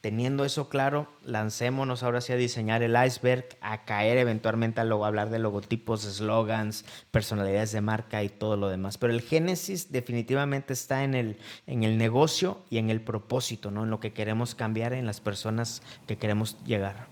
Teniendo 0.00 0.46
eso 0.46 0.70
claro, 0.70 1.06
lancémonos 1.22 2.02
ahora 2.02 2.22
sí 2.22 2.32
a 2.32 2.36
diseñar 2.36 2.82
el 2.82 2.96
iceberg, 2.96 3.44
a 3.60 3.84
caer 3.84 4.16
eventualmente 4.16 4.80
a 4.80 4.84
hablar 4.84 5.28
de 5.28 5.38
logotipos, 5.38 6.00
slogans, 6.00 6.86
personalidades 7.10 7.72
de 7.72 7.82
marca 7.82 8.22
y 8.22 8.30
todo 8.30 8.56
lo 8.56 8.70
demás. 8.70 8.96
Pero 8.96 9.12
el 9.12 9.20
génesis 9.20 9.92
definitivamente 9.92 10.72
está 10.72 11.04
en 11.04 11.14
el, 11.14 11.36
en 11.66 11.82
el 11.82 11.98
negocio 11.98 12.62
y 12.70 12.78
en 12.78 12.88
el 12.88 13.02
propósito, 13.02 13.70
¿no? 13.70 13.84
en 13.84 13.90
lo 13.90 14.00
que 14.00 14.14
queremos 14.14 14.54
cambiar, 14.54 14.94
en 14.94 15.04
las 15.04 15.20
personas 15.20 15.82
que 16.06 16.16
queremos 16.16 16.56
llegar. 16.64 17.06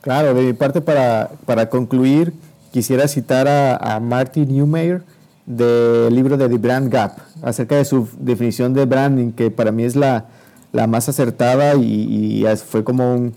Claro, 0.00 0.32
de 0.32 0.42
mi 0.42 0.52
parte 0.52 0.80
para, 0.80 1.28
para 1.44 1.68
concluir, 1.68 2.32
quisiera 2.72 3.08
citar 3.08 3.48
a, 3.48 3.96
a 3.96 3.98
Martin 3.98 4.46
Newmeyer, 4.46 5.02
del 5.46 6.14
libro 6.14 6.36
de 6.36 6.48
The 6.48 6.58
Brand 6.58 6.92
Gap, 6.92 7.18
acerca 7.42 7.76
de 7.76 7.84
su 7.84 8.08
definición 8.18 8.74
de 8.74 8.84
branding, 8.84 9.32
que 9.32 9.50
para 9.50 9.70
mí 9.70 9.84
es 9.84 9.94
la, 9.94 10.26
la 10.72 10.86
más 10.86 11.08
acertada 11.08 11.74
y, 11.76 12.44
fue 12.68 12.84
como 12.84 13.32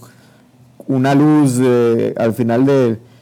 una 0.88 1.16
luz 1.16 1.60
al 2.18 2.34
final 2.34 2.66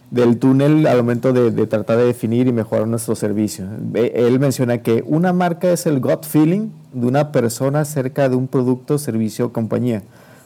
del 0.10 0.38
túnel 0.40 0.88
al 0.88 0.98
momento 0.98 1.34
de, 1.34 1.68
tratar 1.68 1.98
de 1.98 2.06
definir 2.06 2.48
y 2.48 2.54
mejorar 2.54 2.88
nuestro 2.88 3.16
servicio. 3.16 3.66
Él 3.94 4.40
menciona 4.40 4.80
que 4.80 5.04
una 5.06 5.34
marca 5.34 5.72
es 5.72 5.86
el 5.86 6.00
gut 6.00 6.26
feeling 6.26 6.70
de 6.94 7.08
una 7.08 7.32
persona 7.32 7.82
acerca 7.82 8.30
de 8.30 8.36
un 8.36 8.48
producto, 8.48 8.98
servicio 8.98 9.48
o 9.48 9.54
compañía. 9.54 10.04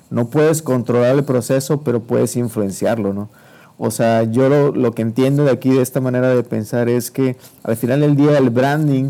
No 0.10 0.28
puedes 0.28 0.62
controlar 0.62 1.16
el 1.16 1.24
proceso, 1.24 1.82
pero 1.82 2.02
puedes 2.02 2.36
influenciarlo, 2.36 3.14
¿no? 3.14 3.30
O 3.84 3.90
sea, 3.90 4.26
yo 4.26 4.48
lo, 4.48 4.92
que 4.92 5.02
entiendo 5.02 5.44
de 5.44 5.50
aquí, 5.50 5.72
de 5.72 5.82
esta 5.82 6.00
manera 6.00 6.30
de 6.30 6.44
pensar, 6.44 6.88
es 6.88 7.10
que 7.10 7.36
al 7.64 7.76
final 7.76 8.02
del 8.02 8.16
día 8.16 8.38
el 8.38 8.52
branding, 8.52 9.10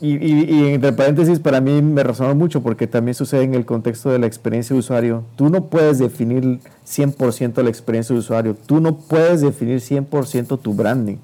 y, 0.00 0.16
y, 0.16 0.66
entre 0.74 0.92
paréntesis, 0.92 1.38
para 1.38 1.60
mí 1.60 1.80
me 1.80 2.02
resonó 2.02 2.34
mucho 2.34 2.60
porque 2.60 2.88
también 2.88 3.14
sucede 3.14 3.44
en 3.44 3.54
el 3.54 3.64
contexto 3.64 4.10
de 4.10 4.18
la 4.18 4.26
experiencia 4.26 4.74
de 4.74 4.80
usuario. 4.80 5.22
Tú 5.36 5.48
no 5.48 5.66
puedes 5.66 6.00
definir 6.00 6.58
100% 6.84 7.62
la 7.62 7.70
experiencia 7.70 8.14
de 8.14 8.18
usuario, 8.18 8.56
tú 8.66 8.80
no 8.80 8.96
puedes 8.96 9.42
definir 9.42 9.78
100% 9.78 10.60
tu 10.60 10.74
branding. 10.74 11.18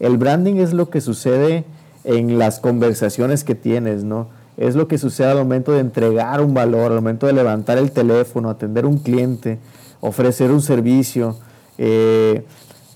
El 0.00 0.18
branding 0.18 0.56
es 0.56 0.74
lo 0.74 0.90
que 0.90 1.00
sucede 1.00 1.64
en 2.04 2.38
las 2.38 2.60
conversaciones 2.60 3.44
que 3.44 3.54
tienes, 3.54 4.04
¿no? 4.04 4.28
Es 4.58 4.74
lo 4.74 4.88
que 4.88 4.98
sucede 4.98 5.28
al 5.28 5.38
momento 5.38 5.72
de 5.72 5.80
entregar 5.80 6.42
un 6.42 6.52
valor, 6.52 6.92
al 6.92 6.98
momento 6.98 7.26
de 7.26 7.32
levantar 7.32 7.78
el 7.78 7.92
teléfono, 7.92 8.50
atender 8.50 8.84
un 8.84 8.98
cliente 8.98 9.58
ofrecer 10.00 10.50
un 10.50 10.62
servicio. 10.62 11.36
Eh, 11.78 12.44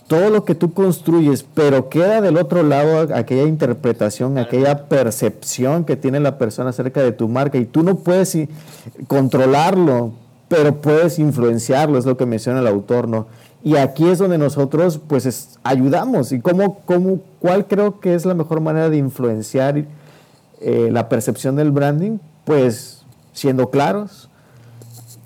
todo 0.07 0.28
lo 0.28 0.44
que 0.44 0.55
tú 0.55 0.74
construyes, 0.74 1.42
pero 1.55 1.88
queda 1.88 2.20
del 2.20 2.36
otro 2.36 2.62
lado 2.62 3.14
aquella 3.14 3.44
interpretación, 3.44 4.36
aquella 4.36 4.88
percepción 4.88 5.84
que 5.84 5.96
tiene 5.96 6.20
la 6.20 6.36
persona 6.36 6.70
acerca 6.70 7.00
de 7.00 7.12
tu 7.12 7.28
marca 7.28 7.57
y 7.57 7.64
tú 7.64 7.82
no 7.82 7.96
puedes 7.96 8.36
controlarlo, 9.07 10.12
pero 10.48 10.82
puedes 10.82 11.18
influenciarlo, 11.18 11.96
es 11.98 12.05
lo 12.05 12.18
que 12.18 12.26
menciona 12.26 12.61
el 12.61 12.66
autor, 12.66 13.09
¿no? 13.09 13.26
Y 13.64 13.76
aquí 13.76 14.09
es 14.09 14.18
donde 14.18 14.38
nosotros 14.38 15.00
pues 15.07 15.59
ayudamos. 15.62 16.32
¿Y 16.32 16.40
cómo, 16.40 16.80
cómo, 16.84 17.20
cuál 17.38 17.66
creo 17.66 18.00
que 18.00 18.14
es 18.14 18.26
la 18.26 18.34
mejor 18.34 18.61
manera 18.61 18.90
de 18.90 18.96
influenciar 18.96 19.84
eh, 20.61 20.88
la 20.92 21.09
percepción 21.09 21.57
del 21.57 21.70
branding? 21.70 22.18
Pues 22.44 23.03
siendo 23.32 23.70
claros, 23.70 24.28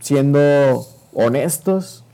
siendo 0.00 0.86
honestos, 1.16 2.04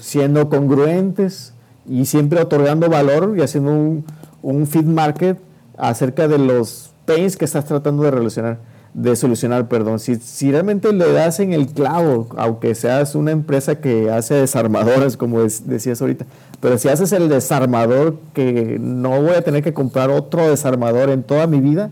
siendo 0.00 0.48
congruentes 0.48 1.52
y 1.88 2.06
siempre 2.06 2.40
otorgando 2.40 2.88
valor 2.88 3.34
y 3.36 3.42
haciendo 3.42 3.72
un, 3.72 4.04
un 4.42 4.66
feed 4.66 4.84
market 4.84 5.38
acerca 5.76 6.28
de 6.28 6.38
los 6.38 6.92
pains 7.04 7.36
que 7.36 7.44
estás 7.44 7.64
tratando 7.64 8.04
de 8.04 8.12
relacionar 8.12 8.70
de 8.94 9.14
solucionar, 9.14 9.68
perdón. 9.68 9.98
Si, 9.98 10.16
si, 10.16 10.50
realmente 10.50 10.92
le 10.92 11.12
das 11.12 11.40
en 11.40 11.52
el 11.52 11.68
clavo, 11.68 12.26
aunque 12.36 12.74
seas 12.74 13.14
una 13.14 13.30
empresa 13.30 13.80
que 13.80 14.10
hace 14.10 14.34
desarmadores, 14.34 15.16
como 15.16 15.40
decías 15.40 16.00
ahorita, 16.00 16.26
pero 16.60 16.76
si 16.76 16.88
haces 16.88 17.12
el 17.12 17.28
desarmador 17.28 18.16
que 18.34 18.78
no 18.80 19.22
voy 19.22 19.34
a 19.34 19.42
tener 19.42 19.62
que 19.62 19.72
comprar 19.72 20.10
otro 20.10 20.48
desarmador 20.48 21.10
en 21.10 21.22
toda 21.22 21.46
mi 21.46 21.60
vida, 21.60 21.90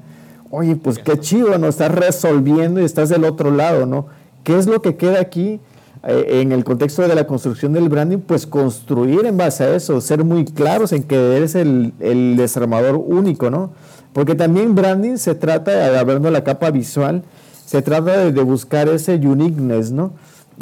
oye, 0.50 0.76
pues 0.76 0.98
qué 0.98 1.18
chido, 1.20 1.56
¿no? 1.58 1.68
Estás 1.68 1.94
resolviendo 1.94 2.80
y 2.80 2.84
estás 2.84 3.08
del 3.08 3.24
otro 3.24 3.50
lado, 3.50 3.86
¿no? 3.86 4.06
¿Qué 4.42 4.58
es 4.58 4.66
lo 4.66 4.82
que 4.82 4.96
queda 4.96 5.20
aquí 5.20 5.60
en 6.06 6.52
el 6.52 6.64
contexto 6.64 7.02
de 7.02 7.14
la 7.14 7.26
construcción 7.26 7.72
del 7.72 7.88
branding? 7.88 8.18
Pues 8.18 8.46
construir 8.46 9.26
en 9.26 9.36
base 9.36 9.64
a 9.64 9.74
eso, 9.74 10.00
ser 10.00 10.24
muy 10.24 10.44
claros 10.44 10.92
en 10.92 11.02
que 11.02 11.36
eres 11.36 11.54
el, 11.54 11.92
el 12.00 12.36
desarmador 12.36 12.96
único, 12.96 13.50
¿no? 13.50 13.70
Porque 14.12 14.34
también 14.34 14.74
branding 14.74 15.16
se 15.16 15.34
trata, 15.34 15.98
hablando 15.98 16.28
de 16.28 16.32
la 16.32 16.44
capa 16.44 16.70
visual, 16.70 17.22
se 17.68 17.82
trata 17.82 18.30
de, 18.30 18.42
buscar 18.42 18.88
ese 18.88 19.14
uniqueness, 19.14 19.92
¿no? 19.92 20.12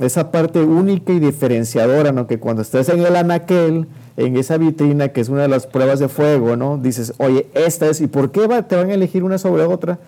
Esa 0.00 0.30
parte 0.30 0.60
única 0.60 1.12
y 1.12 1.20
diferenciadora, 1.20 2.12
¿no? 2.12 2.26
Que 2.26 2.38
cuando 2.38 2.62
estés 2.62 2.88
en 2.88 3.00
el 3.00 3.14
anaquel, 3.14 3.86
en 4.16 4.36
esa 4.36 4.58
vitrina, 4.58 5.08
que 5.08 5.20
es 5.20 5.28
una 5.28 5.42
de 5.42 5.48
las 5.48 5.66
pruebas 5.66 6.00
de 6.00 6.08
fuego, 6.08 6.56
¿no? 6.56 6.78
Dices, 6.78 7.14
oye, 7.18 7.46
esta 7.54 7.86
es, 7.86 8.00
¿y 8.00 8.08
por 8.08 8.32
qué 8.32 8.46
te 8.68 8.76
van 8.76 8.90
a 8.90 8.94
elegir 8.94 9.22
una 9.22 9.38
sobre 9.38 9.62
otra 9.62 10.00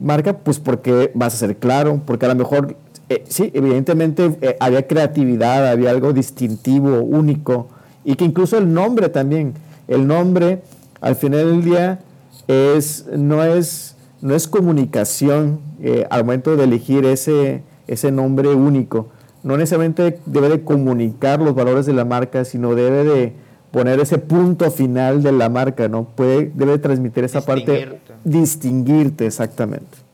marca? 0.00 0.38
Pues 0.38 0.58
porque 0.58 1.12
vas 1.14 1.34
a 1.34 1.36
ser 1.36 1.58
claro, 1.58 2.00
porque 2.04 2.24
a 2.24 2.30
lo 2.30 2.34
mejor, 2.34 2.76
eh, 3.08 3.24
sí, 3.26 3.50
evidentemente 3.54 4.36
eh, 4.42 4.56
había 4.60 4.86
creatividad, 4.86 5.66
había 5.66 5.90
algo 5.90 6.12
distintivo, 6.12 7.00
único, 7.00 7.68
y 8.04 8.16
que 8.16 8.24
incluso 8.24 8.58
el 8.58 8.72
nombre 8.72 9.08
también, 9.08 9.54
el 9.88 10.06
nombre, 10.06 10.62
al 11.00 11.16
final 11.16 11.46
del 11.50 11.64
día, 11.64 12.00
es, 12.48 13.06
no, 13.16 13.44
es, 13.44 13.96
no 14.20 14.34
es 14.34 14.46
comunicación 14.46 15.60
eh, 15.80 16.06
al 16.10 16.24
momento 16.24 16.56
de 16.56 16.64
elegir 16.64 17.04
ese, 17.06 17.62
ese 17.86 18.10
nombre 18.10 18.48
único. 18.48 19.08
No 19.42 19.56
necesariamente 19.56 20.18
debe 20.26 20.48
de 20.48 20.62
comunicar 20.62 21.40
los 21.40 21.54
valores 21.54 21.86
de 21.86 21.92
la 21.94 22.04
marca, 22.04 22.44
sino 22.44 22.74
debe 22.74 23.04
de 23.04 23.32
poner 23.70 24.00
ese 24.00 24.18
punto 24.18 24.70
final 24.70 25.22
de 25.22 25.32
la 25.32 25.48
marca, 25.48 25.88
¿no? 25.88 26.04
Puede, 26.04 26.50
debe 26.54 26.78
transmitir 26.78 27.24
esa 27.24 27.42
parte, 27.42 28.00
distinguirte 28.24 29.26
exactamente. 29.26 30.07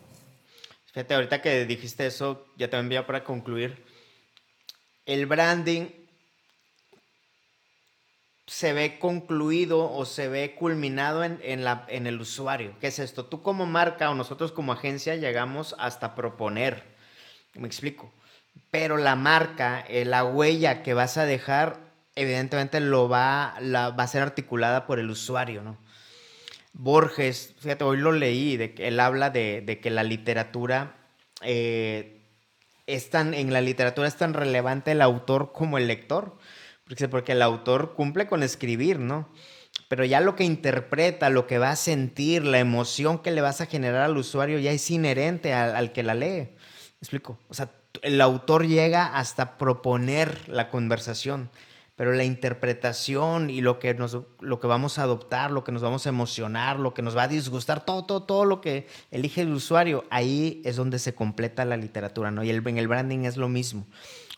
Fíjate, 0.95 1.15
ahorita 1.15 1.43
que 1.43 1.65
dijiste 1.67 2.07
eso, 2.07 2.47
ya 2.57 2.71
también 2.71 3.01
voy 3.01 3.07
para 3.07 3.25
concluir. 3.25 3.85
El 5.07 5.27
branding 5.27 5.89
se 8.47 8.73
ve 8.73 9.01
concluido 9.01 9.93
o 9.93 10.05
se 10.05 10.29
ve 10.29 10.55
culminado 10.55 11.25
en, 11.25 11.65
la, 11.65 11.85
en 11.89 12.07
el 12.07 12.21
usuario. 12.21 12.77
¿Qué 12.79 12.87
es 12.87 13.01
esto? 13.01 13.25
Tú 13.27 13.43
como 13.43 13.67
marca 13.67 14.09
o 14.09 14.15
nosotros 14.15 14.53
como 14.53 14.73
agencia 14.73 15.17
llegamos 15.17 15.75
hasta 15.81 16.15
proponer. 16.15 16.85
Me 17.55 17.67
explico. 17.67 18.13
Pero 18.71 18.97
la 18.97 19.17
marca, 19.17 19.85
eh, 19.89 20.05
la 20.05 20.23
huella 20.23 20.85
que 20.85 20.95
vas 20.95 21.17
a 21.17 21.27
dejar, 21.27 21.81
evidentemente 22.15 22.79
lo 22.79 23.09
va, 23.09 23.57
la, 23.61 23.91
va 23.91 24.05
a 24.05 24.09
ser 24.09 24.23
articulada 24.23 24.87
por 24.87 25.01
el 25.01 25.11
usuario, 25.11 25.61
¿no? 25.61 25.77
Borges, 26.75 27.55
fíjate, 27.59 27.85
hoy 27.85 27.97
lo 27.97 28.13
leí, 28.13 28.57
de 28.57 28.75
él 28.79 29.01
habla 29.01 29.31
de, 29.31 29.81
que 29.83 29.91
la 29.91 30.03
literatura 30.03 30.97
eh, 31.41 32.21
es 32.87 33.09
tan, 33.11 33.33
en 33.33 33.53
la 33.53 33.63
literatura 33.63 34.07
es 34.07 34.17
tan 34.17 34.35
relevante 34.35 34.93
el 34.93 35.01
autor 35.01 35.53
como 35.53 35.79
el 35.79 35.87
lector 35.87 36.37
porque 37.11 37.33
el 37.33 37.43
autor 37.43 37.95
cumple 37.95 38.27
con 38.27 38.43
escribir, 38.43 38.99
¿no? 38.99 39.29
Pero 39.89 40.05
ya 40.05 40.21
lo 40.21 40.37
que 40.37 40.45
interpreta, 40.45 41.31
lo 41.31 41.47
que 41.47 41.59
va 41.59 41.71
a 41.71 41.77
sentir, 41.77 42.45
la 42.45 42.59
emoción 42.59 43.19
que 43.19 43.31
le 43.31 43.41
vas 43.41 43.61
a 43.61 43.67
generar 43.67 44.03
al 44.03 44.17
usuario 44.17 44.59
ya 44.59 44.71
es 44.71 44.91
inherente 44.91 45.53
al, 45.53 45.93
que 45.93 46.03
la 46.03 46.15
lee. 46.15 46.49
¿Me 46.49 47.01
explico? 47.01 47.39
O 47.49 47.55
sea, 47.55 47.71
el 48.03 48.21
autor 48.21 48.67
llega 48.67 49.17
hasta 49.17 49.57
proponer 49.59 50.49
la 50.49 50.69
conversación, 50.69 51.51
pero 51.97 52.13
la 52.13 52.25
interpretación 52.25 53.51
y 53.51 53.61
lo 53.61 53.79
que, 53.79 53.95
nos, 53.95 54.19
lo 54.41 54.61
que 54.61 54.67
vamos 54.67 54.99
a 54.99 55.03
adoptar, 55.03 55.51
lo 55.51 55.65
que 55.65 55.73
nos 55.73 55.83
vamos 55.83 56.07
a 56.07 56.09
emocionar, 56.09 56.79
lo 56.79 56.95
que 56.95 57.03
nos 57.03 57.17
va 57.17 57.25
a 57.25 57.29
disgustar, 57.29 57.85
todo, 57.85 58.05
todo, 58.05 58.23
todo 58.23 58.45
lo 58.45 58.61
que 58.61 58.89
elige 59.11 59.43
el 59.43 59.53
usuario, 59.53 60.05
ahí 60.11 60.61
es 60.65 60.77
donde 60.77 60.99
se 60.99 61.15
completa 61.15 61.65
la 61.65 61.77
literatura, 61.77 62.31
¿no? 62.31 62.43
Y 62.43 62.51
el, 62.51 62.67
en 62.67 62.79
el 62.79 62.89
branding 62.89 63.21
es 63.25 63.37
lo 63.37 63.49
mismo 63.49 63.87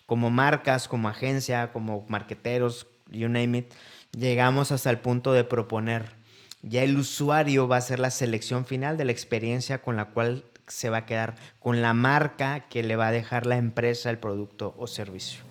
como 0.06 0.30
marcas, 0.30 0.88
como 0.88 1.08
agencia, 1.08 1.72
como 1.72 2.06
marqueteros, 2.08 2.86
you 3.10 3.28
name 3.28 3.58
it, 3.58 3.72
llegamos 4.16 4.72
hasta 4.72 4.90
el 4.90 4.98
punto 4.98 5.32
de 5.32 5.44
proponer. 5.44 6.14
Ya 6.62 6.82
el 6.82 6.96
usuario 6.96 7.68
va 7.68 7.76
a 7.76 7.80
ser 7.80 7.98
la 7.98 8.10
selección 8.10 8.64
final 8.64 8.96
de 8.96 9.04
la 9.04 9.12
experiencia 9.12 9.82
con 9.82 9.96
la 9.96 10.06
cual 10.06 10.44
se 10.68 10.90
va 10.90 10.98
a 10.98 11.06
quedar, 11.06 11.34
con 11.60 11.82
la 11.82 11.92
marca 11.92 12.66
que 12.68 12.82
le 12.82 12.96
va 12.96 13.08
a 13.08 13.12
dejar 13.12 13.46
la 13.46 13.56
empresa, 13.56 14.10
el 14.10 14.18
producto 14.18 14.74
o 14.78 14.86
servicio. 14.86 15.45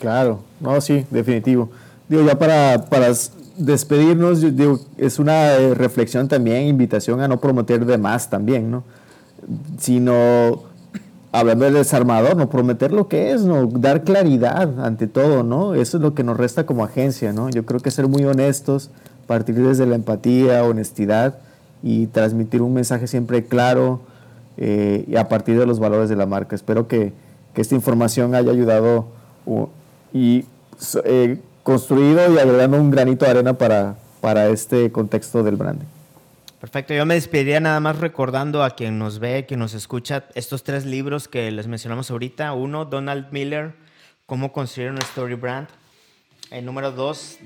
Claro, 0.00 0.40
no, 0.60 0.80
sí, 0.80 1.06
definitivo. 1.10 1.70
Digo, 2.08 2.22
ya 2.22 2.38
para, 2.38 2.84
para 2.86 3.08
despedirnos, 3.56 4.40
digo, 4.56 4.80
es 4.98 5.18
una 5.18 5.54
eh, 5.54 5.74
reflexión 5.74 6.28
también, 6.28 6.66
invitación 6.66 7.20
a 7.20 7.28
no 7.28 7.40
prometer 7.40 7.84
de 7.84 7.98
más 7.98 8.30
también, 8.30 8.70
¿no? 8.70 8.84
Sino 9.78 10.62
hablando 11.32 11.64
del 11.64 11.74
desarmador, 11.74 12.36
no 12.36 12.48
prometer 12.48 12.92
lo 12.92 13.08
que 13.08 13.32
es, 13.32 13.42
no 13.42 13.66
dar 13.66 14.04
claridad 14.04 14.80
ante 14.80 15.06
todo, 15.06 15.42
¿no? 15.42 15.74
Eso 15.74 15.98
es 15.98 16.02
lo 16.02 16.14
que 16.14 16.24
nos 16.24 16.36
resta 16.36 16.64
como 16.66 16.84
agencia, 16.84 17.32
¿no? 17.32 17.50
Yo 17.50 17.66
creo 17.66 17.80
que 17.80 17.90
ser 17.90 18.08
muy 18.08 18.24
honestos, 18.24 18.90
partir 19.26 19.56
desde 19.56 19.86
la 19.86 19.96
empatía, 19.96 20.64
honestidad 20.64 21.36
y 21.82 22.06
transmitir 22.06 22.62
un 22.62 22.72
mensaje 22.72 23.06
siempre 23.06 23.44
claro 23.44 24.00
eh, 24.56 25.04
y 25.06 25.16
a 25.16 25.28
partir 25.28 25.58
de 25.58 25.66
los 25.66 25.78
valores 25.78 26.08
de 26.08 26.16
la 26.16 26.26
marca. 26.26 26.54
Espero 26.54 26.88
que, 26.88 27.12
esta 27.56 27.74
información 27.74 28.34
haya 28.34 28.50
ayudado 28.50 29.06
y 30.16 30.44
eh, 31.04 31.38
construido 31.62 32.34
y 32.34 32.38
agregando 32.38 32.78
un 32.78 32.90
granito 32.90 33.24
de 33.24 33.32
arena 33.32 33.58
para, 33.58 33.96
para 34.20 34.48
este 34.48 34.90
contexto 34.90 35.42
del 35.42 35.56
branding. 35.56 35.86
Perfecto, 36.60 36.94
yo 36.94 37.04
me 37.04 37.14
despediría 37.14 37.60
nada 37.60 37.80
más 37.80 37.98
recordando 37.98 38.64
a 38.64 38.70
quien 38.70 38.98
nos 38.98 39.18
ve, 39.18 39.44
quien 39.46 39.60
nos 39.60 39.74
escucha, 39.74 40.24
estos 40.34 40.64
tres 40.64 40.86
libros 40.86 41.28
que 41.28 41.50
les 41.50 41.66
mencionamos 41.66 42.10
ahorita. 42.10 42.52
Uno, 42.54 42.86
Donald 42.86 43.26
Miller, 43.30 43.74
Cómo 44.26 44.52
construir 44.52 44.90
una 44.90 45.02
story 45.02 45.34
brand. 45.34 45.68
El 46.50 46.64
número 46.64 46.90
dos, 46.90 47.38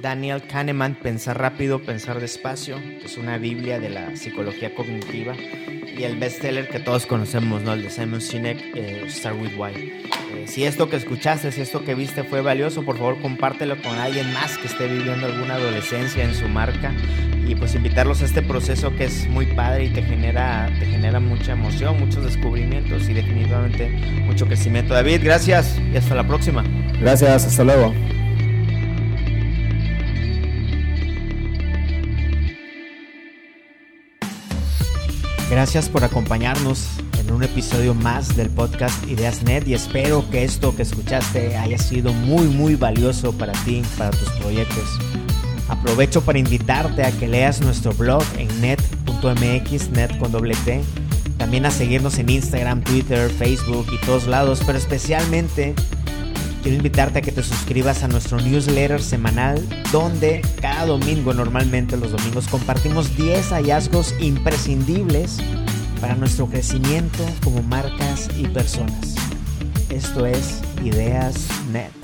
Daniel 0.00 0.42
Kahneman, 0.42 0.94
Pensar 0.94 1.38
rápido, 1.38 1.82
pensar 1.82 2.20
despacio, 2.20 2.76
es 3.04 3.18
una 3.18 3.38
biblia 3.38 3.78
de 3.78 3.90
la 3.90 4.16
psicología 4.16 4.74
cognitiva. 4.74 5.34
Y 5.36 6.04
el 6.04 6.16
bestseller 6.16 6.68
que 6.68 6.80
todos 6.80 7.06
conocemos, 7.06 7.62
¿no? 7.62 7.74
El 7.74 7.82
de 7.82 7.90
Simon 7.90 8.20
Sinek, 8.20 8.58
eh, 8.74 9.04
Start 9.08 9.36
With 9.40 9.56
Why. 9.56 9.72
Eh, 9.74 10.44
si 10.46 10.64
esto 10.64 10.88
que 10.88 10.96
escuchaste, 10.96 11.52
si 11.52 11.60
esto 11.60 11.84
que 11.84 11.94
viste 11.94 12.24
fue 12.24 12.40
valioso, 12.40 12.82
por 12.82 12.96
favor 12.96 13.20
compártelo 13.20 13.80
con 13.82 13.98
alguien 13.98 14.32
más 14.32 14.56
que 14.56 14.68
esté 14.68 14.88
viviendo 14.88 15.26
alguna 15.26 15.54
adolescencia 15.54 16.24
en 16.24 16.34
su 16.34 16.48
marca 16.48 16.94
y 17.46 17.54
pues 17.54 17.74
invitarlos 17.74 18.22
a 18.22 18.24
este 18.24 18.40
proceso 18.40 18.96
que 18.96 19.04
es 19.04 19.28
muy 19.28 19.46
padre 19.46 19.84
y 19.84 19.88
te 19.90 20.02
genera, 20.02 20.70
te 20.78 20.86
genera 20.86 21.20
mucha 21.20 21.52
emoción, 21.52 21.98
muchos 22.00 22.24
descubrimientos 22.24 23.08
y 23.10 23.12
definitivamente 23.12 23.90
mucho 24.24 24.46
crecimiento. 24.46 24.94
David, 24.94 25.20
gracias 25.22 25.78
y 25.92 25.96
hasta 25.96 26.14
la 26.14 26.26
próxima. 26.26 26.64
Gracias, 26.98 27.44
hasta 27.44 27.64
luego. 27.64 27.92
Gracias 35.52 35.90
por 35.90 36.02
acompañarnos 36.02 36.88
en 37.20 37.30
un 37.30 37.42
episodio 37.42 37.92
más 37.92 38.36
del 38.36 38.48
podcast 38.48 39.06
Ideas 39.06 39.42
Net 39.42 39.68
y 39.68 39.74
espero 39.74 40.24
que 40.30 40.44
esto 40.44 40.74
que 40.74 40.80
escuchaste 40.80 41.58
haya 41.58 41.76
sido 41.76 42.14
muy 42.14 42.46
muy 42.46 42.74
valioso 42.74 43.32
para 43.36 43.52
ti, 43.66 43.82
para 43.98 44.12
tus 44.12 44.30
proyectos. 44.30 44.98
Aprovecho 45.68 46.22
para 46.22 46.38
invitarte 46.38 47.04
a 47.04 47.12
que 47.12 47.28
leas 47.28 47.60
nuestro 47.60 47.92
blog 47.92 48.22
en 48.38 48.48
net.mx, 48.62 49.90
net 49.90 50.16
con 50.18 50.32
doble 50.32 50.54
T. 50.64 50.80
También 51.36 51.66
a 51.66 51.70
seguirnos 51.70 52.18
en 52.18 52.30
Instagram, 52.30 52.82
Twitter, 52.82 53.28
Facebook 53.28 53.88
y 53.92 54.06
todos 54.06 54.26
lados, 54.26 54.62
pero 54.64 54.78
especialmente 54.78 55.74
quiero 56.62 56.76
invitarte 56.76 57.18
a 57.18 57.22
que 57.22 57.32
te 57.32 57.42
suscribas 57.42 58.02
a 58.02 58.08
nuestro 58.08 58.40
newsletter 58.40 59.02
semanal 59.02 59.60
donde 59.90 60.42
cada 60.60 60.86
domingo, 60.86 61.34
normalmente 61.34 61.96
los 61.96 62.12
domingos, 62.12 62.46
compartimos 62.48 63.16
10 63.16 63.50
hallazgos 63.50 64.14
imprescindibles 64.20 65.38
para 66.00 66.14
nuestro 66.14 66.46
crecimiento 66.46 67.24
como 67.44 67.62
marcas 67.62 68.28
y 68.38 68.46
personas. 68.48 69.14
Esto 69.90 70.24
es 70.26 70.60
Ideas 70.84 71.48
Net. 71.72 72.01